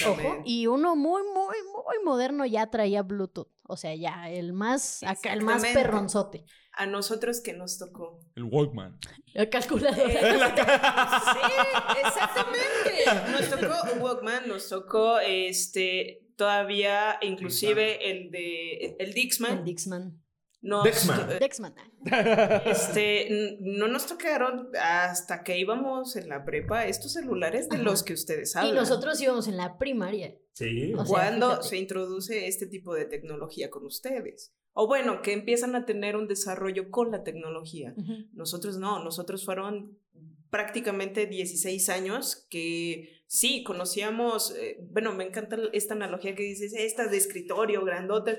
Ojo. 0.07 0.43
Y 0.45 0.67
uno 0.67 0.97
muy, 0.97 1.23
muy, 1.23 1.57
muy 1.73 2.05
moderno 2.05 2.47
ya 2.47 2.71
traía 2.71 3.03
Bluetooth. 3.03 3.49
O 3.63 3.77
sea, 3.77 3.95
ya 3.95 4.29
el 4.31 4.53
más, 4.53 5.03
acá, 5.05 5.33
el 5.33 5.43
más 5.43 5.63
perronzote. 5.63 6.45
A 6.73 6.87
nosotros 6.87 7.41
que 7.41 7.53
nos 7.53 7.79
tocó. 7.79 8.19
El 8.35 8.45
Walkman. 8.45 8.99
El 9.35 9.49
calculador. 9.49 10.11
Eh, 10.11 10.21
Sí, 10.21 11.39
exactamente. 12.05 13.31
Nos 13.31 13.51
tocó 13.51 14.05
Walkman, 14.05 14.49
nos 14.49 14.69
tocó 14.69 15.19
este 15.21 16.27
todavía 16.37 17.19
inclusive 17.21 18.11
el 18.11 18.31
de 18.31 18.97
el 18.99 19.09
El 19.09 19.15
Dixman. 19.65 20.23
Nos- 20.63 20.85
Dexman. 20.85 21.39
Dexman. 21.39 21.75
Este, 22.67 23.57
no 23.61 23.89
nos 23.89 24.07
tocaron 24.07 24.69
hasta 24.81 25.43
que 25.43 25.59
íbamos 25.59 26.17
en 26.17 26.29
la 26.29 26.45
prepa 26.45 26.87
estos 26.87 27.13
celulares 27.15 27.69
de 27.69 27.77
Ajá. 27.77 27.85
los 27.85 28.03
que 28.03 28.13
ustedes 28.13 28.55
Y 28.55 28.59
hablan. 28.59 28.75
nosotros 28.75 29.21
íbamos 29.21 29.49
en 29.49 29.57
la 29.57 29.79
primaria. 29.79 30.35
Sí. 30.53 30.93
O 30.95 31.05
sea, 31.05 31.15
cuando 31.15 31.49
fíjate. 31.51 31.69
se 31.69 31.77
introduce 31.79 32.47
este 32.47 32.67
tipo 32.67 32.95
de 32.95 33.07
tecnología 33.07 33.71
con 33.71 33.87
ustedes. 33.87 34.53
O 34.73 34.87
bueno, 34.87 35.23
que 35.23 35.33
empiezan 35.33 35.75
a 35.75 35.85
tener 35.87 36.17
un 36.17 36.29
desarrollo 36.29 36.91
con 36.91 37.11
la 37.11 37.23
tecnología. 37.25 37.95
Nosotros 38.33 38.79
no, 38.79 39.03
nosotros 39.03 39.45
fueron 39.45 39.99
prácticamente 40.51 41.27
16 41.27 41.89
años 41.89 42.47
que 42.51 43.23
sí, 43.27 43.63
conocíamos, 43.63 44.55
eh, 44.57 44.79
bueno, 44.91 45.13
me 45.15 45.25
encanta 45.25 45.57
esta 45.73 45.95
analogía 45.95 46.35
que 46.35 46.43
dices, 46.43 46.73
estas 46.75 47.11
de 47.11 47.17
escritorio, 47.17 47.85
grandotas. 47.85 48.39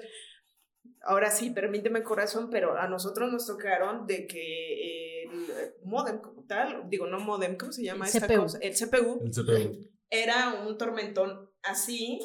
Ahora 1.03 1.31
sí, 1.31 1.49
permíteme 1.49 2.03
corazón, 2.03 2.49
pero 2.51 2.77
a 2.77 2.87
nosotros 2.87 3.31
nos 3.31 3.47
tocaron 3.47 4.05
de 4.05 4.27
que 4.27 5.23
el 5.23 5.73
modem 5.83 6.19
como 6.19 6.43
tal, 6.45 6.83
digo, 6.89 7.07
no 7.07 7.19
modem, 7.19 7.57
¿cómo 7.57 7.71
se 7.71 7.83
llama 7.83 8.05
El 8.07 8.13
esta 8.15 8.27
CPU. 8.27 8.41
cosa? 8.41 8.59
El 8.61 8.73
CPU 8.75 9.19
El 9.23 9.31
CPU. 9.31 9.89
era 10.09 10.61
un 10.67 10.77
tormentón 10.77 11.49
así 11.63 12.19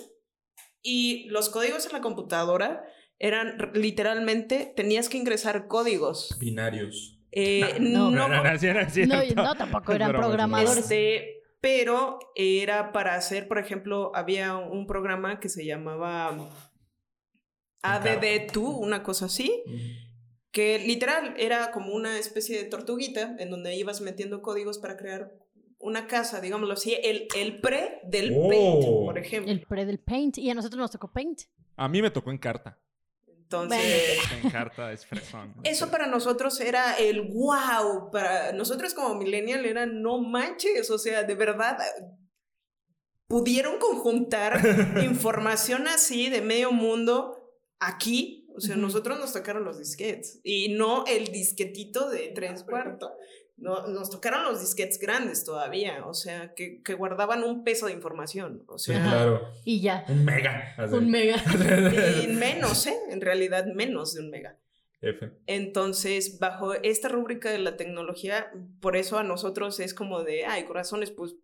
y 0.82 1.26
los 1.30 1.48
códigos 1.48 1.86
en 1.86 1.92
la 1.92 2.00
computadora 2.00 2.84
eran 3.18 3.56
literalmente, 3.74 4.72
tenías 4.76 5.08
que 5.08 5.16
ingresar 5.16 5.68
códigos. 5.68 6.36
Binarios. 6.38 7.18
Eh, 7.32 7.78
No. 7.80 8.10
no, 8.10 8.28
no, 8.28 8.42
No, 8.42 9.22
y 9.24 9.34
no, 9.34 9.54
tampoco 9.56 9.92
eran 9.92 10.12
programadores. 10.12 10.78
este, 10.84 11.42
pero 11.60 12.18
era 12.34 12.92
para 12.92 13.14
hacer, 13.14 13.48
por 13.48 13.58
ejemplo, 13.58 14.12
había 14.14 14.56
un 14.56 14.86
programa 14.86 15.40
que 15.40 15.48
se 15.48 15.64
llamaba 15.64 16.48
ADD2, 17.82 18.78
una 18.78 19.02
cosa 19.02 19.26
así, 19.26 19.62
que 20.50 20.78
literal 20.78 21.34
era 21.38 21.70
como 21.72 21.94
una 21.94 22.18
especie 22.18 22.56
de 22.58 22.64
tortuguita 22.64 23.36
en 23.38 23.50
donde 23.50 23.74
ibas 23.76 24.00
metiendo 24.00 24.42
códigos 24.42 24.78
para 24.78 24.96
crear 24.96 25.32
una 25.78 26.06
casa, 26.06 26.40
digámoslo 26.40 26.72
así, 26.74 26.96
el, 27.02 27.28
el 27.36 27.60
pre 27.60 28.00
del 28.04 28.32
Oh. 28.34 28.48
Paint, 28.48 28.84
por 29.04 29.18
ejemplo. 29.18 29.52
El 29.52 29.60
pre 29.66 29.84
del 29.84 29.98
Paint. 30.00 30.38
Y 30.38 30.50
a 30.50 30.54
nosotros 30.54 30.78
nos 30.78 30.90
tocó 30.90 31.12
Paint. 31.12 31.42
A 31.76 31.88
mí 31.88 32.00
me 32.00 32.10
tocó 32.10 32.30
en 32.30 32.38
carta. 32.38 32.78
Entonces, 33.26 34.18
En 34.42 34.50
carta 34.50 34.90
es 34.92 35.06
fresón. 35.06 35.54
eso 35.62 35.88
para 35.90 36.06
nosotros 36.08 36.58
era 36.60 36.94
el 36.98 37.20
wow. 37.20 38.10
Para 38.10 38.50
nosotros 38.52 38.94
como 38.94 39.14
millennial 39.14 39.64
era 39.66 39.86
no 39.86 40.18
manches. 40.18 40.90
O 40.90 40.98
sea, 40.98 41.22
de 41.22 41.34
verdad, 41.36 41.76
pudieron 43.28 43.78
conjuntar 43.78 44.60
información 45.04 45.86
así 45.88 46.28
de 46.30 46.40
medio 46.40 46.72
mundo 46.72 47.35
aquí. 47.80 48.46
O 48.56 48.60
sea, 48.60 48.76
nosotros 48.76 49.18
nos 49.18 49.32
tocaron 49.34 49.64
los 49.64 49.78
disquetes 49.78 50.40
y 50.42 50.70
no 50.70 51.04
el 51.06 51.26
disquetito 51.26 52.08
de 52.08 52.28
tres 52.34 52.62
cuartos. 52.62 53.10
No, 53.58 53.86
nos 53.86 54.10
tocaron 54.10 54.44
los 54.44 54.60
disquetes 54.60 54.98
grandes 54.98 55.42
todavía, 55.44 56.06
o 56.06 56.12
sea, 56.12 56.52
que, 56.54 56.82
que 56.82 56.92
guardaban 56.92 57.42
un 57.42 57.64
peso 57.64 57.86
de 57.86 57.92
información. 57.92 58.64
O 58.66 58.78
Sí, 58.78 58.92
sea, 58.92 59.02
claro. 59.02 59.40
Y 59.64 59.80
ya. 59.80 60.04
Un 60.08 60.24
mega. 60.26 60.74
así. 60.76 60.94
Un 60.94 61.10
mega. 61.10 61.36
y 62.22 62.26
menos, 62.28 62.86
¿eh? 62.86 62.96
En 63.10 63.20
realidad, 63.22 63.64
menos 63.66 64.14
de 64.14 64.20
un 64.20 64.30
mega. 64.30 64.58
F. 65.00 65.30
Entonces, 65.46 66.38
bajo 66.38 66.74
esta 66.74 67.08
rúbrica 67.08 67.50
de 67.50 67.58
la 67.58 67.76
tecnología, 67.76 68.50
por 68.80 68.96
eso 68.96 69.18
a 69.18 69.22
nosotros 69.22 69.80
es 69.80 69.94
como 69.94 70.22
de, 70.22 70.44
ay, 70.46 70.64
corazones, 70.64 71.10
pues 71.10 71.34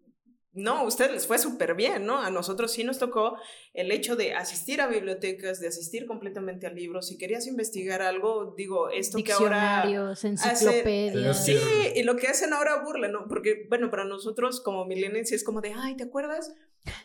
no, 0.55 0.79
a 0.79 0.83
ustedes 0.83 1.13
les 1.13 1.27
fue 1.27 1.39
súper 1.39 1.75
bien, 1.75 2.05
¿no? 2.05 2.21
A 2.21 2.31
nosotros 2.31 2.73
sí 2.73 2.85
nos 2.85 2.99
tocó 2.99 3.39
el 3.73 3.91
hecho 3.91 4.17
de 4.17 4.35
asistir 4.35 4.81
a 4.81 4.87
bibliotecas, 4.87 5.61
de 5.61 5.69
asistir 5.69 6.07
completamente 6.07 6.67
a 6.67 6.71
libros. 6.71 7.09
Si 7.09 7.17
querías 7.17 7.47
investigar 7.47 8.03
algo, 8.03 8.55
digo, 8.57 8.91
esto 8.91 9.19
que 9.25 9.33
ahora... 9.33 9.85
Enciclopedias. 10.23 11.45
Sí, 11.45 11.57
y 11.95 12.03
lo 12.03 12.17
que 12.17 12.29
hacen 12.29 12.53
ahora 12.53 12.83
burla, 12.83 13.09
¿no? 13.09 13.27
Porque, 13.29 13.67
bueno, 13.69 13.91
para 13.91 14.05
nosotros 14.05 14.61
como 14.61 14.85
millennials 14.85 15.33
es 15.33 15.43
como 15.43 15.61
de, 15.61 15.73
ay, 15.75 15.97
¿te 15.97 16.05
acuerdas? 16.05 16.53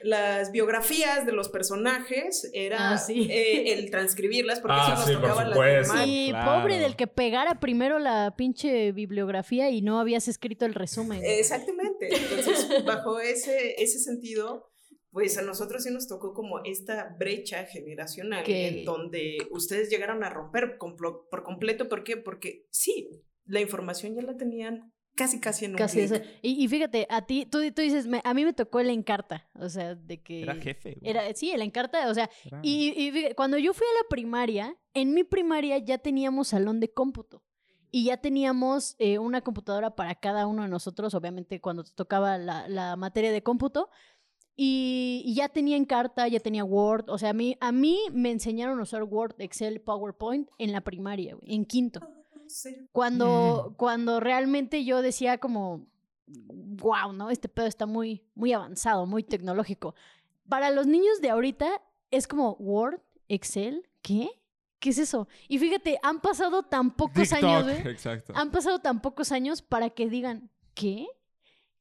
Las 0.02 0.52
biografías 0.52 1.26
de 1.26 1.32
los 1.32 1.50
personajes 1.50 2.50
era 2.54 2.92
Ah, 2.94 2.98
sí. 2.98 3.28
eh, 3.30 3.74
el 3.74 3.90
transcribirlas 3.92 4.60
porque 4.60 4.78
Ah, 4.80 4.86
eso 4.88 4.96
nos 4.96 5.06
sí, 5.06 5.14
por 5.14 5.22
tocaba 5.22 5.46
supuesto. 5.50 5.94
lastimar. 5.94 6.06
Sí, 6.06 6.28
Claro. 6.30 6.62
pobre 6.62 6.80
del 6.80 6.96
que 6.96 7.08
pegara 7.08 7.60
primero 7.60 8.00
la 8.00 8.36
pinche 8.36 8.92
bibliografía 8.92 9.70
y 9.70 9.82
no 9.82 10.00
habías 10.00 10.28
escrito 10.28 10.66
el 10.66 10.74
resumen. 10.74 11.22
Exactamente. 11.24 12.10
Entonces, 12.16 12.68
bajo 12.86 13.20
ese, 13.20 13.82
ese 13.82 14.00
sentido, 14.00 14.72
pues 15.12 15.38
a 15.38 15.42
nosotros 15.42 15.84
sí 15.84 15.92
nos 15.92 16.08
tocó 16.08 16.34
como 16.34 16.64
esta 16.64 17.16
brecha 17.18 17.66
generacional 17.66 18.44
en 18.48 18.84
donde 18.86 19.38
ustedes 19.52 19.90
llegaron 19.90 20.24
a 20.24 20.30
romper 20.30 20.78
por 20.78 21.44
completo. 21.44 21.88
¿Por 21.90 22.04
qué? 22.04 22.18
Porque 22.18 22.66
sí, 22.72 23.10
la 23.46 23.62
información 23.62 24.16
ya 24.16 24.22
la 24.22 24.38
tenían 24.38 24.94
casi, 25.18 25.40
casi 25.42 25.66
en 25.66 25.72
un 25.72 25.78
Casi. 25.78 26.08
Y, 26.42 26.64
y 26.64 26.68
fíjate, 26.70 27.06
a 27.10 27.26
ti, 27.26 27.46
tú, 27.46 27.60
tú 27.74 27.82
dices, 27.82 28.08
me- 28.08 28.22
a 28.24 28.34
mí 28.34 28.46
me 28.46 28.54
tocó 28.54 28.80
el 28.80 28.90
encarta, 28.90 29.50
o 29.56 29.68
sea, 29.68 29.96
de 29.96 30.22
que... 30.22 30.44
Era 30.44 30.56
jefe. 30.56 30.96
güey. 31.00 31.10
Era, 31.12 31.34
sí, 31.34 31.52
el 31.52 31.62
encarta, 31.62 32.10
o 32.10 32.14
sea, 32.14 32.30
Era- 32.46 32.60
y, 32.64 32.94
y 32.96 33.12
fíjate, 33.12 33.36
cuando 33.36 33.58
yo 33.58 33.74
fui 33.74 33.86
a 33.86 34.04
la 34.04 34.08
primaria, 34.10 34.78
en 34.94 35.14
mi 35.14 35.24
primaria 35.26 35.78
ya 35.80 35.98
teníamos 35.98 36.48
salón 36.50 36.80
de 36.80 36.90
cómputo. 36.94 37.44
Y 37.92 38.06
ya 38.06 38.18
teníamos 38.18 38.96
eh, 39.00 39.18
una 39.18 39.42
computadora 39.42 39.96
para 39.96 40.14
cada 40.16 40.46
uno 40.46 40.64
de 40.64 40.68
nosotros, 40.70 41.14
obviamente 41.14 41.60
cuando 41.62 41.84
te 41.84 41.92
tocaba 41.92 42.38
la, 42.38 42.68
la 42.68 42.96
materia 42.98 43.32
de 43.32 43.42
cómputo. 43.42 43.90
Y, 44.56 45.22
y 45.26 45.36
ya 45.36 45.50
tenía 45.50 45.78
Encarta, 45.78 46.28
ya 46.28 46.40
tenía 46.40 46.64
Word. 46.64 47.10
O 47.10 47.18
sea, 47.18 47.30
a 47.30 47.34
mí, 47.34 47.56
a 47.60 47.72
mí 47.72 48.00
me 48.12 48.32
enseñaron 48.32 48.80
a 48.80 48.84
usar 48.84 49.04
Word, 49.04 49.36
Excel, 49.40 49.82
PowerPoint 49.82 50.50
en 50.58 50.72
la 50.72 50.82
primaria, 50.82 51.36
güey, 51.36 51.54
en 51.54 51.66
quinto. 51.66 52.00
Cuando, 52.92 53.74
cuando 53.78 54.20
realmente 54.20 54.84
yo 54.86 55.02
decía 55.02 55.38
como, 55.38 55.88
wow, 56.28 57.14
¿no? 57.14 57.30
Este 57.30 57.50
pedo 57.50 57.66
está 57.66 57.86
muy, 57.86 58.24
muy 58.36 58.54
avanzado, 58.54 59.06
muy 59.06 59.24
tecnológico. 59.24 59.96
Para 60.50 60.72
los 60.72 60.88
niños 60.88 61.22
de 61.22 61.30
ahorita 61.30 61.82
es 62.12 62.28
como 62.28 62.54
Word, 62.54 63.02
Excel, 63.28 63.88
¿qué? 64.02 64.30
¿Qué 64.80 64.92
es 64.92 64.98
eso? 65.00 65.28
Y 65.48 65.58
fíjate, 65.58 66.00
han 66.04 66.22
pasado 66.22 66.64
tan 66.64 66.92
pocos 66.92 67.34
años, 67.34 67.64
güey. 67.64 67.88
Exacto. 67.88 68.34
Han 68.36 68.52
pasado 68.52 68.80
tan 68.80 69.02
pocos 69.02 69.32
años 69.32 69.62
para 69.62 69.90
que 69.90 70.08
digan, 70.08 70.50
¿qué? 70.74 71.08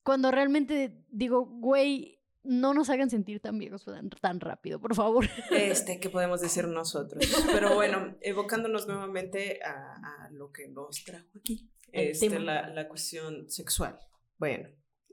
Cuando 0.02 0.30
realmente 0.30 1.04
digo, 1.10 1.44
güey, 1.44 2.15
no 2.47 2.74
nos 2.74 2.90
hagan 2.90 3.11
sentir 3.11 3.40
tan 3.40 3.59
viejos 3.59 3.84
tan, 3.84 4.11
tan 4.11 4.40
rápido, 4.40 4.80
por 4.80 4.94
favor. 4.94 5.26
Este, 5.51 6.01
¿qué 6.01 6.11
podemos 6.11 6.40
decir 6.40 6.66
nosotros? 6.68 7.24
Pero 7.53 7.74
bueno, 7.74 8.16
evocándonos 8.20 8.86
nuevamente 8.86 9.61
a, 9.62 10.26
a 10.26 10.30
lo 10.30 10.53
que 10.53 10.68
nos 10.68 11.05
trajo 11.05 11.26
aquí, 11.38 11.70
este, 11.92 12.38
la, 12.38 12.68
la 12.68 12.88
cuestión 12.88 13.49
sexual. 13.51 13.99
Bueno, 14.38 14.68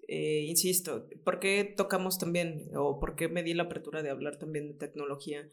eh, 0.07 0.45
insisto, 0.47 1.07
¿por 1.23 1.39
qué 1.39 1.73
tocamos 1.77 2.17
también, 2.17 2.69
o 2.75 2.99
por 2.99 3.15
qué 3.15 3.29
me 3.29 3.43
di 3.43 3.53
la 3.53 3.63
apertura 3.63 4.03
de 4.03 4.09
hablar 4.09 4.37
también 4.37 4.67
de 4.67 4.73
tecnología 4.73 5.49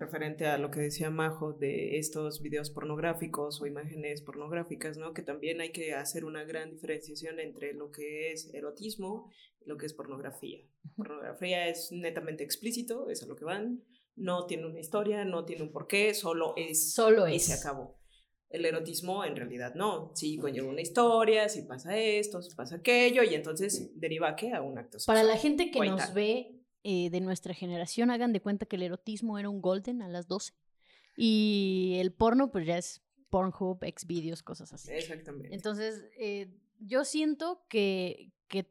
referente 0.00 0.46
a 0.46 0.58
lo 0.58 0.70
que 0.70 0.80
decía 0.80 1.10
Majo 1.10 1.52
de 1.52 1.98
estos 1.98 2.40
videos 2.40 2.70
pornográficos 2.70 3.60
o 3.60 3.66
imágenes 3.66 4.22
pornográficas, 4.22 4.96
¿no? 4.96 5.12
Que 5.12 5.22
también 5.22 5.60
hay 5.60 5.70
que 5.72 5.92
hacer 5.92 6.24
una 6.24 6.42
gran 6.44 6.70
diferenciación 6.70 7.38
entre 7.38 7.74
lo 7.74 7.90
que 7.92 8.32
es 8.32 8.52
erotismo 8.54 9.30
y 9.60 9.68
lo 9.68 9.76
que 9.76 9.86
es 9.86 9.92
pornografía. 9.92 10.58
Pornografía 10.96 11.68
es 11.68 11.92
netamente 11.92 12.42
explícito, 12.42 13.10
es 13.10 13.22
a 13.22 13.26
lo 13.26 13.36
que 13.36 13.44
van, 13.44 13.84
no 14.16 14.46
tiene 14.46 14.66
una 14.66 14.80
historia, 14.80 15.24
no 15.24 15.44
tiene 15.44 15.62
un 15.62 15.70
porqué, 15.72 16.14
solo 16.14 16.54
es 16.56 16.92
Solo 16.94 17.28
y 17.28 17.36
es. 17.36 17.44
se 17.46 17.52
acabó. 17.54 18.00
El 18.48 18.64
erotismo 18.64 19.24
en 19.24 19.36
realidad 19.36 19.74
no, 19.74 20.12
sí 20.16 20.36
conlleva 20.38 20.68
una 20.68 20.80
historia, 20.80 21.48
sí 21.48 21.62
pasa 21.62 21.96
esto, 21.96 22.42
sí 22.42 22.50
pasa 22.56 22.76
aquello, 22.76 23.22
y 23.22 23.34
entonces 23.34 23.92
deriva 23.94 24.30
a 24.30 24.34
qué? 24.36 24.52
A 24.52 24.62
un 24.62 24.76
acto 24.78 24.98
Para 25.06 25.22
la 25.22 25.34
sexual. 25.34 25.42
gente 25.56 25.70
que 25.70 25.86
nos 25.86 26.12
ve 26.14 26.59
eh, 26.82 27.10
de 27.10 27.20
nuestra 27.20 27.54
generación, 27.54 28.10
hagan 28.10 28.32
de 28.32 28.40
cuenta 28.40 28.66
que 28.66 28.76
el 28.76 28.82
erotismo 28.82 29.38
era 29.38 29.48
un 29.48 29.60
golden 29.60 30.02
a 30.02 30.08
las 30.08 30.26
12. 30.28 30.52
Y 31.16 31.96
el 31.98 32.12
porno, 32.12 32.50
pues 32.50 32.66
ya 32.66 32.78
es 32.78 33.02
Pornhub, 33.30 33.78
Xvideos, 33.84 34.42
cosas 34.42 34.72
así. 34.72 34.90
Exactamente. 34.92 35.54
Entonces, 35.54 36.04
eh, 36.18 36.48
yo 36.80 37.04
siento 37.04 37.62
que, 37.68 38.32
que 38.48 38.70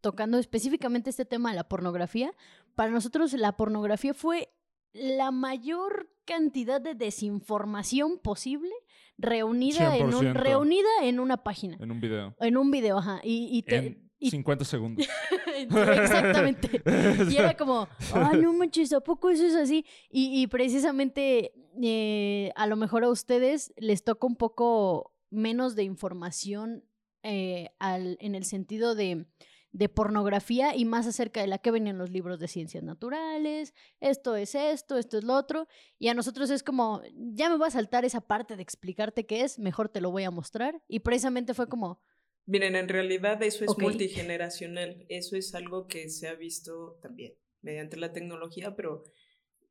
tocando 0.00 0.38
específicamente 0.38 1.10
este 1.10 1.24
tema 1.24 1.50
de 1.50 1.56
la 1.56 1.68
pornografía, 1.68 2.32
para 2.74 2.90
nosotros 2.90 3.32
la 3.34 3.56
pornografía 3.56 4.14
fue 4.14 4.50
la 4.92 5.30
mayor 5.30 6.10
cantidad 6.24 6.80
de 6.80 6.94
desinformación 6.94 8.18
posible 8.18 8.70
reunida, 9.18 9.96
en, 9.96 10.06
un- 10.14 10.24
100%. 10.26 10.32
reunida 10.34 10.88
en 11.02 11.18
una 11.20 11.42
página, 11.42 11.76
En 11.80 11.90
un 11.90 12.00
video. 12.00 12.34
en 12.40 12.56
un 12.56 12.70
video, 12.70 12.98
ajá. 12.98 13.20
Y, 13.24 13.48
y 13.50 13.62
te- 13.62 13.76
En 13.76 14.10
y- 14.26 14.30
50 14.30 14.64
segundos. 14.64 15.06
Exactamente. 15.56 16.82
Y 17.30 17.36
era 17.36 17.56
como, 17.56 17.88
ay, 18.14 18.40
no 18.40 18.52
manches, 18.52 18.92
¿a 18.92 19.00
poco 19.00 19.30
eso 19.30 19.44
es 19.46 19.54
así? 19.54 19.84
Y, 20.10 20.40
y 20.42 20.46
precisamente 20.46 21.52
eh, 21.82 22.52
a 22.56 22.66
lo 22.66 22.76
mejor 22.76 23.04
a 23.04 23.08
ustedes 23.10 23.72
les 23.76 24.04
toca 24.04 24.26
un 24.26 24.36
poco 24.36 25.14
menos 25.30 25.74
de 25.76 25.84
información 25.84 26.84
eh, 27.22 27.70
al- 27.78 28.16
en 28.20 28.34
el 28.34 28.44
sentido 28.44 28.94
de, 28.94 29.26
de 29.72 29.88
pornografía 29.88 30.76
y 30.76 30.84
más 30.84 31.06
acerca 31.06 31.40
de 31.40 31.46
la 31.46 31.58
que 31.58 31.70
venían 31.70 31.96
los 31.98 32.10
libros 32.10 32.38
de 32.40 32.48
ciencias 32.48 32.82
naturales, 32.82 33.72
esto 34.00 34.36
es 34.36 34.54
esto, 34.54 34.98
esto 34.98 35.16
es 35.18 35.24
lo 35.24 35.34
otro. 35.34 35.68
Y 35.98 36.08
a 36.08 36.14
nosotros 36.14 36.50
es 36.50 36.62
como, 36.62 37.00
ya 37.14 37.48
me 37.48 37.56
voy 37.56 37.68
a 37.68 37.70
saltar 37.70 38.04
esa 38.04 38.20
parte 38.20 38.56
de 38.56 38.62
explicarte 38.62 39.24
qué 39.26 39.42
es, 39.42 39.58
mejor 39.58 39.88
te 39.88 40.00
lo 40.00 40.10
voy 40.10 40.24
a 40.24 40.30
mostrar. 40.30 40.82
Y 40.88 41.00
precisamente 41.00 41.54
fue 41.54 41.68
como, 41.68 42.00
Miren, 42.46 42.74
en 42.74 42.88
realidad 42.88 43.42
eso 43.42 43.64
es 43.64 43.78
multigeneracional, 43.78 45.04
eso 45.08 45.36
es 45.36 45.54
algo 45.54 45.86
que 45.86 46.08
se 46.08 46.28
ha 46.28 46.34
visto 46.34 46.98
también 47.00 47.34
mediante 47.60 47.96
la 47.96 48.12
tecnología, 48.12 48.74
pero 48.74 49.04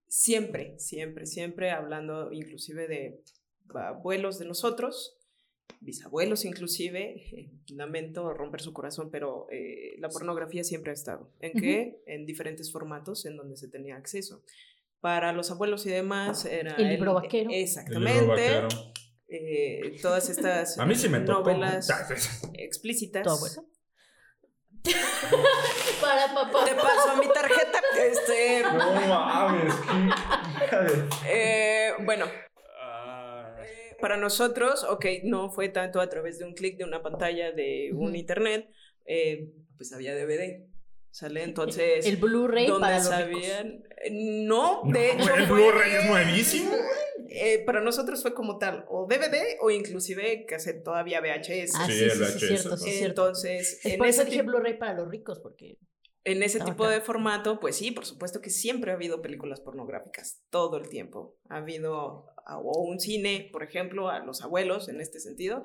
siempre, 0.07 0.79
siempre, 0.79 1.25
siempre 1.25 1.71
hablando 1.71 2.31
inclusive 2.31 2.87
de 2.87 3.23
abuelos 3.73 4.39
de 4.39 4.45
nosotros, 4.45 5.17
bisabuelos 5.81 6.45
inclusive, 6.45 7.15
eh, 7.31 7.51
lamento 7.69 8.33
romper 8.33 8.61
su 8.61 8.73
corazón, 8.73 9.09
pero 9.11 9.47
eh, 9.51 9.95
la 9.99 10.09
pornografía 10.09 10.63
siempre 10.63 10.91
ha 10.91 10.93
estado. 10.93 11.31
¿En 11.39 11.53
qué? 11.53 12.01
En 12.05 12.25
diferentes 12.25 12.71
formatos 12.71 13.25
en 13.25 13.37
donde 13.37 13.57
se 13.57 13.67
tenía 13.67 13.95
acceso. 13.95 14.43
Para 14.99 15.33
los 15.33 15.49
abuelos 15.49 15.85
y 15.87 15.89
demás 15.89 16.45
era... 16.45 16.75
El 16.75 16.89
libro 16.89 17.15
vaquero. 17.15 17.49
El 17.49 17.55
libro 17.55 17.63
Exactamente. 17.63 18.27
vaquero. 18.27 18.67
Eh, 19.31 19.97
todas 20.01 20.29
estas 20.29 20.77
A 20.77 20.85
mí 20.85 20.93
sí 20.95 21.07
me 21.09 21.21
tocó. 21.21 21.39
novelas 21.51 21.87
explícitas. 22.53 23.23
¿tu 23.23 23.29
abuelo? 23.29 23.65
Para 26.01 26.33
papá. 26.33 26.65
Te 26.65 26.73
paso 26.75 27.17
mi 27.17 27.27
tarjeta. 27.31 27.79
Este, 27.99 28.63
No 28.63 28.91
mames, 29.07 29.73
eh, 31.27 31.91
bueno, 32.03 32.25
Ah, 32.81 33.55
eh, 33.63 33.95
para 34.01 34.17
nosotros, 34.17 34.83
ok, 34.83 35.05
no 35.23 35.49
fue 35.51 35.69
tanto 35.69 36.01
a 36.01 36.09
través 36.09 36.39
de 36.39 36.45
un 36.45 36.53
clic 36.53 36.77
de 36.77 36.83
una 36.83 37.03
pantalla 37.03 37.51
de 37.51 37.91
un 37.93 38.15
internet, 38.15 38.67
eh, 39.05 39.49
pues 39.77 39.93
había 39.93 40.15
DVD. 40.15 40.65
¿Sale? 41.13 41.43
Entonces, 41.43 42.05
El 42.05 42.15
Blu-ray 42.17 42.67
donde 42.67 42.85
para 42.87 42.97
los 42.97 43.05
ricos. 43.05 43.45
sabían. 43.45 43.83
eh, 44.01 44.09
No, 44.11 44.81
No, 44.85 44.91
de 44.93 45.11
hecho. 45.11 45.35
el 45.35 45.45
fue- 45.45 45.57
Blu-ray 45.57 45.91
es 45.95 46.05
nuevísimo. 46.05 46.71
Eh, 47.31 47.63
para 47.65 47.81
nosotros 47.81 48.21
fue 48.21 48.33
como 48.33 48.57
tal, 48.57 48.85
o 48.89 49.07
DVD 49.07 49.57
o 49.61 49.71
inclusive 49.71 50.45
cassette 50.45 50.83
todavía 50.83 51.21
VHS. 51.21 51.71
Ah, 51.75 51.85
Sí, 51.87 51.93
sí, 51.93 51.97
sí, 51.99 52.03
el 52.05 52.11
sí, 52.11 52.19
VHS, 52.23 52.39
cierto, 52.39 52.77
sí, 52.77 52.85
¿no? 52.85 52.91
cierto. 52.91 53.05
Entonces, 53.07 53.79
Es 53.83 53.85
en 53.93 53.97
por 53.97 54.07
eso 54.07 54.21
ese 54.21 54.29
dije 54.31 54.41
tipo- 54.43 54.51
Blu-ray 54.51 54.77
para 54.77 54.93
los 54.93 55.09
ricos, 55.09 55.39
porque 55.39 55.77
en 56.23 56.43
ese 56.43 56.59
tipo 56.59 56.83
acá. 56.85 56.93
de 56.93 57.01
formato, 57.01 57.59
pues 57.59 57.75
sí, 57.77 57.91
por 57.91 58.05
supuesto 58.05 58.41
que 58.41 58.49
siempre 58.49 58.91
ha 58.91 58.95
habido 58.95 59.21
películas 59.21 59.59
pornográficas, 59.61 60.41
todo 60.49 60.77
el 60.77 60.87
tiempo. 60.89 61.37
Ha 61.49 61.57
habido 61.57 62.25
o 62.47 62.81
un 62.83 62.99
cine, 62.99 63.49
por 63.53 63.63
ejemplo, 63.63 64.09
a 64.09 64.19
los 64.19 64.41
abuelos 64.41 64.89
en 64.89 64.99
este 65.01 65.19
sentido, 65.19 65.63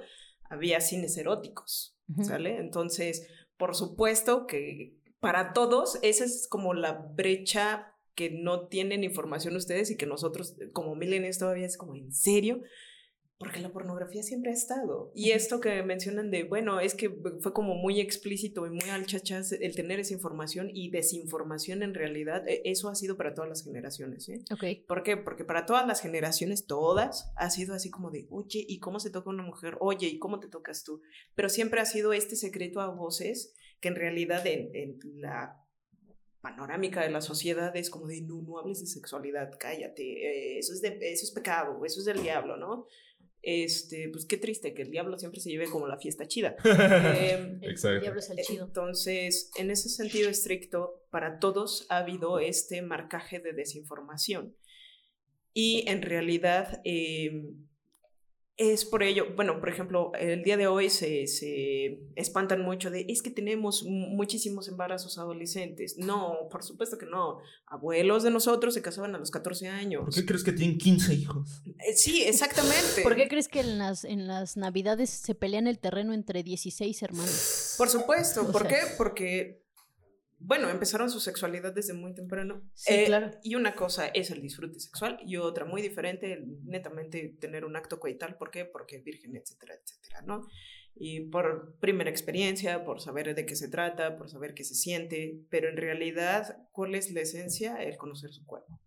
había 0.49 0.81
cines 0.81 1.17
eróticos. 1.17 1.95
¿sale? 2.23 2.59
Entonces, 2.59 3.27
por 3.57 3.75
supuesto 3.75 4.47
que 4.47 4.95
para 5.19 5.53
todos 5.53 5.99
esa 6.03 6.25
es 6.25 6.47
como 6.49 6.73
la 6.75 6.93
brecha 6.93 7.93
que 8.17 8.31
no 8.31 8.67
tienen 8.67 9.05
información 9.05 9.55
ustedes 9.55 9.91
y 9.91 9.97
que 9.97 10.07
nosotros 10.07 10.57
como 10.73 10.97
millennials 10.97 11.39
todavía 11.39 11.67
es 11.67 11.77
como, 11.77 11.95
¿en 11.95 12.13
serio? 12.13 12.63
Porque 13.39 13.61
la 13.61 13.71
pornografía 13.71 14.23
siempre 14.23 14.51
ha 14.51 14.55
estado. 14.55 15.13
Y 15.15 15.33
esto 15.33 15.61
que 15.61 15.83
mencionan 15.83 16.31
de, 16.31 16.45
bueno, 16.45 16.81
es 16.81 16.95
que 16.95 17.11
fue 17.41 17.53
como 17.53 17.75
muy 17.75 18.01
explícito 18.01 18.67
y 18.67 18.71
muy 18.71 18.89
al 18.89 19.05
chachas 19.05 19.53
el 19.53 19.77
tener 19.77 20.01
esa 20.01 20.15
información 20.15 20.71
y 20.73 20.91
desinformación 20.91 21.83
en 21.83 21.93
realidad, 21.93 22.49
e- 22.49 22.63
eso 22.65 22.89
ha 22.89 22.95
sido 22.95 23.19
para 23.19 23.35
todas 23.35 23.51
las 23.51 23.63
generaciones, 23.63 24.27
¿eh? 24.31 24.43
Ok. 24.51 24.87
¿Por 24.89 25.03
qué? 25.03 25.19
Porque 25.19 25.45
para 25.45 25.67
todas 25.67 25.87
las 25.87 26.01
generaciones, 26.01 26.67
todas, 26.67 27.31
ha 27.37 27.51
sido 27.51 27.75
así 27.75 27.91
como 27.91 28.11
de, 28.11 28.27
oye, 28.31 28.65
¿y 28.67 28.79
cómo 28.79 29.01
se 29.01 29.11
toca 29.11 29.29
una 29.29 29.43
mujer? 29.43 29.77
Oye, 29.81 30.07
¿y 30.07 30.19
cómo 30.19 30.41
te 30.41 30.49
tocas 30.49 30.83
tú? 30.83 31.03
Pero 31.35 31.51
siempre 31.51 31.83
ha 31.83 31.85
sido 31.85 32.15
este 32.15 32.37
secreto 32.37 32.81
a 32.81 32.89
voces 32.89 33.55
que 33.81 33.89
en 33.89 33.97
realidad 33.97 34.47
en, 34.47 34.75
en 34.75 34.99
la 35.21 35.66
panorámica 36.47 37.03
de 37.03 37.11
la 37.11 37.21
sociedad 37.21 37.75
es 37.77 37.91
como 37.91 38.07
de, 38.07 38.21
no, 38.21 38.41
no 38.41 38.59
hables 38.61 38.79
de 38.79 38.87
sexualidad, 38.87 39.51
cállate, 39.59 40.03
eh, 40.05 40.59
eso, 40.59 40.75
es 40.75 40.81
de, 40.81 40.97
eso 41.01 41.25
es 41.25 41.33
pecado, 41.33 41.85
eso 41.85 41.99
es 41.99 42.07
del 42.07 42.23
diablo, 42.23 42.57
¿no? 42.57 42.87
Este, 43.43 44.09
pues 44.11 44.27
qué 44.27 44.37
triste 44.37 44.73
que 44.73 44.83
el 44.83 44.93
diablo 44.93 45.19
siempre 45.19 45.41
se 45.41 45.51
lleve 45.51 45.69
como 45.69 45.89
la 45.89 45.99
fiesta 45.99 46.29
chida. 46.29 46.55
Em, 46.65 47.59
El 47.63 47.73
Exacto. 47.73 48.01
diablo 48.01 48.21
es 48.21 48.31
el 48.31 48.39
chido. 48.39 48.67
entonces, 48.67 49.51
en 49.57 49.73
ese 49.73 49.89
sentido 49.89 50.31
estricto, 50.31 51.05
para 51.11 51.41
todos 51.41 51.87
ha 51.89 51.99
habido 51.99 52.39
este 52.39 52.81
marcaje 52.81 53.41
de 53.41 53.53
desinformación. 53.53 54.57
Y 55.53 55.85
en 55.89 56.03
realidad 56.03 56.81
eh, 56.85 57.43
es 58.59 58.87
por 58.87 59.03
ello, 59.03 59.27
bueno, 59.37 59.61
por 59.61 59.69
ejemplo, 59.69 60.13
el 60.19 60.43
día 60.43 60.57
de 60.57 60.67
hoy 60.67 60.89
se, 60.89 61.27
se 61.27 62.01
espantan 62.15 62.63
mucho 62.63 62.91
de, 62.91 63.05
es 63.09 63.21
que 63.21 63.29
tenemos 63.31 63.83
mu- 63.85 64.09
muchísimos 64.09 64.69
embarazos 64.69 65.19
adolescentes. 65.19 65.99
No, 65.99 66.49
por 66.51 66.63
supuesto 66.63 66.97
que 66.97 67.05
no. 67.05 67.39
Abuelos 67.67 68.23
de 68.23 68.31
nosotros 68.31 68.73
se 68.73 68.81
casaban 68.81 69.15
a 69.15 69.19
los 69.19 69.31
14 69.31 69.69
años. 69.69 70.05
¿Por 70.07 70.15
qué 70.15 70.25
crees 70.25 70.43
que 70.43 70.53
tienen 70.53 70.79
15 70.79 71.15
hijos? 71.15 71.63
Eh, 71.87 71.93
Sí, 71.95 72.23
exactamente. 72.25 73.03
¿Por 73.03 73.15
qué 73.17 73.29
crees 73.29 73.49
que 73.49 73.61
en 73.61 73.77
las, 73.79 74.05
en 74.05 74.27
las 74.27 74.57
navidades 74.57 75.11
se 75.11 75.35
pelean 75.35 75.67
el 75.67 75.79
terreno 75.79 76.15
entre 76.15 76.43
16 76.43 77.03
hermanos? 77.03 77.75
Por 77.77 77.91
supuesto, 77.91 78.43
O 78.43 78.53
¿por 78.53 78.63
sea- 78.63 78.71
qué? 78.71 78.95
Porque, 78.97 79.66
bueno, 80.47 80.71
empezaron 80.71 81.11
su 81.11 81.19
sexualidad 81.19 81.75
desde 81.75 81.93
muy 81.93 82.15
temprano. 82.15 82.63
Sí, 82.73 82.95
Eh, 82.95 83.05
claro. 83.07 83.33
Y 83.43 83.57
una 83.57 83.75
cosa 83.75 84.07
es 84.07 84.31
el 84.31 84.41
disfrute 84.41 84.79
sexual 84.79 85.19
y 85.27 85.39
otra 85.39 85.65
muy 85.65 85.83
diferente, 85.83 86.45
netamente 86.65 87.37
tener 87.41 87.65
un 87.65 87.75
acto 87.75 87.99
coital. 87.99 88.37
¿Por 88.37 88.53
qué? 88.53 88.65
Porque 88.65 88.99
virgen, 88.99 89.35
etcétera, 89.35 89.75
etcétera, 89.75 90.23
¿no? 90.23 90.47
Y 90.95 91.29
por 91.31 91.77
primera 91.81 92.09
experiencia, 92.11 92.85
por 92.85 93.01
saber 93.01 93.35
de 93.35 93.45
qué 93.45 93.57
se 93.57 93.69
trata, 93.69 94.17
por 94.17 94.31
saber 94.31 94.55
qué 94.55 94.63
se 94.63 94.77
siente, 94.77 95.41
pero 95.51 95.69
en 95.69 95.77
realidad, 95.77 96.57
¿cuál 96.71 96.95
es 96.95 97.11
la 97.11 97.23
esencia? 97.23 97.83
El 97.83 97.97
conocer 97.97 98.31
su 98.31 98.47
cuerpo. 98.47 98.81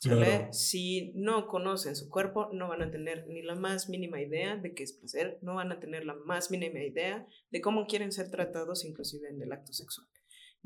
Claro. 0.00 0.52
Si 0.52 1.12
no 1.16 1.48
conocen 1.48 1.96
su 1.96 2.08
cuerpo, 2.10 2.48
no 2.52 2.68
van 2.68 2.82
a 2.82 2.90
tener 2.92 3.26
ni 3.26 3.42
la 3.42 3.56
más 3.56 3.88
mínima 3.88 4.20
idea 4.20 4.56
de 4.56 4.72
qué 4.72 4.84
es 4.84 4.92
placer, 4.92 5.38
no 5.42 5.56
van 5.56 5.72
a 5.72 5.80
tener 5.80 6.04
la 6.04 6.14
más 6.14 6.50
mínima 6.52 6.80
idea 6.80 7.26
de 7.50 7.60
cómo 7.60 7.86
quieren 7.86 8.12
ser 8.12 8.30
tratados 8.30 8.84
inclusive 8.84 9.28
en 9.28 9.42
el 9.42 9.52
acto 9.52 9.72
sexual. 9.72 10.06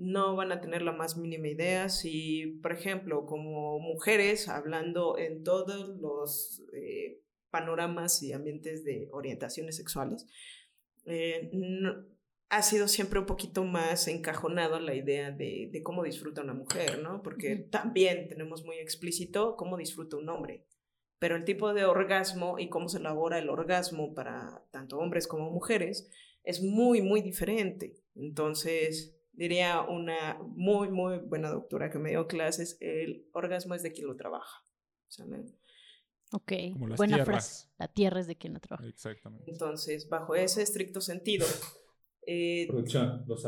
No 0.03 0.34
van 0.34 0.51
a 0.51 0.61
tener 0.62 0.80
la 0.80 0.92
más 0.92 1.16
mínima 1.18 1.48
idea 1.48 1.88
si, 1.90 2.59
por 2.62 2.72
ejemplo, 2.72 3.26
como 3.26 3.78
mujeres, 3.80 4.48
hablando 4.48 5.18
en 5.18 5.44
todos 5.44 5.88
los 6.01 6.62
eh, 6.72 7.20
panoramas 7.51 8.22
y 8.22 8.32
ambientes 8.32 8.82
de 8.84 9.09
orientaciones 9.12 9.76
sexuales, 9.76 10.26
eh, 11.05 11.51
no- 11.53 12.07
ha 12.48 12.62
sido 12.62 12.88
siempre 12.88 13.20
un 13.20 13.26
poquito 13.26 13.62
más 13.64 14.09
encajonado 14.09 14.80
la 14.80 14.94
idea 14.94 15.30
de, 15.30 15.68
de 15.70 15.82
cómo 15.82 16.03
disfruta 16.03 16.42
una 16.42 16.55
mujer, 16.55 16.98
¿no? 17.01 17.22
Porque 17.22 17.55
también 17.57 18.26
tenemos 18.28 18.64
muy 18.64 18.76
explícito 18.78 19.55
cómo 19.57 19.76
disfruta 19.76 20.16
un 20.16 20.28
hombre. 20.30 20.64
Pero 21.20 21.36
el 21.36 21.44
tipo 21.44 21.74
de 21.74 21.84
orgasmo 21.84 22.59
y 22.59 22.68
cómo 22.70 22.88
se 22.88 22.98
elabora 22.98 23.38
el 23.38 23.51
orgasmo 23.51 24.14
para 24.14 24.64
tanto 24.72 24.98
hombres 24.98 25.28
como 25.28 25.51
mujeres 25.51 26.09
es 26.42 26.62
muy, 26.62 27.03
muy 27.03 27.20
diferente. 27.20 27.94
Entonces, 28.16 29.14
diría 29.41 29.80
una 29.80 30.38
muy, 30.43 30.91
muy 30.91 31.16
buena 31.16 31.49
doctora 31.49 31.88
que 31.91 31.99
me 31.99 32.11
dio 32.11 32.26
clases, 32.26 32.76
el 32.80 33.26
orgasmo 33.32 33.74
es 33.74 33.82
de 33.82 33.91
quien 33.91 34.07
lo 34.07 34.14
trabaja. 34.14 34.62
¿sale? 35.09 35.47
Ok. 36.32 36.53
Buena 36.76 37.16
tierras. 37.16 37.26
frase. 37.26 37.68
La 37.78 37.88
tierra 37.88 38.20
es 38.20 38.26
de 38.26 38.36
quien 38.36 38.53
la 38.53 38.61
trabaja. 38.61 38.86
Exactamente. 38.86 39.51
Entonces, 39.51 40.11
bajo 40.11 40.34
ese 40.34 40.61
estricto 40.61 41.01
sentido, 41.01 41.47
eh. 42.26 42.68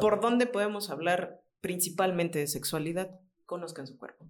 ¿Por 0.00 0.22
dónde 0.22 0.46
podemos 0.46 0.88
hablar 0.88 1.44
principalmente 1.60 2.38
de 2.38 2.46
sexualidad? 2.46 3.20
Conozcan 3.44 3.86
su 3.86 3.98
cuerpo. 3.98 4.26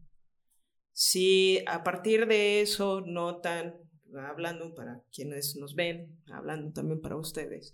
Si 0.90 1.62
a 1.68 1.84
partir 1.84 2.26
de 2.26 2.60
eso 2.60 3.02
notan, 3.02 3.76
hablando 4.16 4.74
para 4.74 5.04
quienes 5.14 5.54
nos 5.54 5.76
ven, 5.76 6.20
hablando 6.26 6.72
también 6.72 7.00
para 7.00 7.16
ustedes, 7.16 7.72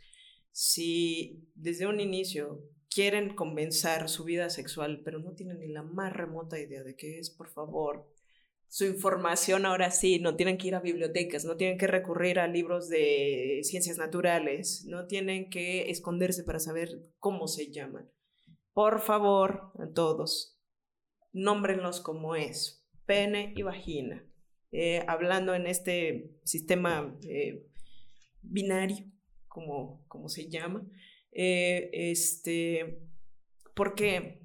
si 0.52 1.48
desde 1.54 1.86
un 1.86 2.00
inicio 2.00 2.62
quieren 2.90 3.34
comenzar 3.34 4.08
su 4.08 4.24
vida 4.24 4.50
sexual, 4.50 5.02
pero 5.04 5.18
no 5.18 5.32
tienen 5.32 5.60
ni 5.60 5.68
la 5.68 5.82
más 5.82 6.12
remota 6.12 6.58
idea 6.58 6.82
de 6.82 6.96
qué 6.96 7.18
es, 7.18 7.30
por 7.30 7.48
favor, 7.48 8.08
su 8.70 8.84
información 8.84 9.64
ahora 9.64 9.90
sí, 9.90 10.18
no 10.18 10.36
tienen 10.36 10.58
que 10.58 10.68
ir 10.68 10.74
a 10.74 10.80
bibliotecas, 10.80 11.44
no 11.44 11.56
tienen 11.56 11.78
que 11.78 11.86
recurrir 11.86 12.38
a 12.38 12.46
libros 12.46 12.88
de 12.88 13.60
ciencias 13.62 13.96
naturales, 13.96 14.84
no 14.86 15.06
tienen 15.06 15.48
que 15.48 15.90
esconderse 15.90 16.44
para 16.44 16.58
saber 16.58 17.02
cómo 17.18 17.48
se 17.48 17.72
llaman. 17.72 18.10
Por 18.74 19.00
favor, 19.00 19.72
a 19.78 19.90
todos, 19.92 20.60
nómbrenlos 21.32 22.00
como 22.02 22.36
es, 22.36 22.86
pene 23.06 23.54
y 23.56 23.62
vagina. 23.62 24.24
Eh, 24.70 25.02
hablando 25.08 25.54
en 25.54 25.66
este 25.66 26.38
sistema 26.44 27.18
eh, 27.26 27.66
binario, 28.42 29.06
como 29.46 30.28
se 30.28 30.50
llama, 30.50 30.86
eh, 31.40 31.90
este, 31.92 33.00
¿por 33.76 33.94
qué? 33.94 34.42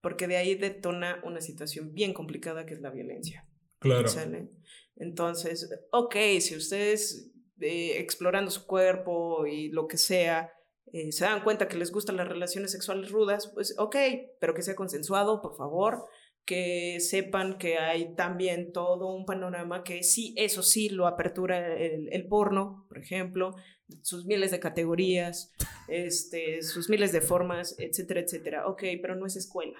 Porque 0.00 0.26
de 0.26 0.38
ahí 0.38 0.56
detona 0.56 1.20
una 1.22 1.40
situación 1.40 1.94
bien 1.94 2.12
complicada 2.12 2.66
que 2.66 2.74
es 2.74 2.80
la 2.80 2.90
violencia. 2.90 3.46
Claro. 3.78 4.08
¿sale? 4.08 4.50
Entonces, 4.96 5.70
ok, 5.92 6.16
si 6.40 6.56
ustedes 6.56 7.30
eh, 7.60 7.98
explorando 7.98 8.50
su 8.50 8.66
cuerpo 8.66 9.46
y 9.46 9.68
lo 9.68 9.86
que 9.86 9.98
sea, 9.98 10.52
eh, 10.92 11.12
se 11.12 11.26
dan 11.26 11.44
cuenta 11.44 11.68
que 11.68 11.78
les 11.78 11.92
gustan 11.92 12.16
las 12.16 12.26
relaciones 12.26 12.72
sexuales 12.72 13.12
rudas, 13.12 13.52
pues 13.54 13.76
ok, 13.78 13.94
pero 14.40 14.52
que 14.52 14.62
sea 14.62 14.74
consensuado, 14.74 15.40
por 15.40 15.56
favor, 15.56 16.06
que 16.44 16.98
sepan 17.00 17.58
que 17.58 17.78
hay 17.78 18.14
también 18.14 18.72
todo 18.72 19.14
un 19.14 19.24
panorama 19.24 19.84
que 19.84 20.02
sí, 20.02 20.34
eso 20.36 20.62
sí 20.62 20.88
lo 20.88 21.06
apertura 21.06 21.76
el, 21.76 22.08
el 22.12 22.26
porno, 22.26 22.86
por 22.88 22.98
ejemplo, 22.98 23.54
sus 24.02 24.26
miles 24.26 24.50
de 24.50 24.60
categorías, 24.60 25.52
este, 25.88 26.62
sus 26.62 26.88
miles 26.88 27.12
de 27.12 27.20
formas, 27.20 27.76
etcétera, 27.78 28.20
etcétera. 28.20 28.66
Ok, 28.66 28.82
pero 29.00 29.14
no 29.16 29.26
es 29.26 29.36
escuela. 29.36 29.78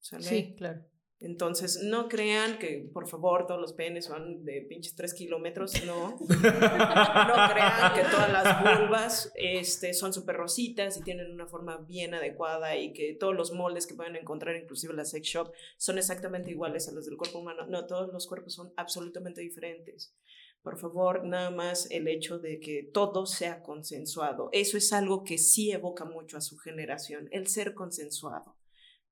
¿sale? 0.00 0.24
Sí, 0.24 0.54
claro. 0.56 0.84
Entonces, 1.18 1.80
no 1.82 2.08
crean 2.08 2.58
que, 2.58 2.90
por 2.92 3.08
favor, 3.08 3.46
todos 3.46 3.58
los 3.58 3.72
penes 3.72 4.04
son 4.04 4.44
de 4.44 4.60
pinches 4.68 4.94
3 4.96 5.14
kilómetros, 5.14 5.72
no. 5.86 6.16
No 6.28 7.52
crean 7.52 7.94
que 7.94 8.02
todas 8.10 8.30
las 8.30 8.62
vulvas 8.62 9.32
este, 9.34 9.94
son 9.94 10.12
súper 10.12 10.36
rositas 10.36 10.96
y 10.98 11.02
tienen 11.02 11.32
una 11.32 11.46
forma 11.46 11.78
bien 11.78 12.12
adecuada 12.12 12.76
y 12.76 12.92
que 12.92 13.14
todos 13.14 13.34
los 13.34 13.52
moldes 13.52 13.86
que 13.86 13.94
pueden 13.94 14.16
encontrar, 14.16 14.56
inclusive 14.56 14.90
en 14.92 14.98
la 14.98 15.04
sex 15.06 15.26
shop, 15.26 15.52
son 15.78 15.96
exactamente 15.96 16.50
iguales 16.50 16.86
a 16.88 16.92
los 16.92 17.06
del 17.06 17.16
cuerpo 17.16 17.38
humano. 17.38 17.66
No, 17.66 17.86
todos 17.86 18.12
los 18.12 18.26
cuerpos 18.26 18.52
son 18.52 18.72
absolutamente 18.76 19.40
diferentes. 19.40 20.14
Por 20.62 20.78
favor, 20.78 21.24
nada 21.24 21.50
más 21.50 21.88
el 21.92 22.08
hecho 22.08 22.38
de 22.38 22.58
que 22.58 22.82
todo 22.82 23.24
sea 23.24 23.62
consensuado. 23.62 24.48
Eso 24.52 24.76
es 24.76 24.92
algo 24.92 25.24
que 25.24 25.38
sí 25.38 25.70
evoca 25.70 26.04
mucho 26.04 26.36
a 26.36 26.40
su 26.40 26.58
generación, 26.58 27.28
el 27.30 27.46
ser 27.46 27.72
consensuado. 27.72 28.55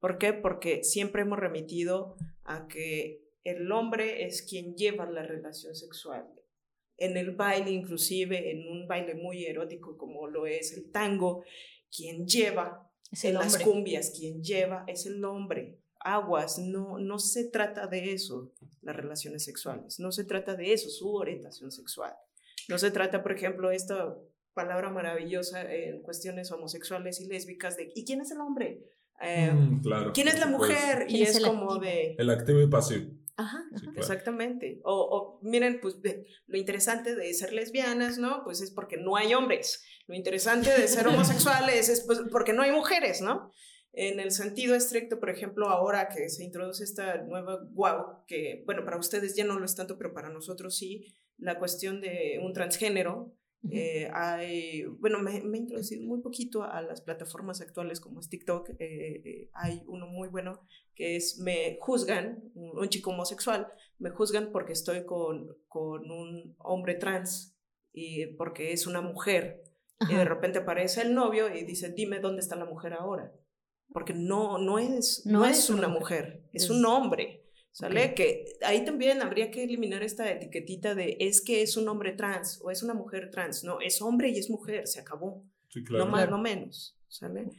¿Por 0.01 0.19
qué? 0.19 0.33
Porque 0.33 0.85
siempre 0.85 1.23
hemos 1.23 1.39
remitido 1.39 2.17
a 2.45 2.67
que 2.69 3.25
el 3.45 3.71
hombre 3.73 4.25
es 4.27 4.43
quien 4.43 4.75
lleva 4.75 5.09
la 5.09 5.23
relación 5.23 5.75
sexual. 5.75 6.27
En 6.97 7.17
el 7.17 7.33
baile, 7.33 7.71
inclusive, 7.71 8.51
en 8.51 8.69
un 8.69 8.87
baile 8.87 9.15
muy 9.15 9.45
erótico 9.45 9.97
como 9.97 10.27
lo 10.29 10.47
es 10.47 10.73
el 10.73 10.91
tango, 10.91 11.45
quien 11.95 12.27
lleva, 12.27 12.91
Es 13.11 13.25
en 13.25 13.35
las 13.35 13.59
cumbias, 13.59 14.11
quien 14.11 14.43
lleva 14.43 14.85
es 14.87 15.07
el 15.07 15.25
hombre. 15.25 15.79
Aguas, 16.01 16.59
no, 16.59 16.99
no 16.99 17.19
se 17.19 17.49
trata 17.49 17.87
de 17.87 18.13
eso, 18.13 18.53
las 18.83 18.95
relaciones 18.95 19.45
sexuales. 19.45 19.99
No 19.99 20.13
se 20.13 20.25
trata 20.25 20.55
de 20.55 20.73
eso, 20.73 20.91
su 20.91 21.15
orientación 21.15 21.71
sexual. 21.71 22.15
No 22.69 22.79
se 22.79 22.91
trata, 22.91 23.23
por 23.23 23.33
ejemplo, 23.33 23.71
esta 23.71 24.17
palabra 24.55 24.91
maravillosa 24.91 25.71
en 25.71 26.03
cuestiones 26.03 26.51
homosexuales 26.53 27.21
y 27.21 27.27
lésbicas 27.27 27.77
de 27.77 27.91
¿y 27.95 28.05
quién 28.05 28.21
es 28.21 28.31
el 28.31 28.41
hombre? 28.41 28.83
Eh, 29.21 29.51
Mm, 29.53 29.83
claro. 29.83 30.13
¿quién 30.13 30.29
es 30.29 30.39
la 30.39 30.47
mujer? 30.47 31.07
¿Quién 31.09 31.21
Y 31.21 31.23
es 31.23 31.41
como 31.41 31.73
activo? 31.73 31.79
de... 31.81 32.15
El 32.19 32.31
activo 32.31 32.61
y 32.61 32.67
pasivo. 32.69 33.11
Ajá, 33.37 33.65
Sí, 33.75 33.81
claro. 33.87 33.99
exactamente. 34.01 34.81
O, 34.85 34.95
o, 34.95 35.41
miren, 35.43 35.81
pues 35.81 36.01
de- 36.03 36.25
lo 36.47 36.57
interesante 36.57 37.15
de 37.17 37.35
ser 37.35 37.53
lesbianas, 37.53 38.19
¿no? 38.19 38.43
Pues 38.45 38.61
es 38.61 38.71
porque 38.71 38.97
no 38.97 39.17
hay 39.17 39.35
hombres. 39.35 39.83
Lo 40.07 40.15
interesante 40.15 40.71
de 40.71 40.87
ser 40.87 41.09
homosexuales 41.09 41.89
es 41.89 42.03
pues, 42.07 42.21
porque 42.31 42.53
no 42.53 42.63
hay 42.63 42.71
mujeres, 42.71 43.23
¿no? 43.23 43.51
En 43.93 44.19
el 44.21 44.31
sentido 44.33 44.75
estricto, 44.75 45.19
por 45.21 45.31
ejemplo, 45.31 45.69
ahora 45.69 46.09
que 46.09 46.29
se 46.29 46.45
introduce 46.45 46.83
esta 46.85 47.23
nueva 47.23 47.59
guau, 47.71 48.25
que, 48.27 48.63
bueno, 48.67 48.85
para 48.85 48.99
ustedes 48.99 49.35
ya 49.37 49.45
no 49.45 49.59
lo 49.59 49.65
es 49.65 49.75
tanto, 49.77 49.97
pero 49.99 50.13
para 50.13 50.31
nosotros 50.31 50.77
sí, 50.77 51.15
la 51.39 51.59
cuestión 51.59 52.01
de 52.01 52.41
un 52.43 52.53
transgénero, 52.53 53.33
eh, 53.71 54.11
hay, 54.13 54.85
bueno, 54.85 55.19
me, 55.21 55.41
me 55.43 55.59
he 55.59 55.61
introducido 55.63 56.03
muy 56.07 56.21
poquito 56.21 56.63
a 56.63 56.81
las 56.83 57.01
plataformas 57.01 57.61
actuales 57.61 58.01
como 58.01 58.21
es 58.21 58.29
TikTok. 58.29 58.71
eh, 58.71 58.77
eh, 59.25 59.51
hay 59.55 59.83
uno 59.87 60.07
muy 60.07 60.29
bueno 60.29 60.61
que 60.95 61.17
es 61.17 61.39
me 61.41 61.77
juzgan, 61.81 62.51
un, 62.55 62.79
un 62.79 62.89
chico 62.89 63.11
homosexual, 63.11 63.67
me 63.99 64.11
juzgan 64.11 64.51
porque 64.53 64.73
estoy 64.73 65.05
con, 65.05 65.57
con 65.69 66.11
un 66.11 66.55
hombre 66.59 66.95
trans 66.95 67.57
y 67.93 68.27
porque 68.37 68.73
es 68.73 68.87
una 68.87 69.01
mujer. 69.01 69.63
Y 70.09 70.15
de 70.15 70.25
repente 70.25 70.59
aparece 70.59 71.03
el 71.03 71.15
novio 71.15 71.55
y 71.55 71.65
dice, 71.65 71.89
dime 71.91 72.19
dónde 72.21 72.41
está 72.41 72.57
la 72.57 72.67
mujer 72.67 72.93
ahora. 72.93 73.33
Porque 73.93 74.13
no, 74.13 74.59
no, 74.59 74.79
es, 74.79 75.23
no, 75.25 75.39
No 75.41 75.47
es, 75.47 75.71
una 75.71 75.87
una 75.87 75.89
mujer, 75.89 76.25
mujer, 76.25 76.49
es 76.53 76.65
es- 76.65 76.71
un 76.71 76.85
hombre. 76.85 77.44
¿Sale? 77.75 78.15
Que 78.15 78.57
ahí 78.63 78.85
también 78.85 79.21
habría 79.21 79.51
que 79.51 79.65
eliminar 79.65 80.05
esta 80.05 80.31
etiquetita 80.31 80.95
de 80.95 81.17
es 81.19 81.43
que 81.43 81.61
es 81.61 81.77
un 81.77 81.89
hombre 81.89 82.13
trans 82.13 82.61
o 82.63 82.71
es 82.71 82.85
una 82.85 82.95
mujer 82.95 83.33
trans. 83.33 83.65
No, 83.65 83.81
es 83.81 84.01
hombre 84.01 84.29
y 84.29 84.39
es 84.39 84.49
mujer, 84.49 84.87
se 84.87 85.01
acabó. 85.01 85.43
Sí, 85.71 85.83
claro. 85.83 86.05
No 86.05 86.11
más, 86.13 86.31
no 86.31 86.39
menos. 86.39 86.97
¿Sale? 87.09 87.51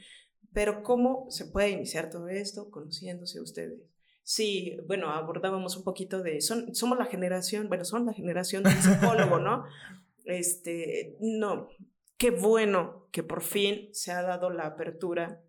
Pero 0.54 0.84
¿cómo 0.84 1.30
se 1.30 1.48
puede 1.48 1.72
iniciar 1.72 2.10
todo 2.10 2.30
esto 2.30 2.72
conociéndose 2.72 3.42
ustedes? 3.42 3.82
Sí, 4.24 4.78
bueno, 4.88 5.10
abordábamos 5.10 5.76
un 5.76 5.84
poquito 5.84 6.24
de, 6.24 6.40
son, 6.40 6.74
somos 6.74 6.98
la 6.98 7.08
generación, 7.08 7.68
bueno, 7.68 7.84
son 7.84 8.06
la 8.06 8.14
generación 8.14 8.64
del 8.64 8.74
psicólogo, 8.74 9.40
¿no? 9.40 9.66
Este, 10.24 11.18
no, 11.20 11.68
qué 12.18 12.32
bueno 12.32 13.08
que 13.12 13.22
por 13.22 13.44
fin 13.44 13.90
se 13.92 14.12
ha 14.12 14.24
dado 14.24 14.50
la 14.50 14.66
apertura 14.66 15.44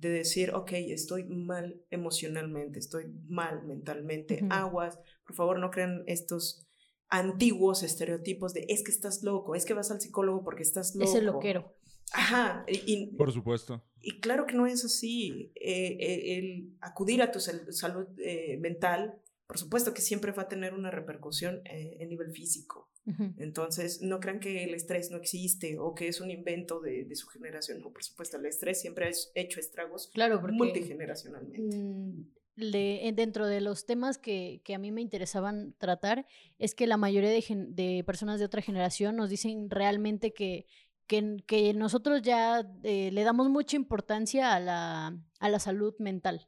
de 0.00 0.08
decir, 0.08 0.52
ok, 0.54 0.72
estoy 0.72 1.24
mal 1.24 1.80
emocionalmente, 1.90 2.78
estoy 2.78 3.04
mal 3.28 3.64
mentalmente, 3.66 4.44
aguas, 4.50 4.98
por 5.26 5.36
favor 5.36 5.58
no 5.58 5.70
crean 5.70 6.02
estos 6.06 6.66
antiguos 7.08 7.82
estereotipos 7.82 8.54
de 8.54 8.64
es 8.68 8.82
que 8.82 8.90
estás 8.92 9.22
loco, 9.22 9.54
es 9.54 9.64
que 9.64 9.74
vas 9.74 9.90
al 9.90 10.00
psicólogo 10.00 10.42
porque 10.44 10.62
estás 10.62 10.94
loco. 10.94 11.10
Es 11.10 11.16
el 11.16 11.26
loquero. 11.26 11.74
Ajá, 12.12 12.64
y, 12.66 12.82
y- 12.92 13.06
Por 13.16 13.32
supuesto. 13.32 13.84
y 14.00 14.20
claro 14.20 14.46
que 14.46 14.54
no 14.54 14.66
es 14.66 14.84
así. 14.84 15.52
Eh, 15.54 15.96
eh, 16.00 16.38
el 16.38 16.76
acudir 16.80 17.22
a 17.22 17.30
tu 17.30 17.38
sal- 17.40 17.72
salud 17.72 18.06
eh, 18.18 18.56
mental, 18.58 19.20
por 19.50 19.58
supuesto 19.58 19.92
que 19.92 20.00
siempre 20.00 20.30
va 20.30 20.44
a 20.44 20.48
tener 20.48 20.74
una 20.74 20.92
repercusión 20.92 21.60
eh, 21.64 21.96
en 21.98 22.08
nivel 22.08 22.30
físico. 22.30 22.88
Entonces, 23.36 24.00
no 24.00 24.20
crean 24.20 24.38
que 24.38 24.62
el 24.62 24.74
estrés 24.74 25.10
no 25.10 25.16
existe 25.16 25.76
o 25.76 25.92
que 25.96 26.06
es 26.06 26.20
un 26.20 26.30
invento 26.30 26.78
de, 26.78 27.04
de 27.04 27.16
su 27.16 27.26
generación. 27.26 27.80
No, 27.80 27.90
por 27.92 28.04
supuesto, 28.04 28.36
el 28.36 28.46
estrés 28.46 28.80
siempre 28.80 29.06
ha 29.06 29.10
hecho 29.34 29.58
estragos 29.58 30.08
Claro, 30.14 30.40
porque 30.40 30.54
multigeneracionalmente. 30.54 31.76
mm, 31.76 32.30
le- 32.54 33.08
en- 33.08 33.16
dentro 33.16 33.48
de 33.48 33.60
los 33.60 33.86
temas 33.86 34.18
que, 34.18 34.60
que 34.62 34.76
a 34.76 34.78
mí 34.78 34.92
me 34.92 35.00
interesaban 35.00 35.74
tratar 35.78 36.26
es 36.60 36.76
que 36.76 36.86
la 36.86 36.96
mayoría 36.96 37.30
de, 37.30 37.42
gen- 37.42 37.74
de 37.74 38.04
personas 38.06 38.38
de 38.38 38.44
otra 38.46 38.62
generación 38.62 39.16
nos 39.16 39.30
dicen 39.30 39.68
realmente 39.68 40.32
que, 40.32 40.66
que, 41.08 41.38
que 41.44 41.74
nosotros 41.74 42.22
ya 42.22 42.70
eh, 42.84 43.10
le 43.10 43.24
damos 43.24 43.48
mucha 43.48 43.74
importancia 43.74 44.54
a 44.54 44.60
la, 44.60 45.18
a 45.40 45.48
la 45.48 45.58
salud 45.58 45.94
mental. 45.98 46.46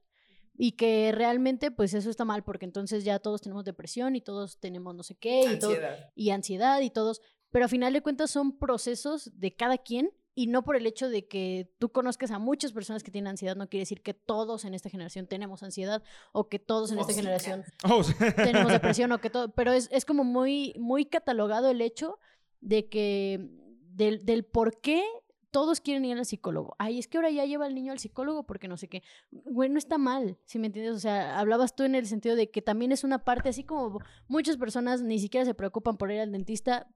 Y 0.57 0.72
que 0.72 1.12
realmente, 1.12 1.70
pues 1.70 1.94
eso 1.94 2.11
está 2.11 2.24
mal, 2.24 2.44
porque 2.44 2.66
entonces 2.66 3.05
ya 3.05 3.18
todos 3.18 3.40
tenemos 3.40 3.64
depresión 3.64 4.14
y 4.16 4.20
todos 4.20 4.59
tenemos 4.59 4.94
no 4.94 5.03
sé 5.03 5.14
qué, 5.14 5.40
y, 5.55 5.59
todo- 5.59 5.70
Ansiedad. 5.70 6.11
y 6.14 6.30
ansiedad 6.30 6.80
y 6.80 6.90
todos, 6.90 7.20
pero 7.50 7.64
a 7.64 7.68
final 7.68 7.92
de 7.92 8.03
cuentas 8.03 8.30
son 8.30 8.59
procesos 8.59 9.30
de 9.34 9.55
cada 9.55 9.78
quien 9.78 10.11
y 10.34 10.46
no 10.46 10.62
por 10.64 10.76
el 10.76 10.86
hecho 10.86 11.11
de 11.11 11.26
que 11.28 11.70
tú 11.78 11.90
conozcas 11.92 12.30
a 12.30 12.38
muchas 12.38 12.72
personas 12.72 13.03
que 13.03 13.11
tienen 13.11 13.28
ansiedad 13.28 13.55
no 13.57 13.68
quiere 13.68 13.82
decir 13.82 14.00
que 14.03 14.14
todos 14.14 14.64
en 14.64 14.72
esta 14.72 14.88
generación 14.88 15.26
tenemos 15.26 15.62
ansiedad 15.62 16.03
o 16.32 16.48
que 16.48 16.59
todos 16.59 16.90
en 16.90 16.98
esta 17.00 17.12
sí, 17.12 17.20
generación 17.20 17.64
Oh, 17.84 18.03
sí. 18.03 18.14
tenemos 18.36 18.72
depresión 18.72 19.12
o 19.12 19.20
que 19.20 19.28
todo, 19.28 19.50
pero 19.53 19.72
es, 19.72 19.88
es 19.92 20.05
como 20.07 20.24
muy, 20.24 20.74
muy 20.78 21.05
catalogado 21.05 21.68
el 21.70 21.80
hecho 21.82 22.18
de 22.61 22.88
que 22.88 23.46
del, 23.90 24.24
del 24.24 24.44
por 24.44 24.80
qué 24.80 25.05
todos 25.53 25.80
quieren 25.80 26.05
ir 26.05 26.18
al 26.18 26.26
psicólogo. 26.26 26.74
Ay, 26.78 26.98
es 26.98 27.07
que 27.07 27.18
ahora 27.18 27.30
ya 27.30 27.44
lleva 27.44 27.66
al 27.66 27.74
niño 27.74 27.92
al 27.92 28.00
psicólogo 28.00 28.42
porque 28.44 28.66
no 28.66 28.76
sé 28.76 28.88
qué. 28.88 29.05
Güey, 29.30 29.70
no 29.70 29.78
está 29.78 29.98
mal, 29.98 30.38
si 30.46 30.59
me 30.59 30.66
entiendes? 30.66 30.96
O 30.96 30.98
sea, 30.98 31.38
hablabas 31.38 31.76
tú 31.76 31.84
en 31.84 31.94
el 31.94 32.07
sentido 32.07 32.34
de 32.34 32.50
que 32.50 32.62
también 32.62 32.90
es 32.90 33.05
una 33.05 33.24
parte, 33.24 33.50
así 33.50 33.62
como 33.62 34.00
muchas 34.26 34.57
personas 34.57 35.03
ni 35.03 35.20
siquiera 35.20 35.44
se 35.44 35.55
preocupan 35.55 35.96
por 35.96 36.11
ir 36.11 36.20
al 36.20 36.32
dentista, 36.32 36.88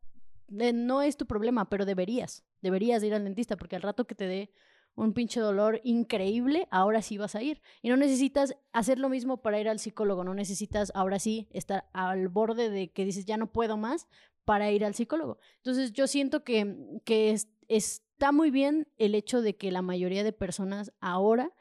eh, 0.59 0.73
no 0.73 1.03
es 1.03 1.17
tu 1.17 1.27
problema, 1.27 1.69
pero 1.69 1.85
deberías, 1.85 2.45
deberías 2.63 3.01
de 3.03 3.09
ir 3.09 3.15
al 3.15 3.25
dentista 3.25 3.57
porque 3.57 3.77
al 3.77 3.83
rato 3.83 4.07
que 4.07 4.15
te 4.15 4.27
dé 4.27 4.51
un 4.95 5.13
pinche 5.13 5.41
dolor 5.41 5.81
increíble, 5.85 6.67
ahora 6.71 7.03
sí 7.03 7.19
vas 7.19 7.35
a 7.35 7.43
ir. 7.43 7.61
Y 7.83 7.91
no 7.91 7.99
necesitas 7.99 8.57
hacer 8.73 8.99
lo 8.99 9.11
mismo 9.11 9.43
para 9.43 9.61
ir 9.61 9.69
al 9.69 9.79
psicólogo, 9.79 10.25
no 10.25 10.33
necesitas 10.33 10.91
ahora 10.95 11.19
sí 11.19 11.49
estar 11.53 11.87
al 11.93 12.29
borde 12.29 12.71
de 12.71 12.89
que 12.91 13.05
dices 13.05 13.27
ya 13.27 13.37
no 13.37 13.53
puedo 13.53 13.77
más 13.77 14.09
para 14.47 14.71
ir 14.71 14.85
al 14.85 14.95
psicólogo. 14.95 15.39
Entonces 15.57 15.93
yo 15.93 16.07
siento 16.07 16.45
que, 16.45 16.75
que 17.05 17.33
es- 17.33 17.49
está 17.69 18.33
muy 18.33 18.51
bien 18.51 18.89
el 18.99 19.15
hecho 19.15 19.43
de 19.43 19.57
que 19.57 19.71
la 19.71 19.83
mayoría 19.83 20.25
de 20.25 20.33
personas 20.33 20.93
ahora, 21.01 21.53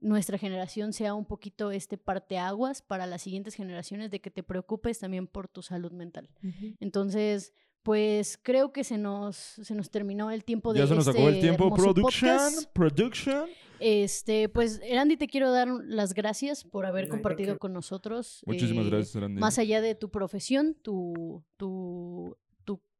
nuestra 0.00 0.38
generación 0.38 0.92
sea 0.92 1.14
un 1.14 1.24
poquito 1.26 1.70
este 1.70 1.98
parteaguas 1.98 2.82
para 2.82 3.06
las 3.06 3.22
siguientes 3.22 3.54
generaciones 3.54 4.10
de 4.10 4.20
que 4.20 4.30
te 4.30 4.42
preocupes 4.42 4.98
también 5.00 5.26
por 5.26 5.48
tu 5.48 5.62
salud 5.62 5.92
mental. 5.92 6.30
Entonces, 6.78 7.52
pues 7.82 8.38
creo 8.42 8.72
que 8.72 8.84
se 8.84 8.98
nos, 8.98 9.36
se 9.36 9.74
nos 9.74 9.90
terminó 9.90 10.30
el 10.30 10.44
tiempo 10.44 10.72
de 10.72 10.80
Ya 10.80 10.86
se 10.86 10.94
nos 10.94 11.08
acabó 11.08 11.28
el 11.28 11.34
este 11.36 11.46
tiempo. 11.48 11.74
Production. 11.74 12.02
podcast. 12.36 12.72
Production. 12.72 13.46
Este, 13.80 14.48
pues, 14.48 14.80
Erandi, 14.82 15.16
te 15.16 15.26
quiero 15.28 15.50
dar 15.52 15.68
las 15.68 16.12
gracias 16.12 16.64
por 16.64 16.84
haber 16.84 17.04
Ay, 17.04 17.10
compartido 17.10 17.58
con 17.58 17.72
nosotros. 17.72 18.42
Muchísimas 18.46 18.86
eh, 18.86 18.90
gracias, 18.90 19.14
Randy. 19.14 19.40
Más 19.40 19.58
allá 19.58 19.80
de 19.80 19.94
tu 19.94 20.10
profesión, 20.10 20.74
tu, 20.82 21.44
tu- 21.56 22.36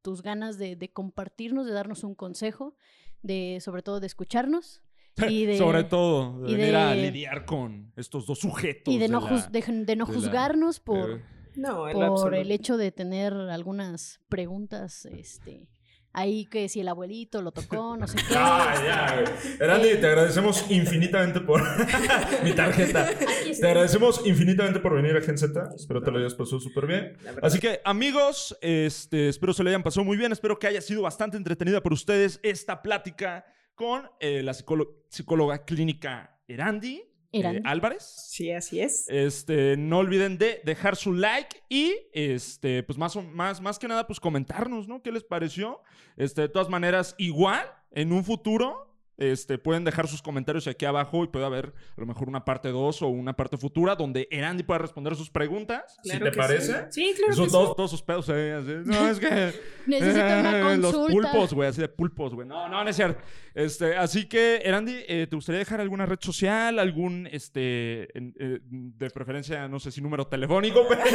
tus 0.02 0.22
ganas 0.22 0.58
de, 0.58 0.76
de 0.76 0.90
compartirnos, 0.92 1.66
de 1.66 1.72
darnos 1.72 2.04
un 2.04 2.14
consejo, 2.14 2.76
de 3.22 3.58
sobre 3.60 3.82
todo 3.82 4.00
de 4.00 4.06
escucharnos 4.06 4.82
y 5.28 5.46
de, 5.46 5.58
Sobre 5.58 5.84
todo, 5.84 6.40
de 6.42 6.52
y 6.52 6.54
venir 6.56 6.76
a 6.76 6.94
lidiar 6.94 7.44
con 7.44 7.92
estos 7.96 8.26
dos 8.26 8.38
sujetos. 8.38 8.92
y 8.94 8.98
de 8.98 9.08
no, 9.08 9.20
la- 9.20 9.28
juz- 9.28 9.50
de, 9.50 9.60
de 9.60 9.96
no 9.96 10.06
de 10.06 10.12
la- 10.12 10.18
juzgarnos 10.18 10.78
por, 10.80 11.10
eh, 11.10 11.24
No, 11.56 11.92
lo 11.92 12.14
por 12.14 12.34
el 12.34 12.52
hecho 12.52 12.76
de 12.76 12.92
tener 12.92 13.32
algunas 13.34 14.20
preguntas, 14.28 15.06
este, 15.06 15.68
ahí 16.12 16.46
que 16.46 16.68
si 16.68 16.80
el 16.80 16.88
abuelito 16.88 17.42
lo 17.42 17.52
tocó, 17.52 17.96
no 17.96 18.06
sé 18.06 18.16
qué. 18.28 18.34
Ah, 18.36 18.74
ya, 18.84 19.20
güey. 19.22 19.56
Erandi, 19.60 19.88
te 20.00 20.06
agradecemos 20.06 20.64
infinitamente 20.70 21.40
por 21.40 21.62
mi 22.44 22.52
tarjeta. 22.52 23.08
Te 23.16 23.66
agradecemos 23.66 24.26
infinitamente 24.26 24.80
por 24.80 24.94
venir 24.94 25.16
a 25.16 25.20
Gen 25.20 25.38
Z. 25.38 25.70
Espero 25.74 26.02
te 26.02 26.10
lo 26.10 26.18
hayas 26.18 26.34
pasado 26.34 26.60
súper 26.60 26.86
bien. 26.86 27.16
Así 27.42 27.58
que, 27.60 27.80
amigos, 27.84 28.56
este, 28.60 29.28
espero 29.28 29.52
se 29.52 29.62
le 29.64 29.70
hayan 29.70 29.82
pasado 29.82 30.04
muy 30.04 30.16
bien. 30.16 30.32
Espero 30.32 30.58
que 30.58 30.66
haya 30.66 30.80
sido 30.80 31.02
bastante 31.02 31.36
entretenida 31.36 31.80
por 31.82 31.92
ustedes 31.92 32.40
esta 32.42 32.82
plática 32.82 33.44
con 33.74 34.10
eh, 34.20 34.42
la 34.42 34.52
psicólo- 34.54 35.04
psicóloga 35.08 35.64
clínica 35.64 36.40
Erandi, 36.48 37.02
eh, 37.32 37.40
Erandi. 37.40 37.60
Álvarez. 37.64 38.02
Sí, 38.28 38.50
así 38.52 38.80
es. 38.80 39.06
Este, 39.08 39.76
no 39.76 39.98
olviden 39.98 40.38
de 40.38 40.60
dejar 40.64 40.96
su 40.96 41.12
like 41.12 41.62
y, 41.68 41.94
este, 42.12 42.82
pues 42.82 42.98
más, 42.98 43.14
o- 43.16 43.22
más, 43.22 43.60
más 43.60 43.78
que 43.78 43.88
nada, 43.88 44.06
pues 44.06 44.20
comentarnos, 44.20 44.88
¿no? 44.88 45.02
¿Qué 45.02 45.12
les 45.12 45.24
pareció? 45.24 45.82
Este, 46.16 46.42
de 46.42 46.48
todas 46.48 46.68
maneras, 46.68 47.14
igual, 47.18 47.66
en 47.90 48.12
un 48.12 48.24
futuro, 48.24 48.86
este, 49.20 49.58
pueden 49.58 49.82
dejar 49.82 50.06
sus 50.06 50.22
comentarios 50.22 50.68
aquí 50.68 50.84
abajo 50.84 51.24
y 51.24 51.26
puede 51.26 51.44
haber 51.44 51.74
a 51.96 52.00
lo 52.00 52.06
mejor 52.06 52.28
una 52.28 52.44
parte 52.44 52.68
2 52.68 53.02
o 53.02 53.08
una 53.08 53.34
parte 53.34 53.56
futura 53.56 53.96
donde 53.96 54.28
Erandi 54.30 54.62
pueda 54.62 54.78
responder 54.78 55.16
sus 55.16 55.28
preguntas. 55.28 55.98
Claro 56.04 56.26
te 56.26 56.30
que 56.30 56.36
parece? 56.36 56.72
Sí, 56.92 57.02
Sí, 57.08 57.14
claro 57.16 57.32
Eso 57.32 57.42
que 57.42 57.48
sí. 57.50 57.56
todos, 57.74 57.90
sus 57.90 58.02
pedos, 58.02 58.28
eh, 58.28 58.52
así, 58.52 58.70
No, 58.88 59.08
es 59.08 59.18
que. 59.18 59.52
Necesito 59.88 60.24
una 60.24 60.72
eh, 60.72 60.76
Los 60.78 60.94
consulta. 60.94 61.32
pulpos, 61.32 61.52
güey, 61.52 61.68
así 61.68 61.80
de 61.80 61.88
pulpos, 61.88 62.32
güey. 62.32 62.46
No, 62.46 62.68
no, 62.68 62.84
no 62.84 62.88
es 62.90 62.94
cierto. 62.94 63.20
Este, 63.58 63.96
así 63.96 64.28
que, 64.28 64.58
Erandi, 64.64 64.94
eh, 65.08 65.26
¿te 65.28 65.34
gustaría 65.34 65.58
dejar 65.58 65.80
alguna 65.80 66.06
red 66.06 66.18
social? 66.20 66.78
¿Algún, 66.78 67.26
este, 67.32 68.16
en- 68.16 68.32
eh, 68.38 68.60
de 68.62 69.10
preferencia, 69.10 69.66
no 69.66 69.80
sé 69.80 69.90
si 69.90 70.00
número 70.00 70.28
telefónico, 70.28 70.86
pero. 70.88 71.00
Va 71.02 71.08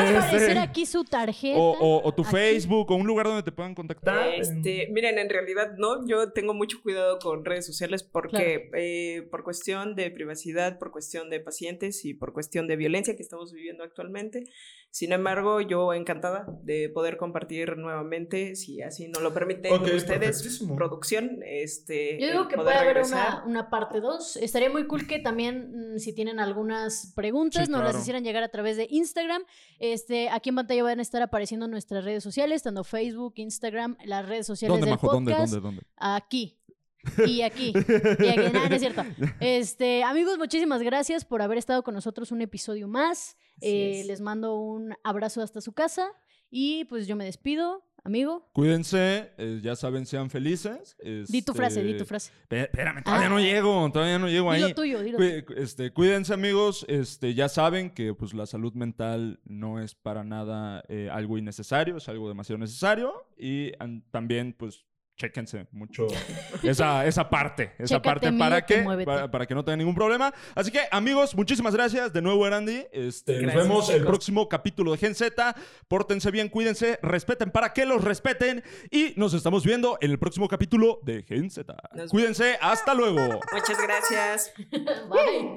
a 0.00 0.04
este, 0.06 0.16
aparecer 0.18 0.58
aquí 0.58 0.86
su 0.86 1.04
tarjeta. 1.04 1.58
o, 1.58 1.72
o- 1.78 2.08
o 2.08 2.14
tu 2.14 2.22
aquí. 2.22 2.30
Facebook 2.30 2.90
o 2.90 2.94
un 2.94 3.06
lugar 3.06 3.26
donde 3.26 3.42
te 3.42 3.52
puedan 3.52 3.74
contactar. 3.74 4.28
Este, 4.34 4.88
miren, 4.92 5.18
en 5.18 5.28
realidad 5.28 5.74
no, 5.76 6.06
yo 6.06 6.32
tengo 6.32 6.54
mucho 6.54 6.80
cuidado 6.82 7.18
con 7.18 7.44
redes 7.44 7.66
sociales 7.66 8.02
porque 8.02 8.70
eh, 8.74 9.28
por 9.30 9.44
cuestión 9.44 9.94
de 9.94 10.10
privacidad, 10.10 10.78
por 10.78 10.90
cuestión 10.90 11.28
de 11.28 11.40
pacientes 11.40 12.06
y 12.06 12.14
por 12.14 12.32
cuestión 12.32 12.66
de 12.66 12.76
violencia 12.76 13.14
que 13.14 13.22
estamos 13.22 13.52
viviendo 13.52 13.84
actualmente. 13.84 14.44
Sin 14.90 15.12
embargo, 15.12 15.60
yo 15.60 15.92
encantada 15.92 16.46
de 16.62 16.88
poder 16.88 17.16
compartir 17.16 17.76
nuevamente, 17.76 18.54
si 18.54 18.80
así 18.80 19.08
no 19.08 19.18
lo 19.20 19.34
permiten 19.34 19.72
ustedes, 19.72 20.06
perfectísimo. 20.06 20.76
producción. 20.76 21.40
Este, 21.44 21.73
Yo 22.20 22.26
digo 22.28 22.48
que 22.48 22.56
puede 22.56 22.74
haber 22.74 23.02
una, 23.04 23.42
una 23.46 23.70
parte 23.70 24.00
2. 24.00 24.36
Estaría 24.36 24.70
muy 24.70 24.86
cool 24.86 25.06
que 25.06 25.18
también, 25.18 25.94
mm, 25.94 25.98
si 25.98 26.12
tienen 26.12 26.40
algunas 26.40 27.12
preguntas, 27.14 27.66
Sí, 27.66 27.72
nos 27.72 27.82
las 27.82 28.00
hicieran 28.00 28.24
llegar 28.24 28.42
a 28.42 28.48
través 28.48 28.76
de 28.76 28.86
Instagram. 28.90 29.42
Este, 29.78 30.28
aquí 30.28 30.50
en 30.50 30.56
pantalla 30.56 30.82
van 30.82 30.98
a 30.98 31.02
estar 31.02 31.22
apareciendo 31.22 31.66
nuestras 31.68 32.04
redes 32.04 32.22
sociales, 32.22 32.62
tanto 32.62 32.84
Facebook, 32.84 33.34
Instagram, 33.36 33.96
las 34.04 34.28
redes 34.28 34.46
sociales 34.46 34.72
¿Dónde, 34.72 34.86
del 34.86 34.94
Majo? 34.94 35.12
¿Dónde, 35.12 35.32
podcast. 35.32 35.52
dónde, 35.52 35.68
dónde? 35.68 35.82
Aquí. 35.96 36.58
Y 37.26 37.42
aquí. 37.42 37.72
Y 37.74 38.28
aquí. 38.28 38.52
Nada, 38.52 38.68
no 38.68 38.74
es 38.74 38.80
cierto. 38.80 39.04
Este, 39.40 40.02
amigos, 40.04 40.38
muchísimas 40.38 40.82
gracias 40.82 41.24
por 41.24 41.42
haber 41.42 41.58
estado 41.58 41.82
con 41.82 41.94
nosotros 41.94 42.32
un 42.32 42.40
episodio 42.40 42.88
más. 42.88 43.36
Eh, 43.60 44.00
es. 44.00 44.06
les 44.06 44.20
mando 44.20 44.56
un 44.56 44.94
abrazo 45.04 45.42
hasta 45.42 45.60
su 45.60 45.72
casa. 45.72 46.10
Y 46.50 46.84
pues 46.84 47.06
yo 47.06 47.16
me 47.16 47.24
despido, 47.24 47.84
amigo. 48.04 48.48
Cuídense, 48.52 49.32
eh, 49.38 49.60
ya 49.62 49.74
saben, 49.76 50.06
sean 50.06 50.30
felices. 50.30 50.96
Di 51.28 51.42
tu 51.42 51.54
frase, 51.54 51.82
di 51.82 51.90
tu 51.92 51.96
Este, 52.02 52.04
frase. 52.04 52.32
Espé- 52.48 52.64
Espérame, 52.64 53.02
todavía 53.02 53.26
Ah. 53.26 53.30
no 53.30 53.40
llego, 53.40 53.90
todavía 53.90 54.18
no 54.18 54.28
llego 54.28 54.50
ahí. 54.50 54.62
Dilo 54.62 54.74
tuyo, 54.74 55.02
dilo 55.02 55.18
Cuí- 55.18 55.44
este, 55.56 55.90
cuídense 55.92 56.34
amigos, 56.34 56.84
este, 56.88 57.34
ya 57.34 57.48
saben 57.48 57.90
que 57.90 58.14
pues, 58.14 58.34
la 58.34 58.46
salud 58.46 58.74
mental 58.74 59.40
no 59.44 59.80
es 59.80 59.94
para 59.94 60.22
nada 60.22 60.84
eh, 60.88 61.08
algo 61.10 61.38
innecesario, 61.38 61.96
es 61.96 62.08
algo 62.08 62.28
demasiado 62.28 62.58
necesario 62.58 63.12
y 63.38 63.72
an- 63.78 64.04
también 64.10 64.54
pues 64.56 64.84
chéquense 65.16 65.66
mucho 65.72 66.06
esa, 66.62 67.06
esa 67.06 67.28
parte, 67.30 67.72
esa 67.78 67.96
Chécate, 68.00 68.02
parte 68.02 68.32
para 68.38 68.66
que, 68.66 68.82
para, 69.04 69.30
para 69.30 69.46
que 69.46 69.54
no 69.54 69.64
tengan 69.64 69.78
ningún 69.78 69.94
problema. 69.94 70.32
Así 70.54 70.70
que 70.70 70.80
amigos, 70.90 71.34
muchísimas 71.34 71.74
gracias 71.74 72.12
de 72.12 72.20
nuevo 72.22 72.46
Erandi, 72.46 72.84
este, 72.92 73.40
nos 73.42 73.54
vemos 73.54 73.88
el 73.90 73.96
chicos. 73.96 74.08
próximo 74.08 74.48
capítulo 74.48 74.92
de 74.92 74.98
Gen 74.98 75.14
Z, 75.14 75.54
pórtense 75.88 76.30
bien, 76.30 76.48
cuídense, 76.48 76.98
respeten 77.02 77.50
para 77.50 77.72
que 77.72 77.86
los 77.86 78.02
respeten 78.02 78.62
y 78.90 79.14
nos 79.16 79.34
estamos 79.34 79.64
viendo 79.64 79.98
en 80.00 80.10
el 80.10 80.18
próximo 80.18 80.48
capítulo 80.48 81.00
de 81.04 81.22
Gen 81.22 81.50
Z. 81.50 81.74
Nos- 81.94 82.10
Cuídense, 82.10 82.58
hasta 82.60 82.94
luego. 82.94 83.40
Muchas 83.52 83.80
gracias. 83.82 84.52
Bye. 84.70 85.56